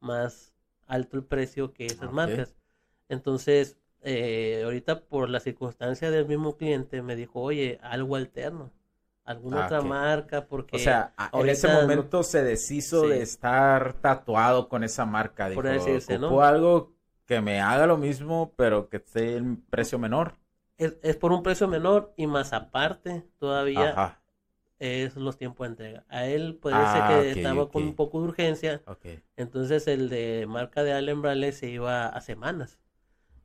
más 0.00 0.54
alto 0.86 1.16
el 1.18 1.24
precio 1.24 1.72
que 1.72 1.86
esas 1.86 2.10
marcas. 2.12 2.54
Entonces, 3.08 3.76
eh, 4.02 4.62
ahorita 4.64 5.02
por 5.04 5.28
la 5.28 5.40
circunstancia 5.40 6.10
del 6.10 6.26
mismo 6.26 6.56
cliente 6.56 7.02
me 7.02 7.16
dijo, 7.16 7.40
oye, 7.40 7.78
algo 7.82 8.16
alterno, 8.16 8.72
alguna 9.30 9.62
Ah, 9.62 9.66
otra 9.66 9.82
marca, 9.82 10.46
porque 10.46 10.76
O 10.76 10.78
sea, 10.78 11.14
en 11.32 11.48
ese 11.48 11.68
no- 11.68 11.80
momento 11.82 12.22
se 12.22 12.42
deshizo 12.42 13.02
Sí. 13.02 13.08
de 13.10 13.22
estar 13.22 13.94
tatuado 13.94 14.68
con 14.68 14.84
esa 14.84 15.04
marca. 15.06 15.48
Dijo, 15.48 15.62
Por 15.62 15.70
decirse, 15.70 16.18
¿no? 16.18 16.26
"Ocupo 16.28 16.42
algo 16.42 16.92
que 17.26 17.40
me 17.40 17.60
haga 17.60 17.86
lo 17.86 17.96
mismo, 17.96 18.52
pero 18.56 18.88
que 18.88 18.96
esté 18.98 19.36
en 19.36 19.56
precio 19.62 19.98
menor. 19.98 20.34
es, 20.78 20.96
es 21.02 21.16
por 21.16 21.30
un 21.32 21.42
precio 21.42 21.68
menor 21.68 22.14
y 22.16 22.26
más 22.26 22.54
aparte 22.54 23.26
todavía 23.38 23.90
Ajá. 23.90 24.20
es 24.78 25.14
los 25.14 25.36
tiempos 25.36 25.66
de 25.66 25.70
entrega. 25.72 26.04
A 26.08 26.24
él 26.24 26.58
puede 26.60 26.74
Ah, 26.76 26.92
ser 27.10 27.22
que 27.34 27.38
estaba 27.38 27.68
con 27.70 27.82
un 27.82 27.94
poco 27.94 28.18
de 28.22 28.28
urgencia, 28.28 28.82
entonces 29.36 29.86
el 29.88 30.08
de 30.08 30.46
marca 30.48 30.82
de 30.82 30.94
Allen 30.94 31.20
Bradley 31.20 31.52
se 31.52 31.68
iba 31.68 32.06
a 32.06 32.20
semanas. 32.22 32.78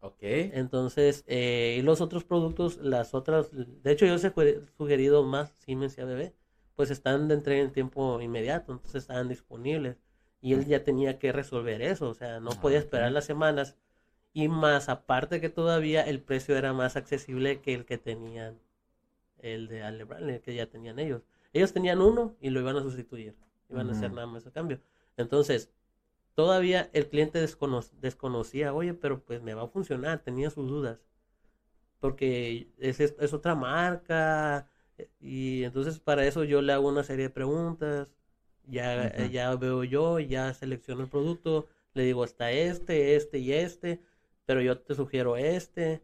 Ok. 0.05 0.19
Entonces, 0.21 1.23
eh, 1.27 1.77
y 1.79 1.81
los 1.81 2.01
otros 2.01 2.23
productos, 2.23 2.77
las 2.77 3.13
otras, 3.13 3.49
de 3.51 3.91
hecho 3.91 4.05
yo 4.05 4.15
os 4.15 4.23
he 4.23 4.31
sugerido 4.77 5.23
más 5.23 5.51
Siemens 5.59 5.97
y 5.97 6.01
ABB, 6.01 6.33
pues 6.75 6.91
están 6.91 7.27
de 7.27 7.35
entrega 7.35 7.63
en 7.63 7.71
tiempo 7.71 8.21
inmediato, 8.21 8.71
entonces 8.73 9.03
estaban 9.03 9.27
disponibles. 9.29 9.97
Y 10.41 10.53
él 10.53 10.65
ya 10.65 10.83
tenía 10.83 11.17
que 11.19 11.31
resolver 11.31 11.81
eso, 11.81 12.09
o 12.09 12.13
sea, 12.13 12.39
no 12.39 12.51
Ah, 12.51 12.59
podía 12.61 12.79
ok. 12.79 12.85
esperar 12.85 13.11
las 13.11 13.25
semanas. 13.25 13.75
Y 14.33 14.49
más 14.49 14.89
aparte 14.89 15.41
que 15.41 15.49
todavía 15.49 16.03
el 16.03 16.21
precio 16.21 16.57
era 16.57 16.73
más 16.73 16.95
accesible 16.97 17.61
que 17.61 17.73
el 17.73 17.85
que 17.85 17.97
tenían 17.97 18.59
el 19.39 19.67
de 19.67 19.83
Allen 19.83 20.07
Bradley, 20.07 20.39
que 20.41 20.55
ya 20.55 20.67
tenían 20.67 20.99
ellos. 20.99 21.23
Ellos 21.53 21.73
tenían 21.73 22.01
uno 22.01 22.35
y 22.41 22.49
lo 22.49 22.59
iban 22.59 22.75
a 22.77 22.81
sustituir, 22.81 23.35
iban 23.69 23.89
a 23.89 23.93
hacer 23.93 24.11
nada 24.11 24.27
más 24.27 24.45
a 24.47 24.51
cambio. 24.51 24.79
Entonces, 25.17 25.69
todavía 26.35 26.89
el 26.93 27.09
cliente 27.09 27.39
descono- 27.41 27.83
desconocía, 28.01 28.73
oye, 28.73 28.93
pero 28.93 29.21
pues 29.23 29.41
me 29.41 29.53
va 29.55 29.63
a 29.63 29.67
funcionar, 29.67 30.19
tenía 30.23 30.49
sus 30.49 30.67
dudas, 30.69 30.99
porque 31.99 32.69
es, 32.77 32.99
es, 32.99 33.15
es 33.19 33.33
otra 33.33 33.55
marca, 33.55 34.67
eh, 34.97 35.09
y 35.19 35.63
entonces 35.63 35.99
para 35.99 36.25
eso 36.25 36.43
yo 36.43 36.61
le 36.61 36.73
hago 36.73 36.87
una 36.89 37.03
serie 37.03 37.25
de 37.25 37.29
preguntas, 37.31 38.07
ya, 38.67 39.27
ya 39.29 39.55
veo 39.55 39.83
yo, 39.83 40.19
ya 40.19 40.53
selecciono 40.53 41.03
el 41.03 41.09
producto, 41.09 41.67
le 41.93 42.03
digo, 42.03 42.23
está 42.25 42.51
este, 42.51 43.15
este 43.15 43.39
y 43.39 43.53
este, 43.53 44.01
pero 44.45 44.61
yo 44.61 44.79
te 44.79 44.95
sugiero 44.95 45.37
este, 45.37 46.03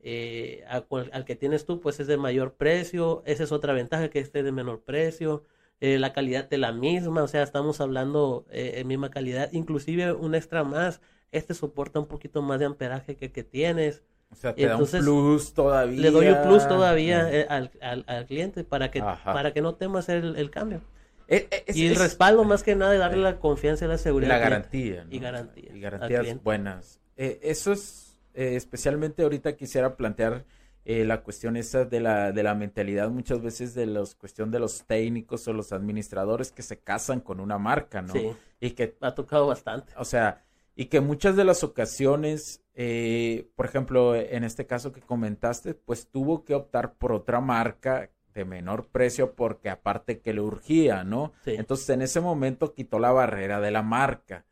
eh, 0.00 0.64
a 0.68 0.82
cual- 0.82 1.10
al 1.12 1.24
que 1.24 1.36
tienes 1.36 1.64
tú, 1.66 1.80
pues 1.80 2.00
es 2.00 2.06
de 2.06 2.16
mayor 2.16 2.54
precio, 2.54 3.22
esa 3.26 3.44
es 3.44 3.52
otra 3.52 3.72
ventaja, 3.72 4.10
que 4.10 4.18
esté 4.20 4.42
de 4.42 4.52
menor 4.52 4.82
precio, 4.82 5.44
eh, 5.82 5.98
la 5.98 6.12
calidad 6.12 6.48
de 6.48 6.58
la 6.58 6.70
misma, 6.70 7.24
o 7.24 7.28
sea, 7.28 7.42
estamos 7.42 7.80
hablando 7.80 8.46
eh, 8.52 8.74
en 8.76 8.86
misma 8.86 9.10
calidad, 9.10 9.48
inclusive 9.52 10.12
un 10.12 10.36
extra 10.36 10.62
más, 10.62 11.00
este 11.32 11.54
soporta 11.54 11.98
un 11.98 12.06
poquito 12.06 12.40
más 12.40 12.60
de 12.60 12.66
amperaje 12.66 13.16
que 13.16 13.24
el 13.26 13.32
que 13.32 13.42
tienes, 13.42 14.02
O 14.30 14.36
sea, 14.36 14.54
te 14.54 14.64
da 14.64 14.72
Entonces, 14.74 15.00
un 15.00 15.06
plus 15.06 15.52
todavía. 15.54 16.00
le 16.00 16.10
doy 16.12 16.28
un 16.28 16.40
plus 16.42 16.68
todavía 16.68 17.28
Eh, 17.30 17.40
eh, 17.40 17.46
al, 17.48 17.70
al, 17.80 18.04
al 18.06 18.26
cliente 18.26 18.62
para 18.62 18.92
que, 18.92 19.00
Ajá. 19.00 19.32
para 19.32 19.52
que 19.52 19.60
no 19.60 19.74
tema 19.74 19.98
hacer 19.98 20.18
el, 20.24 20.36
el 20.36 20.50
cambio. 20.50 20.80
eh, 21.26 21.48
es- 21.66 21.76
y 21.76 21.86
el 21.86 21.92
es- 21.94 21.98
respaldo 21.98 22.44
más 22.44 22.62
que 22.62 22.76
nada, 22.76 22.96
darle 22.96 23.20
la 23.22 23.40
confianza 23.40 23.84
y 23.84 23.88
la 23.88 23.98
seguridad. 23.98 24.28
la 24.30 24.38
garantía. 24.38 25.04
Y 25.10 25.16
¿no? 25.18 25.22
garantía 25.24 25.70
Y 25.74 25.80
garantías 25.80 26.42
buenas. 26.44 27.00
Eh, 27.16 27.40
eso 27.42 27.72
es, 27.72 28.16
eh, 28.34 28.54
especialmente 28.56 29.22
ahorita 29.24 29.56
quisiera 29.56 29.96
plantear 29.96 30.44
eh, 30.84 31.04
la 31.04 31.22
cuestión 31.22 31.56
esa 31.56 31.84
de 31.84 32.00
la, 32.00 32.32
de 32.32 32.42
la 32.42 32.54
mentalidad 32.54 33.08
muchas 33.10 33.40
veces 33.40 33.74
de 33.74 33.86
los 33.86 34.14
cuestión 34.14 34.50
de 34.50 34.58
los 34.58 34.84
técnicos 34.84 35.46
o 35.48 35.52
los 35.52 35.72
administradores 35.72 36.50
que 36.52 36.62
se 36.62 36.80
casan 36.80 37.20
con 37.20 37.40
una 37.40 37.58
marca, 37.58 38.02
¿no? 38.02 38.12
Sí, 38.12 38.32
Y 38.60 38.70
que 38.72 38.96
ha 39.00 39.14
tocado 39.14 39.46
bastante. 39.46 39.92
o 39.96 40.04
sea, 40.04 40.44
y 40.74 40.86
que 40.86 41.00
muchas 41.00 41.36
de 41.36 41.44
las 41.44 41.62
ocasiones, 41.64 42.62
eh, 42.74 43.48
por 43.56 43.66
ejemplo, 43.66 44.14
en 44.16 44.44
este 44.44 44.66
caso 44.66 44.92
que 44.92 45.00
comentaste, 45.02 45.74
pues 45.74 46.08
tuvo 46.08 46.44
que 46.44 46.54
optar 46.54 46.94
por 46.94 47.12
otra 47.12 47.40
marca 47.40 48.10
de 48.34 48.44
menor 48.44 48.88
precio 48.88 49.34
porque 49.34 49.68
aparte 49.68 50.20
que 50.20 50.32
le 50.32 50.40
urgía, 50.40 51.04
¿no? 51.04 51.32
Sí. 51.44 51.54
Entonces 51.58 51.88
en 51.90 52.02
ese 52.02 52.20
momento 52.20 52.72
quitó 52.74 52.98
la 52.98 53.12
barrera 53.12 53.60
de 53.60 53.70
la 53.70 53.82
marca, 53.82 54.46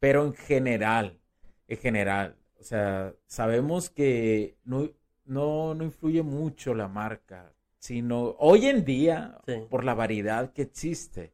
pero 0.00 0.24
en 0.24 0.34
general, 0.34 1.18
en 1.68 1.76
general, 1.78 2.36
o 2.58 2.64
sea, 2.64 3.14
sabemos 3.26 3.90
que 3.90 4.56
no, 4.64 4.88
no, 5.26 5.74
no 5.74 5.84
influye 5.84 6.22
mucho 6.22 6.74
la 6.74 6.88
marca, 6.88 7.52
sino 7.78 8.34
hoy 8.38 8.66
en 8.66 8.84
día, 8.84 9.38
Sí. 9.46 9.54
por 9.68 9.84
la 9.84 9.94
variedad 9.94 10.52
que 10.52 10.62
existe. 10.62 11.32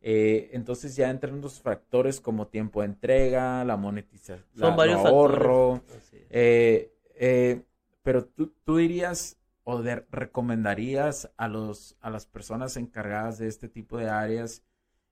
Eh, 0.00 0.50
entonces 0.52 0.96
ya 0.96 1.10
entran 1.10 1.40
los 1.40 1.60
factores 1.60 2.20
como 2.20 2.48
tiempo 2.48 2.80
de 2.80 2.86
entrega, 2.86 3.64
la 3.64 3.76
monetización, 3.76 4.44
Son 4.54 4.76
varios 4.76 5.04
ahorro, 5.04 5.82
eh, 6.30 6.92
eh, 7.14 7.62
pero 8.02 8.24
tú, 8.24 8.52
tú 8.64 8.78
dirías 8.78 9.38
o 9.62 9.80
de- 9.80 10.04
recomendarías 10.10 11.30
a 11.36 11.46
los 11.46 11.96
a 12.00 12.10
las 12.10 12.26
personas 12.26 12.76
encargadas 12.76 13.38
de 13.38 13.46
este 13.46 13.68
tipo 13.68 13.96
de 13.96 14.08
áreas, 14.10 14.64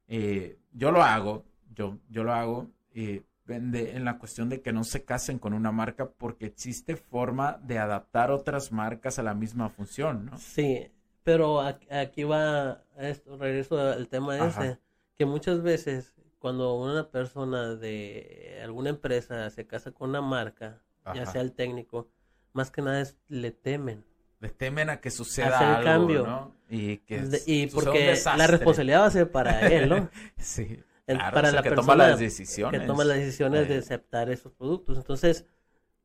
eh, 0.09 0.59
yo 0.72 0.91
lo 0.91 1.03
hago, 1.05 1.45
yo, 1.72 1.99
yo 2.09 2.24
lo 2.24 2.33
hago 2.33 2.66
eh, 2.93 3.22
de- 3.47 3.97
en 3.97 4.05
la 4.05 4.18
cuestión 4.18 4.49
de 4.49 4.61
que 4.62 4.72
no 4.72 4.84
se 4.84 5.05
casen 5.05 5.38
con 5.38 5.55
una 5.55 5.72
marca 5.72 6.09
porque 6.11 6.47
existe 6.47 6.97
forma 6.97 7.59
de 7.64 7.78
adaptar 7.78 8.30
otras 8.30 8.70
marcas 8.72 9.18
a 9.18 9.22
la 9.22 9.34
misma 9.34 9.68
función, 9.70 10.26
¿no? 10.26 10.38
Sí, 10.38 10.91
Pero 11.22 11.61
aquí 11.61 12.24
va 12.24 12.82
esto, 12.99 13.36
regreso 13.36 13.78
al 13.78 14.09
tema 14.09 14.36
Ajá. 14.36 14.64
ese, 14.64 14.78
que 15.16 15.26
muchas 15.26 15.62
veces 15.62 16.14
cuando 16.38 16.74
una 16.74 17.11
persona 17.11 17.74
de 17.74 18.59
alguna 18.64 18.88
empresa 18.91 19.51
se 19.51 19.66
casa 19.66 19.93
con 19.93 20.11
una 20.11 20.22
marca, 20.22 20.80
ya 21.14 21.26
sea 21.26 21.43
el 21.43 21.53
técnico, 21.53 22.09
más 22.55 22.70
que 22.70 22.80
nada 22.82 23.01
es 23.03 23.18
le 23.28 23.51
temen. 23.51 24.03
Le 24.41 24.49
temen 24.49 24.88
a 24.88 25.01
que 25.03 25.11
suceda 25.11 25.57
Hacer 25.57 25.68
algo, 25.68 25.84
cambio. 25.84 26.26
¿no? 26.26 26.55
Y 26.70 26.97
que 26.99 27.20
De- 27.20 27.43
y 27.47 27.66
porque 27.66 28.16
la 28.38 28.47
responsabilidad 28.47 29.01
va 29.03 29.07
a 29.07 29.11
ser 29.11 29.30
para 29.30 29.61
él, 29.68 29.88
¿no? 29.91 30.09
Sí. 30.38 30.80
Claro, 31.16 31.34
para 31.34 31.48
es 31.48 31.52
el 31.54 31.56
la 31.56 31.62
que 31.62 31.68
persona 31.70 31.92
toma 31.94 32.08
las 32.08 32.18
decisiones. 32.18 32.80
que 32.80 32.86
toma 32.86 33.04
las 33.04 33.16
decisiones 33.18 33.68
de 33.68 33.78
aceptar 33.78 34.30
esos 34.30 34.52
productos. 34.52 34.96
Entonces, 34.98 35.46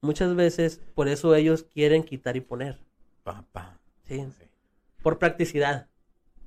muchas 0.02 0.36
veces 0.36 0.82
por 0.94 1.08
eso 1.08 1.34
ellos 1.36 1.64
quieren 1.64 2.04
quitar 2.04 2.36
y 2.38 2.42
poner, 2.42 2.80
pa, 3.24 3.44
pa. 3.52 3.80
¿sí? 4.08 4.26
Sí. 4.38 4.46
Por 5.02 5.18
practicidad, 5.20 5.88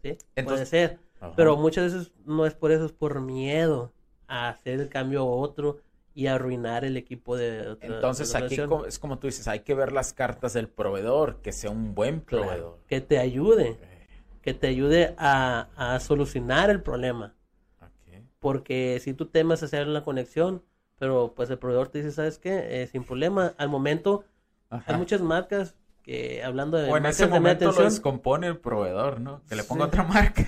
¿sí? 0.03 0.11
Puede 0.13 0.19
Entonces- 0.37 0.69
ser. 0.69 0.99
Ajá. 1.21 1.33
Pero 1.37 1.57
muchas 1.57 1.93
veces 1.93 2.13
no 2.25 2.47
es 2.47 2.55
por 2.55 2.71
eso, 2.71 2.85
es 2.87 2.93
por 2.93 3.21
miedo 3.21 3.93
a 4.29 4.49
hacer 4.51 4.81
el 4.81 4.89
cambio 4.89 5.23
a 5.23 5.25
otro 5.25 5.81
y 6.15 6.27
arruinar 6.29 6.85
el 6.85 6.97
equipo 6.97 7.37
de 7.37 7.69
otra 7.69 7.89
Entonces 7.95 8.35
aquí 8.35 8.57
es 8.87 8.99
como 8.99 9.19
tú 9.19 9.27
dices, 9.27 9.47
hay 9.49 9.61
que 9.61 9.75
ver 9.75 9.91
las 9.93 10.13
cartas 10.13 10.53
del 10.53 10.69
proveedor, 10.69 11.41
que 11.43 11.51
sea 11.53 11.71
un 11.71 11.95
buen 11.95 12.21
Claro, 12.21 12.45
proveedor. 12.45 12.79
que 12.89 13.01
te 13.01 13.19
ayude, 13.19 13.79
que 14.43 14.55
te 14.55 14.67
ayude 14.69 15.15
a, 15.19 15.69
a 15.77 15.99
solucionar 16.01 16.71
el 16.71 16.83
problema. 16.83 17.35
Porque 18.39 19.01
si 19.03 19.15
tú 19.15 19.27
temas 19.27 19.63
hacer 19.63 19.87
la 19.87 20.03
conexión, 20.03 20.63
pero 20.99 21.33
pues 21.35 21.51
el 21.51 21.59
proveedor 21.59 21.89
te 21.89 21.99
dice, 21.99 22.13
¿sabes 22.13 22.39
qué? 22.39 22.83
Eh, 22.83 22.87
sin 22.87 23.05
problema, 23.05 23.55
al 23.59 23.69
momento 23.69 24.25
Ajá. 24.71 24.93
hay 24.93 24.99
muchas 24.99 25.21
marcas 25.21 25.77
que 26.03 26.43
hablando 26.43 26.77
de 26.79 26.91
O 26.91 26.97
en 26.97 27.07
ese 27.07 27.27
momento 27.27 27.71
lo 27.73 27.83
descompone 27.83 28.47
el 28.47 28.59
proveedor, 28.59 29.21
¿no? 29.21 29.43
Que 29.49 29.57
le 29.57 29.65
ponga 29.65 29.85
Sí. 29.85 29.89
otra 29.89 30.03
marca. 30.05 30.43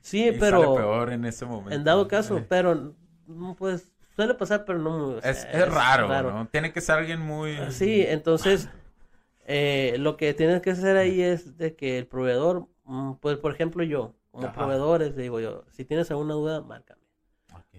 sí, 0.00 0.24
y 0.24 0.32
sale 0.32 0.40
pero 0.40 0.74
peor 0.74 1.12
en 1.12 1.24
ese 1.24 1.44
momento. 1.46 1.74
en 1.74 1.84
dado 1.84 2.08
caso, 2.08 2.38
Eh, 2.38 2.46
pero 2.48 2.94
no, 3.26 3.54
pues 3.56 3.92
suele 4.14 4.34
pasar, 4.34 4.64
pero 4.64 4.78
no 4.78 4.98
muy- 4.98 5.14
o 5.16 5.20
sea, 5.20 5.30
Es, 5.30 5.44
es 5.44 5.68
raro, 5.74 6.08
raro. 6.08 6.32
¿no? 6.32 6.48
Tiene 6.48 6.72
que 6.72 6.80
ser 6.80 6.96
alguien 6.98 7.20
muy... 7.20 7.56
Ah, 7.56 7.70
Sí, 7.70 8.02
entonces 8.06 8.68
eh, 9.46 9.96
lo 9.98 10.16
que 10.16 10.34
tienes 10.34 10.60
que 10.62 10.70
hacer 10.70 10.96
ahí 10.96 11.20
es 11.22 11.56
de 11.56 11.76
que 11.76 11.98
el 11.98 12.06
proveedor, 12.06 12.68
mm, 12.84 13.14
pues 13.20 13.36
por 13.38 13.52
ejemplo 13.52 13.84
yo, 13.84 14.14
como 14.32 14.46
Ajá. 14.48 14.54
proveedores, 14.54 15.14
le 15.16 15.22
digo 15.22 15.40
yo, 15.40 15.64
si 15.70 15.84
tienes 15.84 16.10
alguna 16.10 16.34
duda, 16.34 16.62
márcame. 16.62 17.00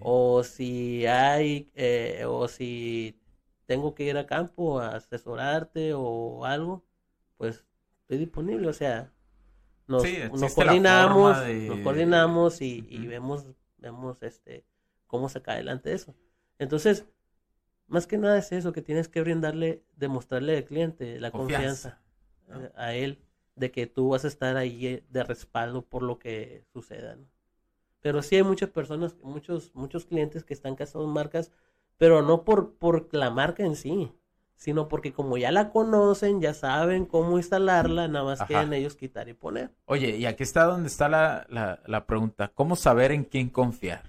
O 0.00 0.42
si 0.44 1.06
hay, 1.06 1.70
eh, 1.74 2.24
o 2.26 2.48
si 2.48 3.18
tengo 3.66 3.94
que 3.94 4.04
ir 4.04 4.16
a 4.18 4.26
campo 4.26 4.80
a 4.80 4.96
asesorarte 4.96 5.92
o 5.94 6.44
algo, 6.44 6.84
pues 7.36 7.64
estoy 8.02 8.18
disponible, 8.18 8.68
o 8.68 8.72
sea, 8.72 9.12
nos, 9.88 10.04
Sí, 10.10 10.18
nos 10.30 10.52
coordinamos, 10.52 11.38
de- 11.38 11.58
nos 11.66 11.80
coordinamos 11.80 12.60
y, 12.62 12.86
y 12.88 13.06
vemos, 13.06 13.46
vemos 13.78 14.22
este, 14.22 14.64
cómo 15.06 15.28
saca 15.28 15.52
adelante 15.52 15.92
eso. 15.92 16.14
Entonces, 16.58 17.06
más 17.88 18.06
que 18.06 18.18
nada 18.18 18.38
es 18.38 18.52
eso, 18.52 18.72
que 18.72 18.82
tienes 18.82 19.08
que 19.08 19.20
brindarle, 19.22 19.84
demostrarle 19.96 20.56
al 20.58 20.64
cliente 20.64 21.20
la 21.20 21.32
confianza, 21.32 21.90
Confianza, 21.90 22.02
¿no? 22.48 22.64
eh, 22.64 22.72
a 22.76 22.94
él 22.94 23.18
de 23.56 23.70
que 23.72 23.86
tú 23.86 24.10
vas 24.10 24.24
a 24.24 24.28
estar 24.28 24.56
ahí 24.56 24.86
eh, 24.86 25.04
de 25.10 25.24
respaldo 25.24 25.84
por 25.86 26.02
lo 26.02 26.18
que 26.18 26.64
suceda, 26.72 27.16
¿no? 27.16 27.26
Pero 28.00 28.22
sí 28.22 28.36
hay 28.36 28.42
muchas 28.42 28.70
personas, 28.70 29.16
muchos, 29.22 29.72
muchos 29.74 30.04
clientes 30.06 30.44
que 30.44 30.54
están 30.54 30.76
casados 30.76 31.06
en 31.06 31.12
marcas, 31.12 31.50
pero 31.96 32.22
no 32.22 32.44
por, 32.44 32.74
por 32.76 33.08
la 33.12 33.30
marca 33.30 33.64
en 33.64 33.76
sí, 33.76 34.12
sino 34.56 34.88
porque 34.88 35.12
como 35.12 35.36
ya 35.36 35.50
la 35.52 35.70
conocen, 35.70 36.40
ya 36.40 36.54
saben 36.54 37.06
cómo 37.06 37.38
instalarla, 37.38 38.08
nada 38.08 38.24
más 38.24 38.40
Ajá. 38.40 38.46
quieren 38.48 38.72
ellos 38.72 38.94
quitar 38.96 39.28
y 39.28 39.34
poner. 39.34 39.70
Oye, 39.86 40.16
y 40.16 40.26
aquí 40.26 40.42
está 40.42 40.64
donde 40.64 40.88
está 40.88 41.08
la, 41.08 41.46
la, 41.48 41.80
la 41.86 42.06
pregunta. 42.06 42.52
¿Cómo 42.54 42.76
saber 42.76 43.12
en 43.12 43.24
quién 43.24 43.50
confiar? 43.50 44.02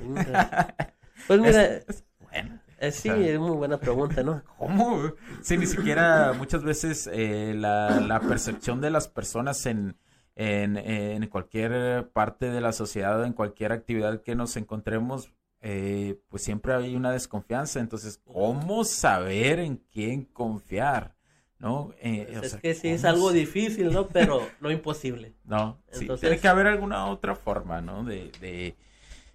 Pues 1.26 1.40
mira, 1.40 1.64
Es- 1.64 1.84
es 1.88 2.04
bueno. 2.20 2.58
eh, 2.78 2.92
sí, 2.92 3.10
o 3.10 3.14
sea- 3.14 3.26
es 3.34 3.38
muy 3.38 3.50
buena 3.50 3.78
pregunta, 3.78 4.22
¿no? 4.22 4.42
¿Cómo? 4.58 5.12
Sí, 5.42 5.56
ni 5.58 5.66
siquiera 5.66 6.32
muchas 6.32 6.62
veces 6.62 7.08
eh, 7.12 7.54
la, 7.56 8.00
la 8.00 8.20
percepción 8.20 8.80
de 8.80 8.90
las 8.90 9.08
personas 9.08 9.66
en, 9.66 9.96
en, 10.40 10.76
en 10.76 11.26
cualquier 11.26 12.10
parte 12.12 12.48
de 12.50 12.60
la 12.60 12.72
sociedad, 12.72 13.24
en 13.24 13.32
cualquier 13.32 13.72
actividad 13.72 14.22
que 14.22 14.36
nos 14.36 14.56
encontremos, 14.56 15.32
eh, 15.60 16.20
pues 16.28 16.44
siempre 16.44 16.72
hay 16.74 16.94
una 16.94 17.10
desconfianza. 17.10 17.80
Entonces, 17.80 18.20
¿cómo 18.24 18.84
saber 18.84 19.58
en 19.58 19.78
quién 19.92 20.24
confiar? 20.24 21.16
¿No? 21.58 21.92
Eh, 22.00 22.28
Pues 22.30 22.44
es 22.44 22.50
sea, 22.52 22.60
que 22.60 22.74
sí 22.74 22.88
es 22.88 23.02
¿cómo 23.02 23.14
algo 23.14 23.32
difícil, 23.32 23.92
¿no? 23.92 24.06
Pero 24.06 24.40
no 24.60 24.70
imposible. 24.70 25.34
No, 25.44 25.82
sí, 25.90 26.02
Entonces- 26.02 26.20
tiene 26.28 26.40
que 26.40 26.46
haber 26.46 26.68
alguna 26.68 27.06
otra 27.06 27.34
forma, 27.34 27.80
¿no? 27.80 28.04
De, 28.04 28.30
de, 28.40 28.76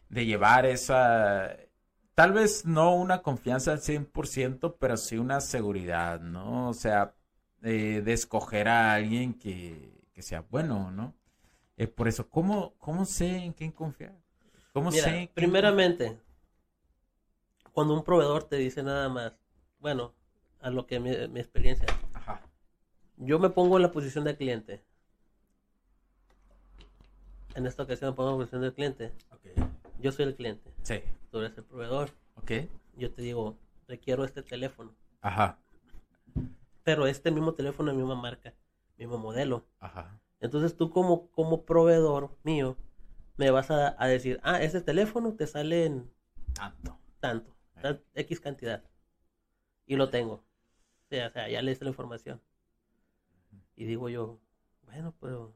de 0.07 0.25
llevar 0.25 0.65
esa, 0.65 1.57
tal 2.15 2.31
vez 2.31 2.65
no 2.65 2.95
una 2.95 3.21
confianza 3.21 3.73
al 3.73 3.81
100%, 3.81 4.77
pero 4.79 4.95
sí 4.95 5.17
una 5.17 5.41
seguridad, 5.41 6.21
¿no? 6.21 6.69
O 6.69 6.73
sea, 6.73 7.13
eh, 7.61 8.01
de 8.05 8.13
escoger 8.13 8.69
a 8.69 8.93
alguien 8.93 9.33
que, 9.33 9.91
que 10.13 10.21
sea 10.21 10.41
bueno, 10.41 10.91
¿no? 10.91 11.13
Eh, 11.77 11.87
por 11.87 12.07
eso, 12.07 12.29
¿cómo, 12.29 12.73
¿cómo 12.77 13.05
sé 13.05 13.35
en 13.37 13.53
quién 13.53 13.71
confiar? 13.71 14.13
¿Cómo 14.73 14.91
Mira, 14.91 15.03
sé? 15.05 15.11
quién 15.11 15.29
primeramente, 15.33 16.19
cuando 17.71 17.93
un 17.95 18.03
proveedor 18.03 18.43
te 18.43 18.57
dice 18.57 18.83
nada 18.83 19.09
más, 19.09 19.33
bueno, 19.79 20.13
a 20.61 20.69
lo 20.69 20.85
que 20.85 20.99
mi, 20.99 21.09
mi 21.29 21.39
experiencia? 21.39 21.87
Ajá. 22.13 22.41
yo 23.17 23.39
me 23.39 23.49
pongo 23.49 23.77
en 23.77 23.83
la 23.83 23.91
posición 23.91 24.23
del 24.23 24.37
cliente. 24.37 24.83
En 27.55 27.65
esta 27.67 27.83
ocasión 27.83 28.11
me 28.11 28.15
pongo 28.15 28.29
en 28.31 28.35
la 28.35 28.39
posición 28.39 28.61
del 28.61 28.73
cliente. 28.73 29.11
Ok. 29.31 29.41
Yo 29.99 30.11
soy 30.11 30.25
el 30.25 30.35
cliente, 30.35 30.71
Sí. 30.83 31.01
tú 31.31 31.39
eres 31.39 31.57
el 31.57 31.63
proveedor. 31.63 32.09
Ok. 32.35 32.51
Yo 32.97 33.11
te 33.11 33.21
digo, 33.21 33.57
requiero 33.87 34.23
este 34.25 34.43
teléfono, 34.43 34.93
Ajá. 35.21 35.57
pero 36.83 37.07
este 37.07 37.31
mismo 37.31 37.53
teléfono, 37.53 37.93
misma 37.93 38.15
marca, 38.15 38.53
mismo 38.97 39.17
modelo. 39.17 39.65
Ajá. 39.79 40.19
Entonces 40.39 40.75
tú 40.75 40.89
como, 40.89 41.29
como 41.31 41.65
proveedor 41.65 42.35
mío, 42.43 42.75
me 43.37 43.49
vas 43.51 43.71
a, 43.71 43.95
a 44.01 44.07
decir, 44.07 44.39
ah, 44.43 44.61
ese 44.61 44.81
teléfono 44.81 45.33
te 45.33 45.47
sale 45.47 45.85
en 45.85 46.11
Tanto. 46.53 46.97
tanto, 47.19 47.55
tal- 47.81 48.03
X 48.13 48.39
cantidad. 48.39 48.83
Y 49.85 49.95
lo 49.95 50.09
tengo. 50.09 50.35
O 50.35 51.07
sea, 51.09 51.27
o 51.27 51.31
sea, 51.31 51.49
ya 51.49 51.61
le 51.61 51.71
hice 51.71 51.83
la 51.83 51.89
información. 51.91 52.41
Y 53.75 53.85
digo 53.85 54.09
yo, 54.09 54.39
bueno, 54.85 55.13
pero, 55.19 55.55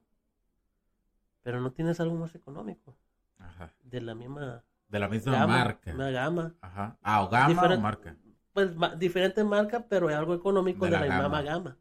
pero 1.43 1.61
no 1.61 1.71
tienes 1.71 1.99
algo 1.99 2.15
más 2.15 2.33
económico, 2.35 2.97
Ajá. 3.37 3.71
de 3.83 4.01
la 4.01 4.15
misma 4.15 4.63
De 4.89 4.99
la 4.99 5.07
misma 5.07 5.33
gama, 5.33 5.57
marca. 5.59 5.93
una 5.93 6.09
gama. 6.09 6.55
Ajá. 6.61 6.97
Ah, 7.03 7.23
o 7.23 7.29
gama 7.29 7.73
o 7.75 7.79
marca. 7.79 8.15
Pues 8.53 8.75
ma- 8.75 8.95
diferente 8.95 9.43
marca, 9.43 9.85
pero 9.87 10.07
algo 10.09 10.33
económico 10.33 10.85
De 10.85 10.91
de, 10.91 10.97
la 10.99 11.05
la, 11.05 11.13
misma 11.21 11.41
gama. 11.41 11.41
gama. 11.43 11.77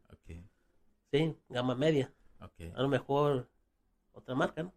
Sí, 1.17 1.35
gama 1.49 1.73
media. 1.75 2.13
Ok. 2.41 2.61
A 2.75 2.81
lo 2.81 2.87
mejor 2.89 3.49
otra 4.13 4.35
marca, 4.35 4.63
¿no? 4.63 4.73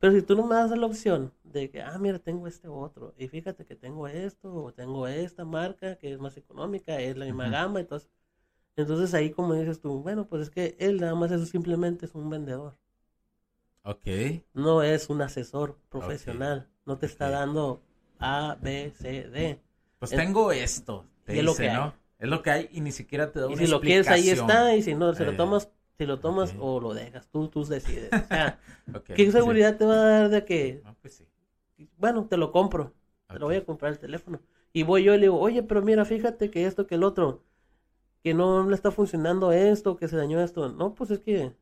Pero 0.00 0.14
si 0.14 0.22
tú 0.22 0.36
no 0.36 0.46
me 0.46 0.54
das 0.56 0.70
la 0.72 0.86
opción 0.86 1.32
de 1.44 1.70
que, 1.70 1.82
ah, 1.82 1.98
mira, 1.98 2.18
tengo 2.18 2.46
este 2.48 2.68
otro, 2.68 3.14
y 3.18 3.28
fíjate 3.28 3.66
que 3.66 3.76
tengo 3.76 4.08
esto, 4.08 4.54
o 4.54 4.72
tengo 4.74 5.08
esta 5.08 5.44
marca 5.44 5.96
que 5.96 6.12
es 6.12 6.20
más 6.20 6.36
económica, 6.36 7.00
es 7.00 7.16
la 7.16 7.26
misma 7.26 7.44
Ujú. 7.44 7.52
gama, 7.52 7.80
entonces, 7.80 8.10
entonces 8.76 9.14
ahí 9.14 9.30
como 9.32 9.54
dices 9.54 9.80
tú, 9.80 10.02
bueno, 10.02 10.26
pues 10.28 10.42
es 10.44 10.50
que 10.50 10.76
él 10.80 11.00
nada 11.00 11.14
más 11.16 11.30
eso 11.32 11.46
simplemente 11.46 12.06
es 12.06 12.14
un 12.14 12.30
vendedor, 12.30 12.78
Ok. 13.84 14.06
no 14.54 14.82
es 14.82 15.10
un 15.10 15.22
asesor 15.22 15.76
profesional, 15.88 16.68
no 16.86 16.98
te 16.98 17.06
está 17.06 17.30
dando 17.30 17.82
A, 18.18 18.56
B, 18.60 18.92
C, 18.96 19.28
D. 19.28 19.60
Pues 19.98 20.10
Es- 20.10 20.18
tengo 20.18 20.52
esto, 20.52 21.04
te 21.24 21.42
lo 21.42 21.52
dice, 21.52 21.62
que 21.64 21.68
hay. 21.70 21.92
Es 22.20 22.28
lo 22.28 22.42
que 22.42 22.50
hay 22.52 22.68
y 22.72 22.80
ni 22.82 22.92
siquiera 22.92 23.32
te 23.32 23.40
da 23.40 23.46
Y 23.46 23.52
una 23.54 23.62
si 23.62 23.66
lo 23.66 23.80
quieres, 23.80 24.10
ahí 24.10 24.20
explicación. 24.20 24.40
está, 24.42 24.76
y 24.76 24.82
si 24.82 24.94
no, 24.94 25.14
si 25.14 25.22
Eh, 25.22 25.26
lo 25.26 25.34
tomas, 25.36 25.70
si 25.98 26.06
lo 26.06 26.20
tomas 26.20 26.54
o 26.58 26.80
lo 26.80 26.94
dejas, 26.94 27.28
tú, 27.30 27.48
tú 27.48 27.64
decides. 27.64 28.10
O 28.20 28.24
sea, 28.24 28.58
¿qué 29.14 29.24
sí. 29.26 29.32
seguridad 29.32 29.76
te 29.76 29.84
va 29.84 29.94
a 29.94 29.96
dar 30.06 30.28
de 30.30 30.44
que 30.44 30.82
No, 30.84 30.94
pues 31.00 31.14
sí. 31.14 31.26
bueno, 31.98 32.26
te 32.28 32.36
lo 32.36 32.52
compro, 32.52 32.94
te 33.28 33.38
lo 33.38 33.46
voy 33.46 33.56
a 33.56 33.64
comprar 33.64 33.92
el 33.92 33.98
teléfono. 33.98 34.40
Y 34.72 34.82
voy 34.84 35.02
yo 35.04 35.14
y 35.14 35.18
le 35.18 35.22
digo, 35.24 35.38
oye, 35.40 35.62
pero 35.62 35.82
mira, 35.82 36.04
fíjate 36.04 36.50
que 36.50 36.66
esto, 36.66 36.86
que 36.86 36.94
el 36.96 37.02
otro, 37.04 37.42
que 38.24 38.34
no 38.34 38.68
le 38.68 38.74
está 38.76 38.90
funcionando 38.92 39.52
esto, 39.52 39.96
que 39.96 40.08
se 40.08 40.16
dañó 40.16 40.40
esto. 40.42 40.70
No, 40.70 40.94
pues 40.94 41.10
es 41.12 41.20
que 41.20 41.54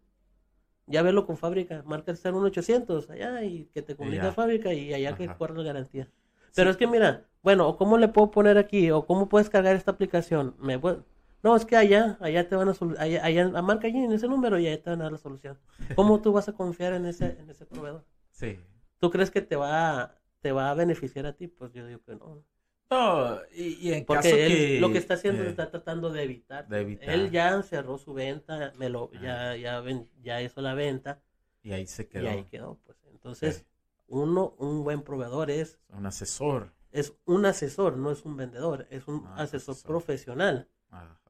ya 0.87 1.03
verlo 1.03 1.27
con 1.27 1.37
fábrica, 1.39 1.83
marca 1.87 2.13
el 2.13 2.19
01800 2.19 3.11
allá 3.11 3.45
y 3.45 3.67
que 3.67 3.83
te 3.83 3.97
comunica 3.97 4.33
fábrica 4.33 4.73
y 4.75 4.95
allá 4.95 5.15
que 5.15 5.29
guarda 5.29 5.59
la 5.59 5.65
garantía. 5.65 6.11
Pero 6.55 6.71
es 6.71 6.77
que 6.77 6.87
mira, 6.87 7.27
bueno, 7.43 7.77
¿cómo 7.77 7.99
le 7.99 8.09
puedo 8.09 8.31
poner 8.31 8.59
aquí? 8.59 8.91
¿O 8.91 9.07
cómo 9.07 9.29
puedes 9.29 9.51
cargar 9.51 9.77
esta 9.77 9.93
aplicación? 9.93 10.55
Me 10.59 10.77
voy- 10.77 11.03
No, 11.43 11.55
es 11.57 11.65
que 11.65 11.77
allá, 11.77 12.19
allá 12.21 12.49
te 12.49 12.57
van 12.57 12.69
a 12.69 12.73
allá, 12.99 13.25
allá, 13.25 13.53
a 13.55 13.63
marca 13.63 13.87
allí 13.87 13.99
en 13.99 14.13
ese 14.13 14.27
número 14.29 14.59
y 14.59 14.67
allá 14.67 14.83
te 14.83 14.91
van 14.91 15.01
a 15.01 15.05
dar 15.05 15.13
la 15.13 15.19
solución. 15.19 15.57
¿Cómo 15.95 16.21
tú 16.21 16.33
vas 16.33 16.49
a 16.49 16.53
confiar 16.53 16.93
en 16.95 17.07
ese, 17.07 17.27
en 17.39 17.49
ese 17.49 17.65
proveedor? 17.65 18.05
Sí. 18.33 18.59
¿Tú 18.99 19.11
crees 19.11 19.31
que 19.31 19.41
te 19.41 19.55
va, 19.57 20.17
te 20.41 20.53
va 20.53 20.71
a 20.71 20.75
beneficiar 20.75 21.27
a 21.27 21.33
ti? 21.35 21.47
Pues 21.47 21.73
yo 21.73 21.87
digo 21.87 22.01
que 22.05 22.17
no. 22.17 22.43
No, 22.91 23.39
y, 23.55 23.75
y 23.89 23.93
en 23.93 24.05
Porque 24.05 24.29
caso 24.31 24.37
él 24.37 24.53
que... 24.53 24.81
lo 24.81 24.91
que 24.91 24.99
está 24.99 25.15
haciendo 25.15 25.43
eh, 25.43 25.51
está 25.51 25.71
tratando 25.71 26.11
de 26.11 26.23
evitar. 26.23 26.69
de 26.69 26.81
evitar. 26.81 27.11
Él 27.11 27.31
ya 27.31 27.63
cerró 27.63 27.99
su 27.99 28.15
venta, 28.15 28.73
me 28.77 28.89
lo, 28.89 29.11
ya, 29.13 29.55
ya, 29.57 29.81
ven- 29.81 30.09
ya 30.23 30.41
hizo 30.43 30.61
la 30.63 30.75
venta 30.75 31.21
Y 31.63 31.73
ahí 31.73 31.87
se 31.87 32.09
quedó. 32.09 32.25
Y 32.25 32.27
ahí 32.29 32.45
quedó, 32.45 32.79
pues. 32.85 32.99
Entonces, 33.13 33.67
uno, 34.09 34.55
un 34.59 34.83
buen 34.85 35.03
proveedor 35.03 35.51
es... 35.51 35.79
Un 35.91 36.07
asesor. 36.07 36.73
Es 36.91 37.15
un 37.27 37.47
asesor, 37.47 37.97
no 37.97 38.11
es 38.11 38.25
un 38.25 38.37
vendedor, 38.37 38.87
es 38.91 39.07
un 39.09 39.25
Ah, 39.27 39.43
asesor, 39.43 39.75
asesor. 39.75 39.89
profesional. 39.89 40.69
Ajá. 40.91 41.21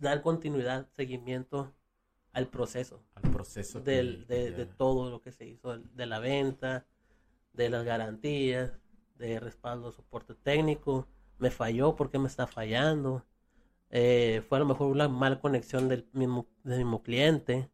Dar 0.00 0.22
continuidad, 0.22 0.88
seguimiento 0.96 1.72
al 2.32 2.48
proceso 2.48 3.02
Al 3.14 3.30
proceso. 3.30 3.80
del, 3.80 4.26
que 4.26 4.34
de, 4.34 4.50
de 4.50 4.66
todo 4.66 5.10
lo 5.10 5.20
que 5.22 5.30
se 5.32 5.46
hizo, 5.46 5.78
de 5.78 6.06
la 6.06 6.18
venta, 6.18 6.86
de 7.52 7.68
las 7.70 7.84
garantías, 7.84 8.72
de 9.16 9.38
respaldo, 9.38 9.92
soporte 9.92 10.34
técnico. 10.34 11.06
Me 11.38 11.50
falló, 11.50 11.94
¿por 11.94 12.10
qué 12.10 12.18
me 12.18 12.26
está 12.28 12.46
fallando? 12.46 13.24
Eh, 13.90 14.42
fue 14.48 14.58
a 14.58 14.60
lo 14.60 14.66
mejor 14.66 14.88
una 14.90 15.08
mala 15.08 15.40
conexión 15.40 15.88
del 15.88 16.08
mismo, 16.12 16.48
del 16.64 16.78
mismo 16.78 17.02
cliente. 17.02 17.70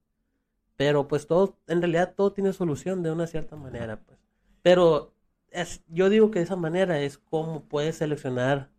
Pero 0.81 1.07
pues 1.09 1.27
todo, 1.27 1.59
en 1.67 1.83
realidad 1.83 2.15
todo 2.17 2.33
tiene 2.33 2.55
solución 2.55 3.03
de 3.03 3.13
una 3.13 3.27
cierta 3.27 3.55
manera, 3.55 4.01
pues. 4.01 4.19
Pero 4.63 5.13
es, 5.51 5.83
yo 5.89 6.09
digo 6.09 6.31
que 6.31 6.39
de 6.39 6.47
esa 6.47 6.57
manera 6.57 6.99
es 7.03 7.19
como 7.19 7.65
puedes 7.65 7.97
seleccionar 7.97 8.71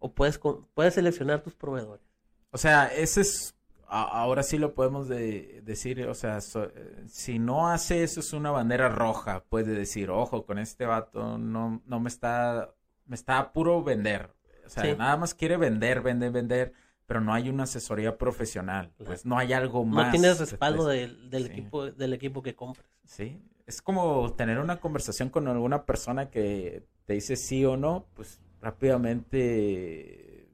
o 0.00 0.10
puedes, 0.12 0.40
puedes 0.74 0.94
seleccionar 0.94 1.44
tus 1.44 1.54
proveedores. 1.54 2.04
O 2.50 2.58
sea, 2.58 2.86
ese 2.88 3.20
es. 3.20 3.54
a- 3.86 4.02
Ahora 4.22 4.42
sí 4.42 4.58
lo 4.58 4.74
podemos 4.74 5.06
de- 5.06 5.62
decir. 5.64 6.04
O 6.08 6.14
sea, 6.14 6.40
so- 6.40 6.64
eh, 6.64 7.04
si 7.06 7.38
no 7.38 7.68
hace 7.68 8.02
eso, 8.02 8.18
es 8.18 8.32
una 8.32 8.50
bandera 8.50 8.88
roja. 8.88 9.44
Puede 9.48 9.72
decir, 9.74 10.10
ojo, 10.10 10.46
con 10.46 10.58
este 10.58 10.84
vato 10.84 11.38
no, 11.38 11.80
no 11.86 12.00
me 12.00 12.08
está. 12.08 12.74
Me 13.06 13.14
está 13.14 13.38
a 13.38 13.52
puro 13.52 13.84
vender. 13.84 14.34
O 14.66 14.68
sea, 14.68 14.82
Sí. 14.82 14.96
nada 14.98 15.16
más 15.16 15.32
quiere 15.32 15.56
vender, 15.58 16.00
vender, 16.00 16.32
vender. 16.32 16.72
Pero 17.06 17.20
no 17.20 17.32
hay 17.32 17.48
una 17.48 17.62
asesoría 17.64 18.18
profesional. 18.18 18.90
Claro. 18.96 19.04
Pues 19.10 19.24
no 19.24 19.38
hay 19.38 19.52
algo 19.52 19.84
más. 19.84 20.06
No 20.06 20.10
tienes 20.12 20.38
respaldo 20.40 20.86
del, 20.88 21.30
del 21.30 21.44
Sí. 21.46 21.52
equipo, 21.52 21.86
del 21.90 22.12
equipo 22.12 22.42
que 22.42 22.54
compras. 22.56 22.86
Sí, 23.04 23.40
es 23.66 23.80
como 23.80 24.32
tener 24.34 24.58
una 24.58 24.80
conversación 24.80 25.28
con 25.30 25.46
alguna 25.48 25.84
persona 25.84 26.30
que 26.30 26.84
te 27.04 27.12
dice 27.14 27.36
sí 27.36 27.64
o 27.64 27.76
no, 27.76 28.06
pues 28.14 28.40
rápidamente 28.60 30.48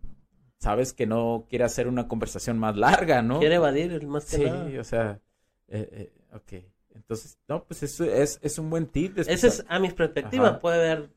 sabes 0.58 0.92
que 0.92 1.06
no 1.06 1.46
quiere 1.48 1.64
hacer 1.64 1.88
una 1.88 2.06
conversación 2.08 2.58
más 2.58 2.76
larga, 2.76 3.22
¿no? 3.22 3.38
Quiere 3.40 3.56
evadir 3.56 4.06
más 4.06 4.26
que 4.26 4.36
Sí, 4.36 4.44
nada. 4.44 4.80
o 4.80 4.84
sea, 4.84 5.20
eh, 5.68 5.88
eh, 5.92 6.12
ok. 6.34 6.64
Entonces, 6.94 7.38
no, 7.48 7.64
pues 7.64 7.82
eso 7.82 8.04
es, 8.04 8.38
es 8.42 8.58
un 8.58 8.68
buen 8.70 8.86
tip. 8.86 9.18
Ese 9.18 9.46
es 9.48 9.64
a 9.68 9.78
mi 9.78 9.90
perspectiva, 9.90 10.48
Ajá. 10.50 10.60
puede 10.60 10.90
haber... 10.90 11.10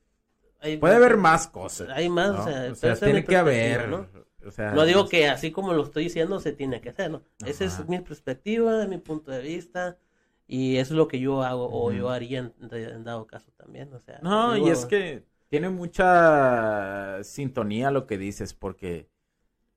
hay- 0.62 0.78
Puede 0.78 0.96
haber 0.96 1.18
más 1.18 1.48
cosas. 1.48 1.90
Hay 1.90 2.10
más, 2.10 2.32
¿no? 2.34 2.42
o 2.42 2.46
sea, 2.48 2.72
O 2.72 2.76
sea, 2.76 2.96
tiene 2.96 3.24
que 3.26 3.36
haber. 3.36 3.90
perspectiva, 3.90 4.24
o 4.46 4.52
sea, 4.52 4.74
No 4.74 4.86
digo 4.86 5.10
que 5.10 5.28
así 5.28 5.52
como 5.52 5.74
lo 5.74 5.84
estoy 5.84 6.06
diciendo 6.06 6.40
se 6.40 6.52
tiene 6.54 6.82
que 6.82 6.90
hacer, 6.90 7.12
¿no? 7.12 7.24
Esa 7.46 7.66
es 7.66 7.88
mi 7.88 8.00
perspectiva, 8.02 8.86
mi 8.88 8.98
punto 8.98 9.32
de 9.32 9.42
vista 9.42 9.98
y 10.48 10.78
eso 10.78 10.94
es 10.94 10.98
lo 10.98 11.08
que 11.08 11.20
yo 11.20 11.44
hago 11.44 11.70
o 11.72 11.92
yo 11.92 12.10
haría 12.10 12.40
en, 12.40 12.54
en 12.72 13.04
dado 13.04 13.28
caso 13.28 13.52
también, 13.58 13.94
o 13.94 14.00
sea. 14.00 14.20
No, 14.22 14.54
digo, 14.54 14.68
y 14.68 14.70
es 14.70 14.86
que 14.86 15.26
tiene 15.50 15.70
mucha 15.70 17.24
sintonía 17.24 17.92
lo 17.92 18.08
que 18.08 18.18
dices, 18.18 18.54
porque, 18.54 19.10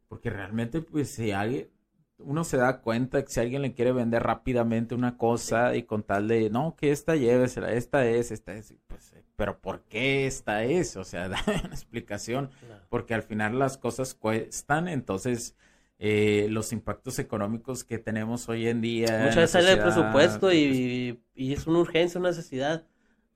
porque 0.08 0.30
realmente, 0.30 0.82
pues, 0.82 1.10
si 1.10 1.32
alguien, 1.32 1.70
uno 2.18 2.44
se 2.44 2.56
da 2.56 2.80
cuenta 2.80 3.24
que 3.24 3.30
si 3.30 3.40
alguien 3.40 3.62
le 3.62 3.74
quiere 3.74 3.92
vender 3.92 4.22
rápidamente 4.22 4.94
una 4.94 5.16
cosa 5.16 5.74
y 5.76 5.84
con 5.84 6.02
tal 6.02 6.28
de, 6.28 6.50
no, 6.50 6.76
que 6.76 6.90
esta 6.92 7.16
llévesela, 7.16 7.72
esta 7.72 8.06
es, 8.06 8.30
esta 8.32 8.54
es, 8.54 8.74
pues, 8.88 9.12
eh, 9.12 9.24
pero 9.36 9.60
¿por 9.60 9.84
qué 9.84 10.26
esta 10.26 10.64
es? 10.64 10.96
O 10.96 11.04
sea, 11.04 11.28
dame 11.28 11.60
una 11.64 11.74
explicación, 11.74 12.50
porque 12.88 13.14
al 13.14 13.22
final 13.22 13.58
las 13.58 13.78
cosas 13.78 14.14
cuestan, 14.14 14.88
entonces... 14.88 15.56
eh, 16.00 16.46
los 16.50 16.72
impactos 16.72 17.18
económicos 17.18 17.82
que 17.84 17.98
tenemos 17.98 18.48
hoy 18.48 18.68
en 18.68 18.80
día. 18.80 19.08
Muchas 19.16 19.36
veces 19.36 19.50
sale 19.52 19.72
el 19.72 19.80
presupuesto 19.80 20.48
pues, 20.48 20.54
y, 20.54 21.20
y 21.34 21.52
es 21.52 21.66
una 21.66 21.80
urgencia, 21.80 22.20
una 22.20 22.30
necesidad. 22.30 22.86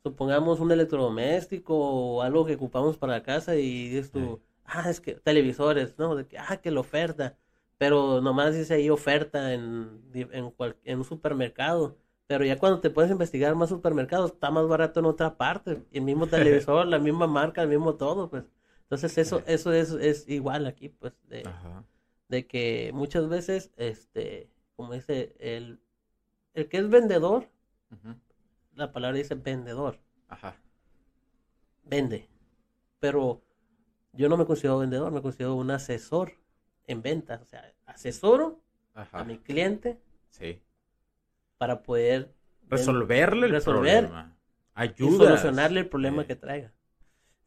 Supongamos 0.02 0.60
un 0.60 0.70
electrodoméstico 0.72 1.74
o 1.76 2.22
algo 2.22 2.44
que 2.46 2.54
ocupamos 2.54 2.96
para 2.98 3.14
la 3.14 3.22
casa 3.22 3.56
y 3.56 3.88
dices 3.88 4.10
tú, 4.12 4.40
Sí. 4.40 4.40
ah, 4.64 4.88
es 4.90 5.00
que 5.00 5.14
televisores, 5.14 5.96
¿no? 5.98 6.14
De 6.16 6.26
que, 6.26 6.38
ah, 6.38 6.56
que 6.60 6.70
la 6.70 6.80
oferta. 6.80 7.36
Pero 7.78 8.20
nomás 8.20 8.54
dice 8.54 8.74
ahí 8.74 8.90
oferta 8.90 9.52
en, 9.54 10.02
en, 10.14 10.50
cual- 10.52 10.76
en 10.84 10.98
un 10.98 11.04
supermercado. 11.04 11.96
Pero 12.26 12.44
ya 12.44 12.58
cuando 12.58 12.80
te 12.80 12.90
puedes 12.90 13.10
investigar 13.10 13.54
más 13.56 13.68
supermercados, 13.70 14.32
está 14.32 14.50
más 14.50 14.66
barato 14.68 15.00
en 15.00 15.06
otra 15.06 15.36
parte. 15.36 15.82
El 15.92 16.02
mismo 16.02 16.26
televisor, 16.26 16.86
la 16.86 16.98
misma 16.98 17.26
marca, 17.26 17.62
el 17.62 17.68
mismo 17.68 17.94
todo, 17.96 18.30
pues. 18.30 18.44
Entonces 18.84 19.18
eso, 19.18 19.42
eso 19.46 19.72
es, 19.72 19.90
es 19.92 20.28
igual 20.28 20.66
aquí, 20.66 20.88
pues, 20.88 21.12
de, 21.28 21.42
Ajá. 21.46 21.84
de 22.28 22.46
que 22.46 22.90
muchas 22.94 23.28
veces, 23.28 23.72
este, 23.76 24.50
como 24.76 24.92
dice, 24.94 25.34
el, 25.40 25.80
el 26.54 26.68
que 26.68 26.78
es 26.78 26.88
vendedor, 26.88 27.48
la 28.74 28.92
palabra 28.92 29.18
dice 29.18 29.34
vendedor, 29.34 29.98
Ajá. 30.28 30.56
vende. 31.84 32.28
Pero 33.00 33.42
yo 34.12 34.28
no 34.28 34.36
me 34.36 34.46
considero 34.46 34.78
vendedor, 34.78 35.12
me 35.12 35.22
considero 35.22 35.54
un 35.54 35.70
asesor 35.70 36.34
en 36.86 37.02
ventas. 37.02 37.40
O 37.40 37.44
sea, 37.46 37.72
asesoro 37.86 38.60
Ajá. 38.94 39.20
a 39.20 39.24
mi 39.24 39.38
cliente 39.38 39.98
Sí. 40.28 40.60
para 41.58 41.82
poder 41.82 42.32
resolverle 42.68 43.46
el 43.46 43.52
resolver 43.52 44.04
problema. 44.06 44.36
Ayuda. 44.74 45.26
solucionarle 45.26 45.80
el 45.80 45.88
problema 45.88 46.22
Eh, 46.22 46.26
que 46.26 46.36
traiga. 46.36 46.72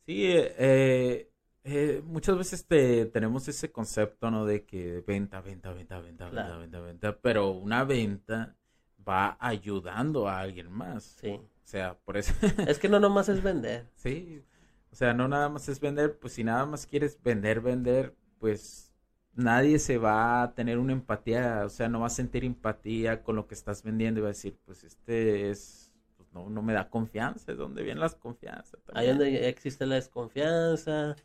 Sí, 0.06 0.26
eh, 0.28 0.56
eh, 0.60 1.32
eh, 1.64 2.02
muchas 2.06 2.38
veces 2.38 2.66
te, 2.68 3.08
tenemos 3.08 3.48
ese 3.48 3.72
concepto, 3.72 4.30
¿no? 4.30 4.46
De 4.46 4.64
que 4.66 5.04
venta, 5.08 5.42
venta, 5.42 5.72
venta, 5.74 6.00
venta, 6.00 6.30
Claro. 6.30 6.60
venta, 6.60 6.80
venta, 6.80 7.10
venta, 7.12 7.22
pero 7.22 7.50
una 7.52 7.84
venta 7.84 8.56
va 9.08 9.36
ayudando 9.40 10.28
a 10.30 10.40
alguien 10.40 10.72
más. 10.72 11.04
Sí. 11.20 11.30
O 11.32 11.48
sea, 11.68 11.98
por 11.98 12.18
eso, 12.18 12.34
Es 12.70 12.78
que 12.78 12.88
no 12.88 13.00
nomás 13.00 13.30
es 13.30 13.42
vender. 13.42 13.88
sí, 13.96 14.44
o 14.92 14.96
sea, 14.96 15.14
no 15.16 15.28
nada 15.28 15.50
más 15.50 15.68
es 15.68 15.80
vender, 15.80 16.20
pues 16.20 16.34
si 16.34 16.44
nada 16.44 16.66
más 16.68 16.86
quieres 16.86 17.20
vender, 17.24 17.60
vender, 17.60 18.16
pues 18.38 18.85
nadie 19.36 19.80
se 19.80 19.98
va 19.98 20.44
a 20.44 20.54
tener 20.54 20.80
una 20.80 20.94
empatía, 20.94 21.64
o 21.66 21.70
sea, 21.70 21.90
no 21.90 22.00
va 22.00 22.08
a 22.08 22.10
sentir 22.10 22.44
empatía 22.44 23.24
con 23.24 23.36
lo 23.36 23.48
que 23.48 23.54
estás 23.56 23.84
vendiendo 23.84 24.20
y 24.20 24.24
va 24.24 24.30
a 24.30 24.32
decir, 24.32 24.58
pues 24.66 24.84
este 24.84 25.50
es, 25.50 25.94
pues 26.18 26.32
no, 26.34 26.50
no 26.50 26.62
me 26.62 26.74
da 26.74 26.90
confianza, 26.90 27.52
es 27.52 27.58
donde 27.58 27.84
viene 27.84 28.00
las 28.00 28.16
confianzas. 28.16 28.80
Ahí 28.94 29.08
donde 29.08 29.48
existe 29.50 29.86
la 29.86 29.96
desconfianza 29.96 31.16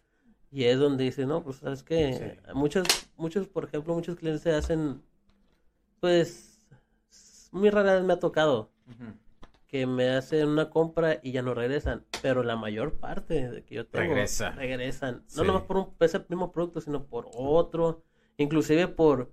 y 0.51 0.65
es 0.65 0.79
donde 0.79 1.05
dice, 1.05 1.27
no, 1.27 1.43
pues 1.43 1.57
sabes 1.57 1.83
que 1.83 2.39
Sí. 2.45 2.53
muchos, 2.55 2.87
muchos, 3.17 3.47
por 3.49 3.65
ejemplo, 3.65 3.95
muchos 3.95 4.17
clientes 4.17 4.43
se 4.43 4.53
hacen, 4.53 5.01
pues, 6.01 6.67
muy 7.53 7.71
rara 7.71 7.95
vez 7.95 8.05
me 8.05 8.13
ha 8.15 8.19
tocado. 8.19 8.71
Que 9.71 9.87
me 9.87 10.11
hacen 10.11 10.49
una 10.49 10.69
compra 10.69 11.21
y 11.23 11.31
ya 11.31 11.43
no 11.43 11.55
regresan, 11.55 12.05
pero 12.23 12.43
la 12.43 12.57
mayor 12.57 12.95
parte 12.95 13.49
de 13.49 13.63
que 13.65 13.77
yo 13.77 13.87
tengo 13.87 14.05
Regresa. 14.15 14.51
regresan, 14.51 15.23
Sí. 15.27 15.39
no 15.39 15.45
nomás 15.45 15.63
por 15.63 15.77
un, 15.77 15.95
ese 16.01 16.19
mismo 16.29 16.51
producto, 16.51 16.81
sino 16.81 17.05
por 17.05 17.29
otro, 17.33 18.03
inclusive 18.37 18.89
por 18.89 19.31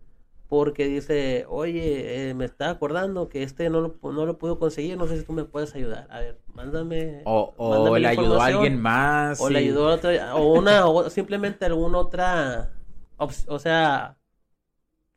porque 0.47 0.85
dice, 0.85 1.45
oye, 1.49 2.29
eh, 2.29 2.33
me 2.33 2.45
está 2.45 2.69
acordando 2.69 3.27
que 3.27 3.43
este 3.43 3.69
no 3.69 3.81
lo, 3.81 3.99
no 4.13 4.25
lo 4.25 4.37
puedo 4.37 4.59
conseguir, 4.59 4.95
no 4.97 5.05
sé 5.07 5.17
si 5.17 5.25
tú 5.25 5.33
me 5.33 5.43
puedes 5.43 5.75
ayudar. 5.75 6.07
A 6.09 6.19
ver, 6.21 6.39
mándame. 6.53 7.21
O, 7.25 7.53
o 7.57 7.69
mándame 7.71 7.99
le 7.99 8.07
ayudó 8.07 8.39
a 8.39 8.45
alguien 8.45 8.79
más. 8.79 9.41
O 9.41 9.49
le 9.49 9.59
ayudó 9.59 9.89
a 9.89 9.95
otra, 9.95 10.35
o 10.37 10.53
una, 10.53 10.87
o 10.87 11.09
simplemente 11.09 11.65
alguna 11.65 11.97
otra, 11.97 12.71
o 13.17 13.59
sea, 13.59 14.17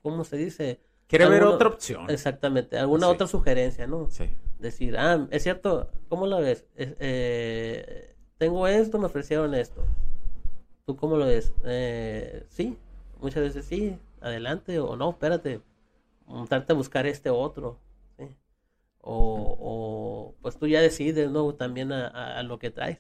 ¿cómo 0.03 0.25
se 0.25 0.37
dice? 0.37 0.81
Quiere 1.07 1.29
ver 1.29 1.45
otra 1.45 1.69
opción. 1.69 2.11
Exactamente, 2.11 2.77
alguna 2.79 3.07
Sí. 3.07 3.13
otra 3.13 3.27
sugerencia, 3.29 3.87
¿no? 3.87 4.09
Sí. 4.11 4.25
Decir, 4.61 4.97
ah, 4.99 5.27
es 5.31 5.43
cierto, 5.43 5.91
¿cómo 6.09 6.27
la 6.27 6.39
ves? 6.39 6.67
Es- 6.77 6.95
eh, 7.01 8.15
tengo 8.39 8.67
esto, 8.69 8.99
me 8.99 9.07
ofrecieron 9.07 9.55
esto. 9.55 9.85
¿Tú 10.87 10.97
cómo 10.97 11.17
lo 11.17 11.27
ves? 11.27 11.53
Eh, 11.65 12.45
sí, 12.49 12.77
muchas 13.21 13.43
veces 13.43 13.65
sí, 13.65 13.99
adelante, 14.21 14.79
o 14.81 14.97
no, 14.97 15.11
espérate, 15.11 15.61
trata 16.49 16.67
de 16.69 16.75
buscar 16.75 17.07
este 17.07 17.31
otro. 17.31 17.79
O, 19.03 19.57
o, 19.61 20.35
pues 20.43 20.59
tú 20.59 20.67
ya 20.67 20.81
decides, 20.81 21.31
¿no? 21.31 21.55
También 21.55 21.93
a, 21.93 22.07
a- 22.09 22.39
a 22.39 22.43
lo 22.43 22.59
que 22.59 22.71
traes. 22.71 22.99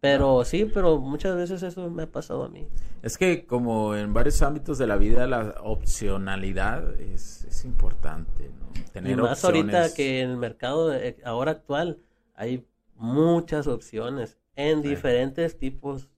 Pero 0.00 0.44
sí, 0.44 0.64
pero 0.72 0.98
muchas 0.98 1.34
veces 1.36 1.62
eso 1.62 1.90
me 1.90 2.04
ha 2.04 2.06
pasado 2.06 2.44
a 2.44 2.48
mí. 2.48 2.68
Es 3.02 3.18
que 3.18 3.46
como 3.46 3.96
en 3.96 4.12
varios 4.14 4.40
ámbitos 4.42 4.78
de 4.78 4.86
la 4.86 4.96
vida 4.96 5.26
la 5.26 5.56
opcionalidad 5.62 7.00
es, 7.00 7.44
es 7.44 7.64
importante, 7.64 8.50
¿no? 8.60 8.68
Tener 8.92 9.12
Y 9.12 9.16
más 9.16 9.44
opciones. 9.44 9.74
ahorita 9.74 9.94
que 9.96 10.20
en 10.20 10.30
el 10.30 10.36
mercado 10.36 10.94
eh, 10.94 11.16
ahora 11.24 11.50
actual 11.52 11.98
hay 12.34 12.64
muchas 12.94 13.66
opciones 13.66 14.38
en 14.54 14.82
Sí. 14.82 14.88
diferentes 14.88 15.58
tipos, 15.58 16.08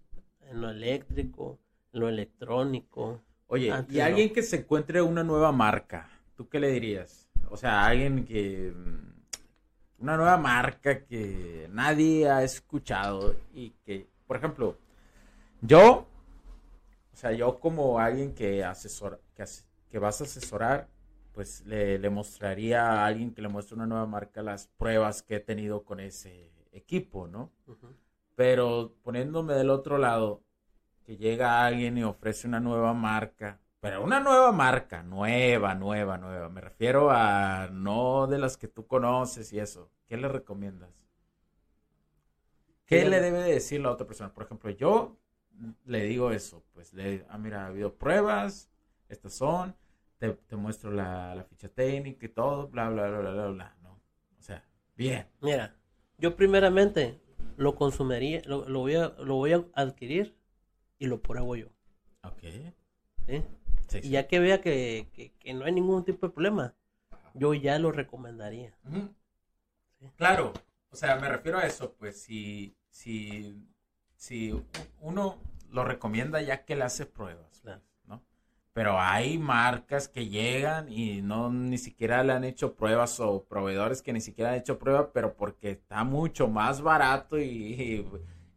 en 0.50 0.60
lo 0.60 0.70
eléctrico, 0.70 1.58
en 1.92 2.00
lo 2.00 2.08
electrónico. 2.08 3.20
Oye, 3.46 3.70
Antes 3.72 3.96
y 3.96 3.98
no. 3.98 4.04
alguien 4.04 4.32
que 4.32 4.42
se 4.42 4.56
encuentre 4.56 5.00
una 5.02 5.24
nueva 5.24 5.52
marca, 5.52 6.08
¿tú 6.36 6.48
qué 6.48 6.60
le 6.60 6.70
dirías? 6.70 7.28
O 7.50 7.56
sea, 7.56 7.84
alguien 7.86 8.24
que... 8.26 8.72
Una 10.00 10.16
nueva 10.16 10.36
marca 10.36 11.04
que 11.04 11.68
nadie 11.70 12.28
ha 12.28 12.42
escuchado 12.42 13.36
y 13.54 13.70
que, 13.84 14.08
por 14.26 14.36
ejemplo, 14.38 14.76
yo, 15.62 16.06
o 17.12 17.16
sea, 17.16 17.32
yo 17.32 17.58
como 17.60 17.98
alguien 17.98 18.34
que 18.34 18.64
asesora, 18.64 19.18
que, 19.34 19.42
as- 19.42 19.66
que 19.90 19.98
vas 19.98 20.20
a 20.20 20.24
asesorar, 20.24 20.88
pues 21.32 21.64
le, 21.66 21.98
le 21.98 22.10
mostraría 22.10 22.86
a 22.92 23.06
alguien 23.06 23.32
que 23.32 23.42
le 23.42 23.48
muestre 23.48 23.76
una 23.76 23.86
nueva 23.86 24.06
marca 24.06 24.42
las 24.42 24.68
pruebas 24.68 25.22
que 25.22 25.36
he 25.36 25.40
tenido 25.40 25.84
con 25.84 26.00
ese 26.00 26.50
equipo, 26.72 27.28
¿no? 27.28 27.52
Pero 28.36 28.94
poniéndome 29.04 29.54
del 29.54 29.70
otro 29.70 29.98
lado, 29.98 30.42
que 31.06 31.16
llega 31.18 31.64
alguien 31.66 31.98
y 31.98 32.04
ofrece 32.04 32.48
una 32.48 32.60
nueva 32.60 32.94
marca, 32.94 33.60
pero 33.80 34.04
una 34.04 34.20
nueva 34.20 34.52
marca, 34.52 35.02
nueva, 35.02 35.74
nueva, 35.74 36.18
nueva. 36.18 36.48
Me 36.50 36.60
refiero 36.60 37.10
a 37.10 37.68
no 37.72 38.26
de 38.26 38.38
las 38.38 38.56
que 38.56 38.68
tú 38.68 38.86
conoces 38.86 39.52
y 39.52 39.58
eso. 39.58 39.90
¿Qué 40.06 40.16
le 40.16 40.28
recomiendas? 40.28 41.08
¿Qué 42.84 43.08
le 43.08 43.20
debe 43.20 43.38
de 43.38 43.52
decir 43.52 43.80
la 43.80 43.90
otra 43.90 44.06
persona? 44.06 44.34
Por 44.34 44.44
ejemplo, 44.44 44.68
yo 44.70 45.16
le 45.86 46.02
digo 46.04 46.30
eso, 46.30 46.64
pues 46.72 46.92
le, 46.92 47.24
ah, 47.28 47.38
mira, 47.38 47.64
ha 47.64 47.66
habido 47.68 47.94
pruebas, 47.94 48.68
estas 49.08 49.34
son, 49.34 49.76
te, 50.18 50.30
te 50.32 50.56
muestro 50.56 50.90
la, 50.90 51.34
la 51.34 51.44
ficha 51.44 51.68
técnica 51.68 52.26
y 52.26 52.30
todo, 52.30 52.68
bla, 52.68 52.88
bla, 52.88 53.08
bla, 53.08 53.18
bla, 53.20 53.30
bla, 53.30 53.46
bla, 53.46 53.76
¿no? 53.82 53.92
O 54.38 54.42
sea, 54.42 54.64
bien. 54.96 55.26
Mira, 55.40 55.76
yo 56.18 56.34
primeramente 56.36 57.20
lo 57.56 57.76
consumiría, 57.76 58.42
lo, 58.44 58.68
lo 58.68 58.80
voy, 58.80 58.96
a, 58.96 59.08
lo 59.18 59.36
voy 59.36 59.52
a 59.52 59.64
adquirir 59.74 60.36
y 60.98 61.06
lo 61.06 61.22
pruebo 61.22 61.56
yo. 61.56 61.68
Ok. 62.24 62.42
¿sí? 63.26 63.44
Sí, 63.90 64.00
Y 64.02 64.10
ya 64.10 64.26
que 64.28 64.38
vea 64.40 64.60
que, 64.60 65.08
que- 65.12 65.32
que 65.38 65.52
no 65.54 65.64
hay 65.64 65.72
ningún 65.72 66.04
tipo 66.04 66.26
de 66.26 66.32
problema, 66.32 66.74
yo 67.34 67.54
ya 67.54 67.78
lo 67.78 67.92
recomendaría. 67.92 68.72
Claro, 70.16 70.52
o 70.90 70.96
sea, 70.96 71.16
me 71.16 71.28
refiero 71.28 71.58
a 71.58 71.66
eso, 71.66 71.94
pues 71.98 72.22
si, 72.22 72.76
si, 72.90 73.54
si 74.16 74.54
uno 75.00 75.38
lo 75.70 75.84
recomienda 75.84 76.40
ya 76.42 76.64
que 76.64 76.76
le 76.76 76.84
hace 76.84 77.06
pruebas, 77.06 77.46
pues, 77.50 77.60
Claro. 77.62 77.82
¿no? 78.06 78.22
Pero 78.72 79.00
hay 79.00 79.38
marcas 79.38 80.08
que 80.08 80.28
llegan 80.28 80.88
y 80.90 81.22
no 81.22 81.50
ni 81.50 81.78
siquiera 81.78 82.22
le 82.24 82.32
han 82.32 82.44
hecho 82.44 82.74
pruebas 82.74 83.18
o 83.20 83.44
proveedores 83.44 84.02
que 84.02 84.12
ni 84.12 84.20
siquiera 84.20 84.50
han 84.52 84.58
hecho 84.58 84.78
pruebas, 84.78 85.08
pero 85.12 85.34
porque 85.36 85.70
está 85.72 86.04
mucho 86.04 86.48
más 86.48 86.80
barato 86.80 87.38
y, 87.38 87.44
y, 87.44 88.06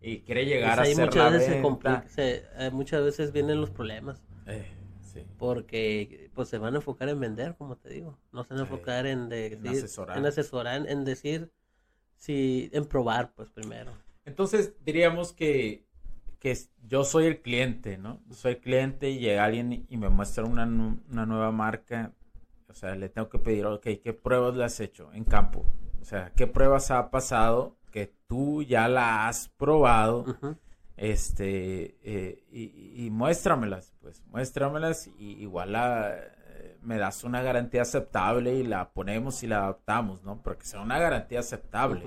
y 0.02 0.20
quiere 0.22 0.46
llegar 0.46 0.78
Pues 0.78 0.90
a 0.90 0.92
hacer 0.92 1.06
muchas 1.08 1.24
la 1.26 1.30
veces, 1.32 1.46
se 1.48 1.52
venta. 1.54 1.62
complica- 1.64 2.10
se- 2.10 2.44
eh, 2.58 2.70
muchas 2.72 3.04
veces 3.04 3.32
vienen 3.32 3.60
los 3.62 3.70
problemas. 3.70 4.22
Eh, 4.48 4.66
sí. 5.14 5.26
Porque 5.38 6.30
pues 6.34 6.50
se 6.50 6.58
van 6.58 6.74
a 6.74 6.78
enfocar 6.78 7.10
en 7.10 7.20
vender, 7.20 7.56
como 7.56 7.78
te 7.78 7.90
digo. 7.90 8.18
No 8.32 8.44
se 8.44 8.54
van 8.54 8.60
a 8.60 8.64
enfocar 8.64 9.06
en, 9.06 9.32
En 9.32 9.68
asesorar. 9.68 10.18
en 10.18 10.26
asesorar, 10.26 10.88
en 10.90 11.04
decir, 11.06 11.52
si, 12.18 12.70
en 12.74 12.86
probar, 12.86 13.34
pues 13.34 13.50
primero. 13.50 13.92
Entonces 14.26 14.74
diríamos 14.86 15.34
que, 15.34 15.86
que 16.40 16.58
yo 16.88 17.04
soy 17.04 17.26
el 17.26 17.42
cliente, 17.42 17.98
¿no? 17.98 18.22
Soy 18.32 18.54
el 18.54 18.60
cliente 18.60 19.10
y 19.10 19.20
llega 19.20 19.44
alguien 19.44 19.86
y 19.90 19.98
me 19.98 20.10
muestra 20.10 20.46
una, 20.46 20.66
una 20.66 21.26
nueva 21.26 21.52
marca. 21.52 22.14
O 22.70 22.74
sea, 22.74 22.96
le 22.96 23.10
tengo 23.10 23.30
que 23.30 23.40
pedir, 23.40 23.66
ok, 23.66 23.84
¿qué 24.02 24.14
pruebas 24.14 24.56
le 24.56 24.64
has 24.64 24.80
hecho 24.80 25.12
en 25.14 25.26
campo? 25.26 25.66
O 26.02 26.06
sea, 26.06 26.32
¿qué 26.36 26.48
pruebas 26.48 26.90
ha 26.92 27.12
pasado 27.12 27.78
que 27.92 28.14
tú 28.28 28.64
ya 28.64 28.88
la 28.88 29.28
has 29.28 29.50
probado? 29.50 30.22
Ujú. 30.22 30.56
Este, 30.96 31.98
eh, 32.04 32.44
y, 32.52 33.06
y 33.06 33.10
muéstramelas, 33.10 33.94
pues, 34.00 34.22
muéstramelas 34.28 35.08
y 35.18 35.42
igual 35.42 35.72
la, 35.74 36.16
eh, 36.16 36.78
me 36.82 36.98
das 36.98 37.24
una 37.24 37.42
garantía 37.42 37.82
aceptable 37.82 38.54
y 38.56 38.64
la 38.64 38.92
ponemos 38.92 39.42
y 39.44 39.48
la 39.48 39.64
adaptamos, 39.64 40.24
¿no? 40.24 40.42
Pero 40.44 40.58
que 40.58 40.66
sea 40.66 40.82
una 40.82 41.00
garantía 41.00 41.40
aceptable. 41.40 42.04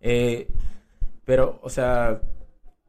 Eh, 0.00 0.48
pero, 1.24 1.58
o 1.62 1.68
sea, 1.68 2.20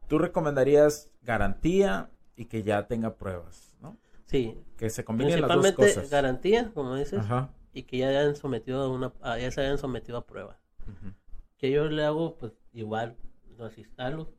tú 0.08 0.18
recomendarías 0.18 1.10
garantía 1.22 2.10
y 2.36 2.44
que 2.46 2.62
ya 2.62 2.86
tenga 2.86 3.14
pruebas, 3.16 3.74
¿no? 3.80 3.96
Sí, 4.26 4.56
Que 4.76 4.88
se 4.90 5.04
combinen 5.04 5.40
las 5.40 5.48
dos 5.48 5.58
principalmente 5.62 5.94
cosas. 5.94 6.10
garantía, 6.10 6.70
como 6.74 6.94
dices, 6.96 7.20
Ajá. 7.20 7.50
y 7.72 7.82
que 7.84 7.98
ya 7.98 8.08
hayan 8.08 8.34
sometido 8.36 8.82
a 8.82 8.88
una, 8.88 9.12
ya 9.38 9.50
se 9.50 9.60
hayan 9.60 9.78
sometido 9.78 10.18
a 10.18 10.26
prueba. 10.26 10.58
Ujú. 10.82 11.12
Que 11.58 11.70
yo 11.70 11.86
le 11.86 12.04
hago, 12.04 12.36
pues 12.38 12.52
igual, 12.72 13.16
los 13.56 13.76
instalo 13.78 14.32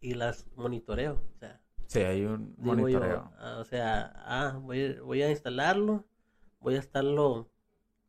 y 0.00 0.14
las 0.14 0.46
monitoreo. 0.56 1.14
O 1.34 1.38
sea, 1.38 1.60
Sí, 1.86 2.00
hay 2.00 2.24
un 2.24 2.54
monitoreo. 2.58 3.24
yo, 3.24 3.30
ah, 3.38 3.58
o 3.60 3.64
sea, 3.64 4.12
ah, 4.16 4.58
voy, 4.62 4.94
voy 5.00 5.22
a 5.22 5.30
instalarlo, 5.30 6.04
voy 6.60 6.76
a 6.76 6.78
estarlo 6.78 7.48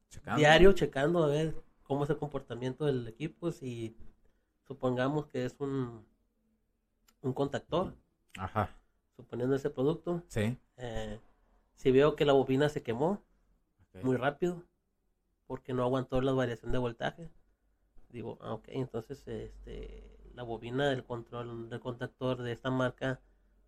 Checando. 0.09 0.37
diario 0.39 0.71
checando 0.73 1.23
a 1.23 1.27
ver 1.27 1.55
cómo 1.83 2.03
es 2.03 2.09
el 2.11 2.17
comportamiento 2.17 2.85
del 2.85 3.07
equipo. 3.07 3.51
Si 3.51 3.95
supongamos 4.67 5.25
que 5.27 5.45
es 5.45 5.55
un, 5.59 6.05
un 7.21 7.33
contactor, 7.33 7.95
Ajá. 8.37 8.69
suponiendo 9.15 9.55
ese 9.55 9.69
producto, 9.71 10.23
Sí. 10.27 10.57
eh, 10.77 11.19
si 11.75 11.91
veo 11.91 12.15
que 12.15 12.25
la 12.25 12.33
bobina 12.33 12.69
se 12.69 12.83
quemó 12.83 13.23
muy 14.03 14.15
rápido 14.15 14.63
porque 15.47 15.73
no 15.73 15.83
aguantó 15.83 16.21
la 16.21 16.31
variación 16.33 16.71
de 16.71 16.77
voltaje, 16.77 17.29
digo, 18.09 18.37
ah, 18.41 18.53
ok, 18.53 18.65
entonces 18.69 19.27
este, 19.27 20.10
la 20.35 20.43
bobina 20.43 20.89
del 20.89 21.03
control 21.03 21.69
del 21.69 21.79
contactor 21.79 22.41
de 22.41 22.51
esta 22.51 22.69
marca, 22.71 23.19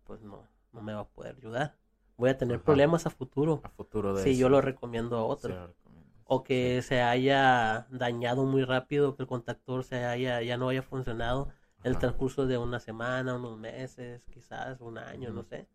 pues 0.04 0.20
no, 0.22 0.46
no 0.72 0.82
me 0.82 0.94
va 0.94 1.00
a 1.00 1.08
poder 1.08 1.36
ayudar. 1.36 1.76
Voy 2.16 2.30
a 2.30 2.38
tener 2.38 2.56
Ajá. 2.60 2.64
problemas 2.64 3.06
a 3.06 3.10
futuro 3.10 3.60
A 3.64 3.68
futuro 3.70 4.14
de 4.14 4.22
si 4.22 4.30
eso. 4.30 4.38
yo 4.40 4.48
lo 4.48 4.60
recomiendo 4.60 5.16
a 5.16 5.20
Sí, 5.22 5.26
otro. 5.28 5.48
recomiendo. 5.48 6.12
O 6.26 6.42
que 6.42 6.80
se 6.82 7.02
haya 7.02 7.86
dañado 7.90 8.44
muy 8.44 8.64
rápido, 8.64 9.14
que 9.14 9.22
el 9.22 9.28
contactor 9.28 9.84
se 9.84 10.04
haya, 10.04 10.40
ya 10.42 10.56
no 10.56 10.68
haya 10.70 10.82
funcionado 10.82 11.48
en 11.82 11.92
el 11.92 11.98
transcurso 11.98 12.46
de 12.46 12.56
una 12.56 12.80
semana, 12.80 13.34
unos 13.36 13.58
meses, 13.58 14.24
quizás 14.32 14.80
un 14.80 14.96
año, 14.98 15.32
no 15.32 15.42
Ujú. 15.42 15.48
sé. 15.50 15.68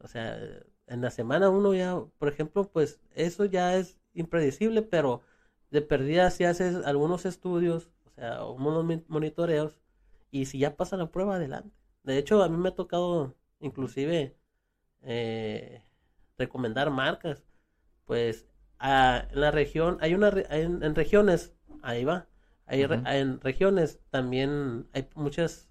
O 0.00 0.08
sea, 0.08 0.36
en 0.86 1.00
la 1.00 1.10
semana 1.10 1.50
uno 1.50 1.74
ya, 1.74 1.98
por 2.18 2.28
ejemplo, 2.28 2.70
pues 2.70 3.00
eso 3.14 3.44
ya 3.44 3.76
es 3.76 3.98
impredecible, 4.14 4.82
pero 4.82 5.22
de 5.70 5.82
perdida 5.82 6.30
si 6.30 6.44
haces 6.44 6.76
algunos 6.84 7.26
estudios, 7.26 7.90
o 8.06 8.10
sea, 8.10 8.40
monitoreos, 9.08 9.78
y 10.34 10.46
si 10.46 10.58
ya 10.58 10.76
pasa 10.76 10.96
la 10.96 11.12
prueba, 11.12 11.36
adelante. 11.36 11.70
De 12.02 12.18
hecho, 12.18 12.42
a 12.42 12.48
mí 12.48 12.56
me 12.56 12.70
ha 12.70 12.74
tocado 12.74 13.36
inclusive 13.60 14.36
eh, 15.02 15.80
recomendar 16.36 16.90
marcas, 16.90 17.44
pues 18.04 18.46
a- 18.80 19.28
en 19.30 19.40
la 19.40 19.52
región, 19.52 19.96
hay 20.00 20.12
una, 20.14 20.30
re- 20.30 20.46
en, 20.50 20.82
en 20.82 20.94
regiones, 20.96 21.54
ahí 21.82 22.04
va, 22.04 22.26
hay 22.66 22.84
re- 22.84 23.00
en 23.20 23.40
regiones 23.40 24.00
también 24.10 24.88
hay 24.92 25.08
muchas 25.14 25.68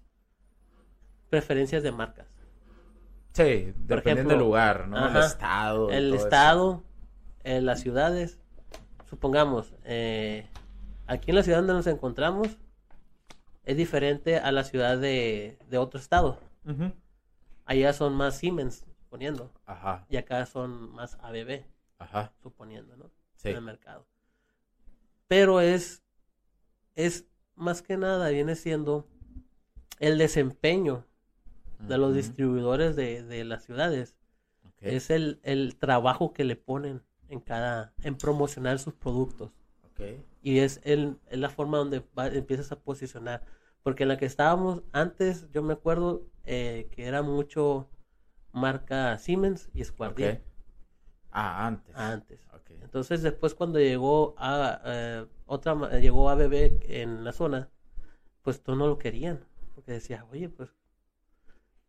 preferencias 1.28 1.82
de 1.82 1.92
marcas. 1.92 2.26
Sí, 3.32 3.74
dependiendo 3.76 4.30
del 4.30 4.38
lugar, 4.38 4.88
¿no? 4.88 5.08
el 5.08 5.16
estado. 5.16 5.90
el 5.90 6.14
estado, 6.14 6.84
eh, 7.42 7.60
las 7.60 7.80
ciudades, 7.80 8.38
supongamos, 9.10 9.74
eh, 9.84 10.48
aquí 11.06 11.32
en 11.32 11.36
la 11.36 11.42
ciudad 11.42 11.58
donde 11.58 11.74
nos 11.74 11.86
encontramos 11.86 12.56
es 13.64 13.76
diferente 13.76 14.38
a 14.38 14.52
la 14.52 14.64
ciudad 14.64 14.98
de, 14.98 15.58
de 15.68 15.78
otro 15.78 15.98
estado. 15.98 16.38
Ujú. 16.64 16.92
Allá 17.64 17.92
son 17.92 18.14
más 18.14 18.36
Siemens, 18.36 18.84
suponiendo, 18.98 19.50
Ajá, 19.64 20.06
y 20.08 20.16
acá 20.16 20.44
son 20.46 20.92
más 20.92 21.16
ABB, 21.22 21.64
ajá. 21.98 22.32
suponiendo, 22.42 22.96
¿no? 22.96 23.10
Sí. 23.36 23.48
En 23.48 23.56
el 23.56 23.62
mercado. 23.62 24.06
Pero 25.28 25.60
es, 25.60 26.02
es 26.94 27.26
más 27.54 27.80
que 27.82 27.96
nada, 27.96 28.28
viene 28.28 28.54
siendo 28.54 29.06
el 29.98 30.18
desempeño 30.18 31.06
de 31.78 31.98
los 31.98 32.14
distribuidores 32.14 32.96
de, 32.96 33.22
de 33.22 33.44
las 33.44 33.64
ciudades. 33.64 34.14
Es 34.80 35.08
el, 35.08 35.40
el 35.42 35.76
trabajo 35.76 36.34
que 36.34 36.44
le 36.44 36.56
ponen 36.56 37.02
en 37.28 37.40
cada, 37.40 37.94
en 38.02 38.16
promocionar 38.16 38.78
sus 38.78 38.92
productos. 38.92 39.50
Y 40.44 40.60
es, 40.60 40.80
el, 40.84 41.18
es 41.28 41.40
la 41.40 41.50
forma 41.50 41.78
donde 41.78 42.04
va- 42.18 42.28
empiezas 42.28 42.72
a 42.72 42.80
posicionar. 42.80 43.44
Porque 43.82 44.04
en 44.04 44.10
la 44.10 44.18
que 44.18 44.26
estábamos 44.26 44.84
antes, 44.92 45.50
yo 45.52 45.62
me 45.64 45.74
acuerdo 45.74 46.28
eh, 46.44 46.88
que 46.92 47.06
era 47.06 47.22
mucho 47.22 47.90
marca 48.52 49.18
Siemens 49.18 49.70
y. 49.74 49.84
Squardier 49.84 50.42
Ah, 51.32 51.66
antes. 51.66 51.94
antes. 51.96 52.40
Ok. 52.54 52.70
Entonces 52.82 53.22
después 53.22 53.54
cuando 53.54 53.78
llegó 53.80 54.34
a 54.38 54.80
eh, 54.84 55.26
otra 55.46 55.74
ma- 55.74 55.90
llegó 55.98 56.30
ABB 56.30 56.78
en 57.02 57.24
la 57.24 57.32
zona, 57.32 57.70
pues 58.42 58.62
todos 58.62 58.78
no 58.78 58.86
lo 58.88 58.98
querían, 58.98 59.44
porque 59.74 59.92
decía, 59.92 60.26
"Oye, 60.32 60.48
pues 60.50 60.70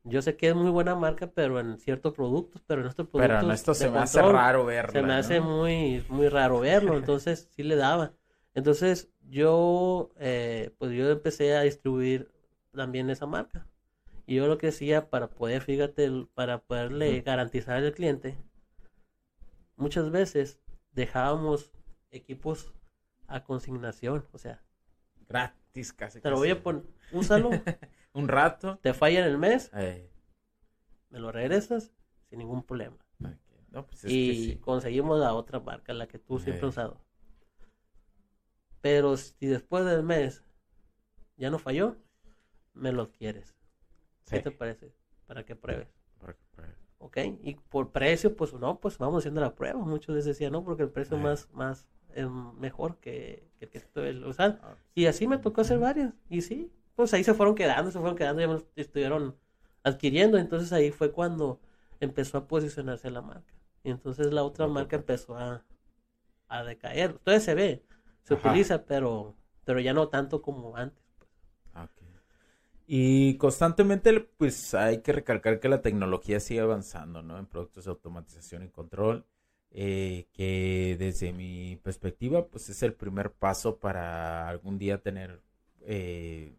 yo 0.04 0.22
sé 0.22 0.38
que 0.38 0.50
es 0.50 0.56
muy 0.56 0.70
buena 0.70 0.96
marca, 0.96 1.28
pero 1.32 1.60
en 1.60 1.78
ciertos 1.80 2.14
productos, 2.14 2.62
pero 2.68 2.82
en 2.82 2.88
estos 2.88 3.08
productos 3.08 3.38
Pero 3.38 3.48
en 3.48 3.52
esto 3.52 3.74
se 3.74 3.90
me 3.90 4.00
hace 4.00 4.22
raro 4.22 4.66
verla. 4.66 4.92
se 4.92 5.02
me 5.02 5.14
hace 5.14 5.42
muy 5.42 6.06
muy 6.10 6.30
raro 6.30 6.60
verlo, 6.60 6.94
entonces 6.98 7.50
sí 7.56 7.64
le 7.64 7.76
daba. 7.76 8.14
Entonces 8.56 9.10
yo 9.30 10.12
eh, 10.18 10.74
pues 10.80 10.92
yo 10.94 11.10
empecé 11.12 11.56
a 11.56 11.62
distribuir 11.62 12.32
también 12.72 13.10
esa 13.12 13.26
marca. 13.28 13.68
Y 14.26 14.36
yo 14.36 14.48
lo 14.48 14.58
que 14.58 14.70
hacía 14.70 15.10
para 15.12 15.30
poder, 15.30 15.62
fíjate, 15.62 16.10
para 16.34 16.64
poderle 16.64 17.22
garantizar 17.22 17.76
al 17.78 17.94
cliente, 17.94 18.36
muchas 19.76 20.10
veces 20.10 20.60
dejábamos 20.94 21.72
equipos 22.10 22.74
a 23.28 23.44
consignación, 23.44 24.26
o 24.32 24.38
sea, 24.40 24.64
Gratis, 25.28 25.94
casi. 25.94 26.22
te 26.22 26.30
lo 26.30 26.38
voy 26.38 26.50
a 26.52 26.62
poner, 26.64 26.84
úsalo, 27.12 27.50
Un 28.14 28.28
rato. 28.28 28.80
te 28.82 28.94
falla 28.94 29.20
en 29.20 29.26
el 29.26 29.38
mes, 29.38 29.70
Eh, 29.76 30.10
me 31.10 31.20
lo 31.20 31.32
regresas 31.32 31.92
sin 32.30 32.40
ningún 32.40 32.64
problema. 32.64 32.98
No, 33.70 33.86
pues 33.86 34.06
es 34.06 34.12
y 34.12 34.46
sí. 34.54 34.58
conseguimos 34.58 35.20
la 35.20 35.34
otra 35.34 35.60
marca, 35.60 35.94
la 35.94 36.08
que 36.08 36.18
tú 36.18 36.40
siempre 36.40 36.62
Eh. 36.62 36.66
has 36.66 36.70
usado. 36.70 37.02
Pero 38.86 39.18
si 39.18 39.48
después 39.48 39.84
del 39.84 40.04
mes 40.04 40.44
ya 41.38 41.50
no 41.50 41.58
falló, 41.58 41.98
me 42.76 42.92
lo 42.92 43.12
quieres. 43.12 43.56
¿Qué 44.30 44.42
te 44.42 44.52
parece? 44.52 44.94
Para 45.26 45.44
que 45.44 45.56
pruebes. 45.56 45.88
Para 46.20 46.34
que 46.34 46.44
pruebe. 46.56 46.76
¿Ok? 47.00 47.18
Y 47.42 47.56
por 47.56 47.92
precio, 47.92 48.36
pues 48.36 48.54
no, 48.54 48.80
pues 48.80 49.00
vamos 49.00 49.24
haciendo 49.24 49.42
la 49.42 49.56
prueba. 49.56 49.80
Muchos 49.80 50.14
les 50.16 50.26
decían, 50.26 50.52
no, 50.52 50.64
porque 50.64 50.84
el 50.84 50.92
precio 50.92 51.18
Eh. 51.18 51.20
más, 51.20 51.50
más, 51.52 51.88
es 52.14 52.30
mejor 52.30 52.98
que, 53.00 53.50
que 53.58 53.66
el 53.66 53.72
que 53.72 53.80
estoy 53.80 54.24
usando. 54.24 54.60
Ah, 54.62 54.76
Y 54.94 55.08
así 55.08 55.26
me 55.28 55.40
tocó 55.40 55.62
hacer 55.62 55.80
varias. 55.80 56.14
Y 56.30 56.42
sí, 56.42 56.72
pues 56.96 57.12
ahí 57.16 57.24
se 57.24 57.34
fueron 57.34 57.56
quedando, 57.56 57.90
se 57.90 57.98
fueron 57.98 58.16
quedando, 58.16 58.40
ya 58.44 58.48
me 58.48 58.62
estuvieron 58.76 59.36
adquiriendo. 59.82 60.38
Entonces 60.38 60.72
ahí 60.72 60.92
fue 60.92 61.12
cuando 61.12 61.60
empezó 62.00 62.38
a 62.38 62.48
posicionarse 62.48 63.10
la 63.10 63.24
marca. 63.24 63.52
Y 63.84 63.90
entonces 63.90 64.32
la 64.32 64.44
otra 64.44 64.68
marca 64.68 64.96
empezó 64.96 65.36
a, 65.36 65.66
a 66.50 66.64
decaer. 66.64 67.18
Todavía 67.18 67.40
se 67.44 67.56
ve, 67.56 67.84
se 68.26 68.36
Ajá. 68.36 68.44
utiliza, 68.50 68.86
pero, 68.86 69.38
pero 69.66 69.80
ya 69.80 69.94
no 69.94 70.10
tanto 70.10 70.42
como 70.44 70.76
antes. 70.78 71.02
Ah, 71.74 71.84
ok. 71.86 72.04
Y 72.88 73.38
constantemente, 73.38 74.20
pues 74.38 74.74
hay 74.76 75.02
que 75.02 75.14
recalcar 75.14 75.60
que 75.60 75.70
la 75.70 75.82
tecnología 75.82 76.40
sigue 76.40 76.62
avanzando, 76.62 77.22
¿no? 77.24 77.38
En 77.40 77.48
productos 77.48 77.86
de 77.86 77.92
automatización 77.92 78.64
y 78.64 78.70
control, 78.70 79.26
eh, 79.72 80.28
que 80.34 80.96
desde 81.00 81.34
mi 81.34 81.78
perspectiva, 81.84 82.48
pues 82.48 82.70
es 82.70 82.84
el 82.84 82.94
primer 82.94 83.32
paso 83.34 83.80
para 83.80 84.48
algún 84.50 84.78
día 84.80 85.02
tener 85.02 85.42
eh, 85.82 86.56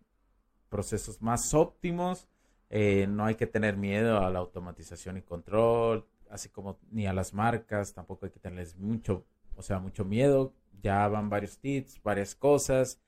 procesos 0.68 1.22
más 1.22 1.54
óptimos. 1.54 2.28
Eh, 2.70 3.06
no 3.08 3.24
hay 3.26 3.36
que 3.36 3.46
tener 3.46 3.76
miedo 3.76 4.18
a 4.20 4.30
la 4.30 4.40
automatización 4.40 5.16
y 5.18 5.22
control, 5.22 6.06
así 6.30 6.48
como 6.48 6.78
ni 6.90 7.06
a 7.06 7.12
las 7.12 7.34
marcas, 7.34 7.94
tampoco 7.94 8.26
hay 8.26 8.32
que 8.32 8.40
tenerles 8.40 8.76
mucho, 8.76 9.24
o 9.56 9.62
sea, 9.62 9.78
mucho 9.80 10.04
miedo. 10.04 10.52
Ya 10.82 11.06
van 11.08 11.28
varios 11.30 11.58
tips, 11.58 12.00
varias 12.02 12.34
cosas. 12.34 13.00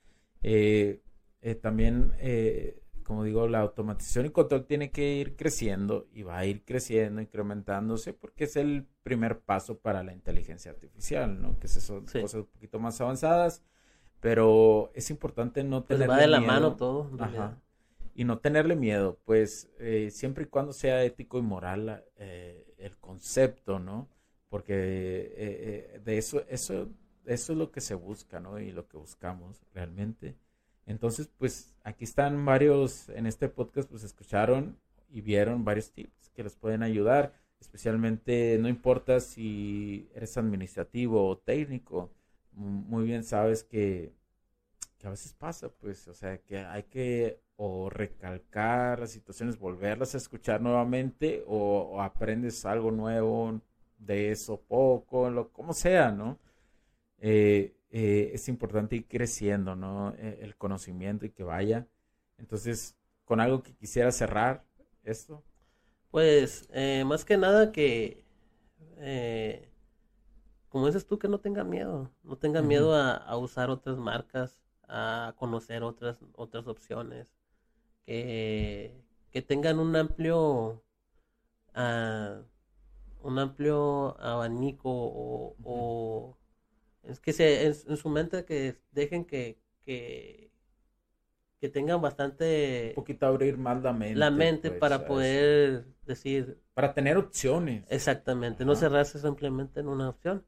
Eh, 0.42 1.01
eh, 1.42 1.55
también, 1.55 2.12
eh, 2.18 2.80
como 3.05 3.24
digo, 3.24 3.46
la 3.49 3.61
automatización 3.61 4.26
y 4.26 4.30
control 4.30 4.66
tiene 4.66 4.90
que 4.90 5.14
ir 5.16 5.36
creciendo 5.36 6.07
y 6.12 6.22
va 6.22 6.38
a 6.38 6.44
ir 6.46 6.64
creciendo, 6.64 7.20
incrementándose, 7.22 8.12
porque 8.12 8.44
es 8.44 8.57
el 8.57 8.86
primer 9.03 9.40
paso 9.40 9.78
para 9.78 10.03
la 10.03 10.12
inteligencia 10.12 10.70
artificial, 10.72 11.40
¿no? 11.40 11.59
Que 11.59 11.66
esas 11.68 11.84
son 11.84 12.07
Sí. 12.09 12.20
cosas 12.20 12.40
un 12.42 12.46
poquito 12.46 12.78
más 12.80 13.01
avanzadas, 13.01 13.62
pero 14.20 14.90
es 14.94 15.11
importante 15.11 15.64
no 15.64 15.84
Pues 15.84 15.99
tenerle 16.01 16.14
va 16.14 16.20
de 16.20 16.26
la 16.28 16.38
miedo. 16.40 16.53
mano 16.53 16.76
todo. 16.76 17.11
Ajá. 17.18 17.61
Y 18.14 18.24
no 18.24 18.38
tenerle 18.40 18.74
miedo, 18.76 19.18
pues 19.24 19.70
eh, 19.78 20.11
siempre 20.11 20.44
y 20.44 20.46
cuando 20.49 20.72
sea 20.72 21.05
ético 21.05 21.38
y 21.38 21.42
moral 21.42 22.05
eh, 22.16 22.74
el 22.78 22.96
concepto, 22.99 23.78
¿no? 23.78 24.09
Porque 24.49 24.74
eh, 24.74 25.34
eh, 25.36 26.01
de 26.05 26.18
eso, 26.18 26.44
eso, 26.49 26.88
eso 27.26 27.53
es 27.53 27.59
lo 27.59 27.70
que 27.70 27.80
se 27.80 27.94
busca, 27.94 28.40
¿no? 28.40 28.59
Y 28.59 28.72
lo 28.72 28.88
que 28.88 28.96
buscamos 28.96 29.61
realmente. 29.74 30.36
Entonces, 30.86 31.28
pues 31.36 31.74
aquí 31.84 32.05
están 32.05 32.44
varios, 32.44 33.11
en 33.11 33.26
este 33.26 33.49
podcast, 33.49 33.90
pues 33.90 34.05
escucharon 34.05 34.78
y 35.11 35.20
vieron 35.20 35.64
varios 35.64 35.92
tips 35.92 36.30
que 36.30 36.42
les 36.42 36.57
pueden 36.57 36.82
ayudar, 36.82 37.34
especialmente, 37.61 38.57
no 38.59 38.68
importa 38.68 39.20
si 39.20 40.09
eres 40.14 40.36
administrativo 40.38 41.28
o 41.28 41.36
técnico, 41.36 42.11
muy 42.53 43.05
bien 43.05 43.22
sabes 43.24 43.64
que, 43.64 44.12
que 44.99 45.07
a 45.07 45.11
veces 45.11 45.32
pasa, 45.34 45.68
pues, 45.68 46.09
o 46.09 46.14
sea, 46.14 46.38
que 46.38 46.59
hay 46.59 46.84
que 46.84 47.40
o 47.57 47.90
recalcar 47.90 49.01
las 49.01 49.11
situaciones, 49.11 49.59
volverlas 49.59 50.14
a 50.14 50.18
escuchar 50.18 50.61
nuevamente 50.61 51.44
o, 51.46 51.90
o 51.92 52.01
aprendes 52.01 52.64
algo 52.64 52.90
nuevo 52.92 53.61
de 53.99 54.30
eso 54.30 54.61
poco, 54.61 55.30
lo 55.30 55.51
como 55.53 55.72
sea, 55.72 56.11
¿no? 56.11 56.38
Eh, 57.18 57.74
eh, 57.90 58.30
es 58.34 58.49
importante 58.49 58.96
ir 58.96 59.07
creciendo, 59.07 59.74
¿no? 59.74 60.14
Eh, 60.18 60.38
el 60.42 60.57
conocimiento 60.57 61.26
y 61.26 61.30
que 61.30 61.42
vaya. 61.42 61.86
Entonces, 62.38 62.96
con 63.24 63.40
algo 63.40 63.62
que 63.62 63.74
quisiera 63.74 64.12
cerrar 64.12 64.64
esto. 65.05 65.42
Pues 66.11 66.68
eh, 66.72 67.05
más 67.05 67.24
que 67.24 67.36
nada 67.36 67.72
que, 67.72 68.24
como 70.68 70.86
dices 70.86 71.07
tú, 71.07 71.18
que 71.18 71.28
no 71.28 71.40
tengan 71.40 71.68
miedo, 71.68 72.11
no 72.22 72.36
tengan 72.36 72.66
miedo 72.66 72.94
a, 72.94 73.12
a 73.16 73.36
usar 73.36 73.70
otras 73.70 73.99
marcas, 73.99 74.59
a 74.88 75.34
conocer 75.36 75.82
otras, 75.82 76.18
otras 76.34 76.66
opciones, 76.66 77.34
que, 78.07 78.94
que 79.30 79.42
tengan 79.42 79.78
un 79.78 79.94
amplio, 79.96 80.82
ah, 81.74 82.40
un 83.22 83.38
amplio 83.38 84.18
abanico 84.20 84.90
o, 84.90 85.56
o 85.64 86.36
es 87.04 87.20
que 87.20 87.32
se, 87.32 87.66
en, 87.66 87.74
en 87.88 87.96
su 87.96 88.08
mente 88.10 88.44
que 88.44 88.78
dejen 88.92 89.24
que, 89.24 89.58
que, 89.84 90.50
que 91.60 91.68
tengan 91.68 92.00
bastante 92.00 92.90
Un 92.90 92.94
poquito 92.94 93.26
abrir 93.26 93.58
más 93.58 93.82
la 93.82 93.92
mente. 93.92 94.18
la 94.18 94.30
mente 94.30 94.70
pues, 94.70 94.80
para 94.80 95.06
poder 95.06 95.86
decir 96.06 96.58
Para 96.74 96.94
tener 96.94 97.16
opciones. 97.16 97.84
exactamente, 97.88 98.64
no 98.64 98.74
cerrarse 98.76 99.18
simplemente 99.18 99.80
en 99.80 99.88
una 99.88 100.08
opción 100.10 100.44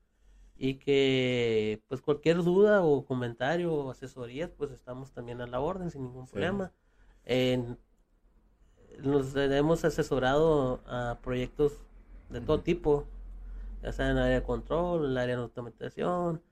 y 0.56 0.74
que 0.76 1.82
pues 1.88 2.02
cualquier 2.02 2.38
duda 2.44 2.82
o 2.82 3.04
comentario 3.06 3.74
o 3.74 3.90
asesoría 3.90 4.54
pues 4.56 4.70
estamos 4.72 5.12
también 5.12 5.40
a 5.40 5.46
la 5.46 5.60
orden 5.60 5.90
sin 5.90 6.04
ningún 6.04 6.26
Sí. 6.26 6.32
problema. 6.32 6.72
Nos 9.02 9.34
hemos 9.36 9.84
asesorado 9.84 10.82
a 10.86 11.18
proyectos 11.22 11.72
de 12.30 12.40
todo 12.40 12.60
tipo, 12.62 13.06
ya 13.82 13.92
sea 13.92 14.06
en 14.10 14.16
el 14.18 14.22
área 14.24 14.40
de 14.40 14.42
control, 14.46 15.04
en 15.06 15.10
el 15.12 15.18
área 15.18 15.36
de 15.36 15.42
automatización, 15.42 16.42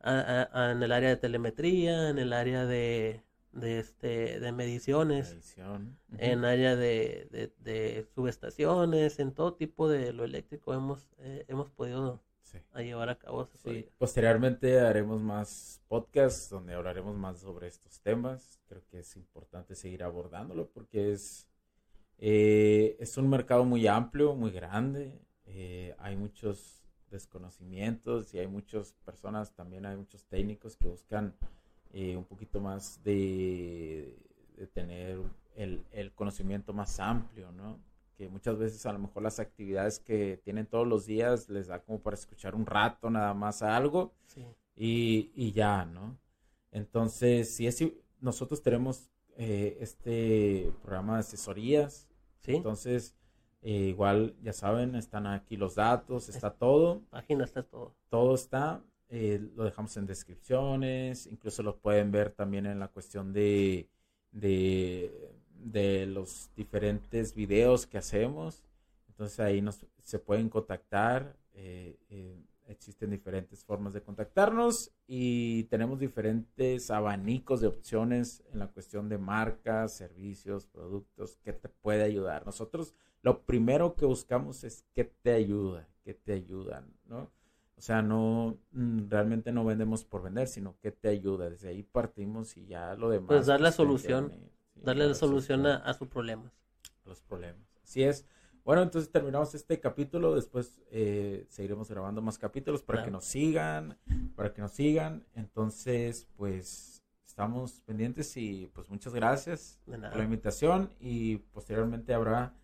a- 0.00 0.48
a- 0.52 0.66
a- 0.68 0.72
en 0.72 0.82
el 0.82 0.92
área 0.92 1.10
de 1.10 1.16
telemetría, 1.16 2.08
en 2.10 2.18
el 2.18 2.32
área 2.32 2.66
de, 2.66 3.22
de, 3.52 3.78
este, 3.80 4.40
de 4.40 4.52
mediciones 4.52 5.32
Edición. 5.32 5.98
Ujú. 6.08 6.16
en 6.20 6.44
área 6.44 6.76
de, 6.76 7.28
de, 7.30 7.52
de 7.58 8.06
subestaciones, 8.14 9.18
en 9.18 9.32
todo 9.32 9.54
tipo 9.54 9.88
de 9.88 10.12
lo 10.12 10.24
eléctrico 10.24 10.72
hemos, 10.74 11.08
eh, 11.18 11.44
hemos 11.48 11.70
podido 11.70 12.20
Sí. 12.42 12.58
a 12.72 12.82
llevar 12.82 13.08
a 13.10 13.16
cabo 13.16 13.48
Sí, 13.62 13.88
posteriormente 13.96 14.80
haremos 14.80 15.20
más 15.22 15.80
podcasts 15.86 16.48
donde 16.50 16.74
hablaremos 16.74 17.16
más 17.16 17.38
sobre 17.38 17.68
estos 17.68 18.00
temas. 18.00 18.60
Creo 18.66 18.82
que 18.90 19.00
es 19.00 19.14
importante 19.16 19.76
seguir 19.76 20.02
abordándolo 20.02 20.68
porque 20.68 21.12
es, 21.12 21.46
eh, 22.20 22.96
es 23.00 23.16
un 23.16 23.28
mercado 23.30 23.64
muy 23.64 23.86
amplio, 23.86 24.34
muy 24.36 24.50
grande. 24.52 25.20
eh, 25.46 25.94
hay 25.98 26.16
muchos 26.16 26.84
desconocimientos 27.10 28.34
y 28.34 28.38
hay 28.38 28.46
muchas 28.46 28.92
personas, 29.04 29.52
también 29.54 29.84
hay 29.86 29.96
muchos 29.96 30.24
técnicos 30.26 30.76
que 30.76 30.86
buscan 30.88 31.34
eh, 31.92 32.16
un 32.16 32.24
poquito 32.24 32.60
más 32.60 33.02
de, 33.02 34.16
de 34.56 34.66
tener 34.68 35.18
el, 35.56 35.84
el 35.92 36.12
conocimiento 36.14 36.72
más 36.72 37.00
amplio, 37.00 37.50
¿no? 37.52 37.80
que 38.16 38.28
muchas 38.28 38.58
veces 38.58 38.84
a 38.86 38.92
lo 38.92 38.98
mejor 39.00 39.22
las 39.24 39.40
actividades 39.40 39.98
que 39.98 40.40
tienen 40.44 40.66
todos 40.66 40.86
los 40.86 41.06
días 41.06 41.48
les 41.48 41.68
da 41.68 41.80
como 41.82 42.00
para 42.00 42.14
escuchar 42.16 42.54
un 42.54 42.66
rato 42.66 43.10
nada 43.10 43.34
más 43.34 43.62
algo 43.62 44.12
Sí. 44.26 44.44
y, 44.76 45.32
y 45.34 45.52
ya, 45.52 45.84
¿no? 45.86 46.18
Entonces, 46.70 47.54
si 47.54 47.66
es, 47.66 47.82
nosotros 48.20 48.62
tenemos 48.62 49.10
eh, 49.38 49.78
este 49.80 50.70
programa 50.82 51.14
de 51.14 51.20
asesorías, 51.20 52.08
¿Sí? 52.40 52.54
entonces 52.56 53.14
eh, 53.62 53.88
igual 53.88 54.34
ya 54.42 54.52
saben, 54.52 54.94
están 54.94 55.26
aquí 55.26 55.56
los 55.56 55.74
datos, 55.74 56.28
está 56.28 56.50
todo, 56.54 57.02
Página 57.10 57.44
está 57.44 57.62
todo. 57.62 57.94
todo 58.08 58.34
está, 58.34 58.82
eh, 59.08 59.40
lo 59.54 59.64
dejamos 59.64 59.96
en 59.96 60.06
descripciones, 60.06 61.26
incluso 61.26 61.62
lo 61.62 61.76
pueden 61.78 62.10
ver 62.10 62.30
también 62.30 62.64
en 62.66 62.78
la 62.78 62.88
cuestión 62.88 63.32
de, 63.32 63.88
de, 64.32 65.12
de 65.52 66.06
los 66.06 66.50
diferentes 66.56 67.34
videos 67.34 67.86
que 67.86 67.98
hacemos. 67.98 68.62
Entonces 69.08 69.40
ahí 69.40 69.60
nos, 69.60 69.84
se 70.02 70.18
pueden 70.18 70.48
contactar, 70.48 71.36
eh, 71.52 71.98
eh, 72.08 72.36
existen 72.70 73.10
diferentes 73.10 73.64
formas 73.64 73.92
de 73.92 74.02
contactarnos 74.02 74.92
y 75.06 75.64
tenemos 75.64 75.98
diferentes 75.98 76.90
abanicos 76.90 77.60
de 77.60 77.66
opciones 77.66 78.42
en 78.52 78.60
la 78.60 78.68
cuestión 78.68 79.08
de 79.08 79.18
marcas, 79.18 79.94
servicios, 79.94 80.66
productos 80.66 81.36
que 81.36 81.52
te 81.52 81.68
puede 81.68 82.04
ayudar. 82.04 82.46
Nosotros 82.46 82.94
lo 83.22 83.42
primero 83.42 83.94
que 83.94 84.06
buscamos 84.06 84.64
es 84.64 84.84
que 84.94 85.04
te 85.04 85.32
ayuda, 85.32 85.88
que 86.04 86.14
te 86.14 86.32
ayudan, 86.32 86.92
¿no? 87.06 87.30
O 87.76 87.82
sea, 87.82 88.02
no, 88.02 88.58
mm, 88.72 89.08
realmente 89.08 89.52
no 89.52 89.64
vendemos 89.64 90.04
por 90.04 90.22
vender, 90.22 90.48
sino 90.48 90.78
que 90.80 90.92
te 90.92 91.08
ayuda. 91.08 91.48
Desde 91.48 91.68
ahí 91.68 91.82
partimos 91.82 92.56
y 92.56 92.66
ya 92.66 92.94
lo 92.94 93.08
demás. 93.08 93.28
Pues 93.28 93.46
dar 93.46 93.60
la 93.60 93.72
solución, 93.72 94.24
entiende, 94.24 94.50
sí, 94.74 94.80
Darle 94.82 95.06
la 95.08 95.14
solución 95.14 95.66
a, 95.66 95.76
a 95.76 95.94
sus 95.94 96.08
problemas. 96.08 96.52
a 97.04 97.08
los 97.08 97.22
problemas. 97.22 97.66
Así 97.82 98.02
es. 98.02 98.26
Bueno, 98.64 98.82
entonces 98.82 99.10
terminamos 99.10 99.54
este 99.54 99.80
capítulo. 99.80 100.34
Después 100.34 100.80
eh, 100.90 101.46
seguiremos 101.48 101.88
grabando 101.88 102.22
más 102.22 102.38
capítulos 102.38 102.82
para 102.82 102.98
Claro. 102.98 103.06
que 103.06 103.12
nos 103.12 103.24
sigan, 103.24 103.98
para 104.36 104.52
que 104.52 104.60
nos 104.60 104.72
sigan. 104.72 105.24
Entonces, 105.34 106.28
pues 106.36 107.02
estamos 107.26 107.80
pendientes 107.86 108.36
y 108.36 108.70
pues 108.74 108.88
muchas 108.90 109.14
gracias 109.14 109.80
por 109.86 109.98
la 109.98 110.24
invitación 110.24 110.92
y 111.00 111.38
posteriormente 111.38 112.12
habrá 112.12 112.54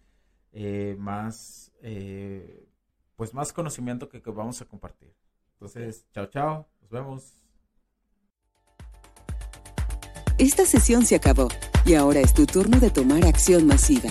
eh, 0.53 0.97
más 0.99 1.73
eh, 1.83 2.69
pues 3.17 3.33
más 3.33 3.53
conocimiento 3.53 4.09
que, 4.09 4.21
que 4.21 4.31
vamos 4.31 4.61
a 4.61 4.67
compartir. 4.67 5.15
Entonces, 5.55 6.07
chao, 6.13 6.27
chao, 6.27 6.69
nos 6.83 6.91
vemos. 6.91 7.33
Esta 10.39 10.67
sesión 10.67 11.07
se 11.07 11.17
acabó 11.17 11.49
y 11.87 11.95
ahora 11.95 12.21
es 12.21 12.35
tu 12.35 12.45
turno 12.45 12.79
de 12.79 12.91
tomar 12.91 13.25
acción 13.25 13.67
masiva. 13.67 14.11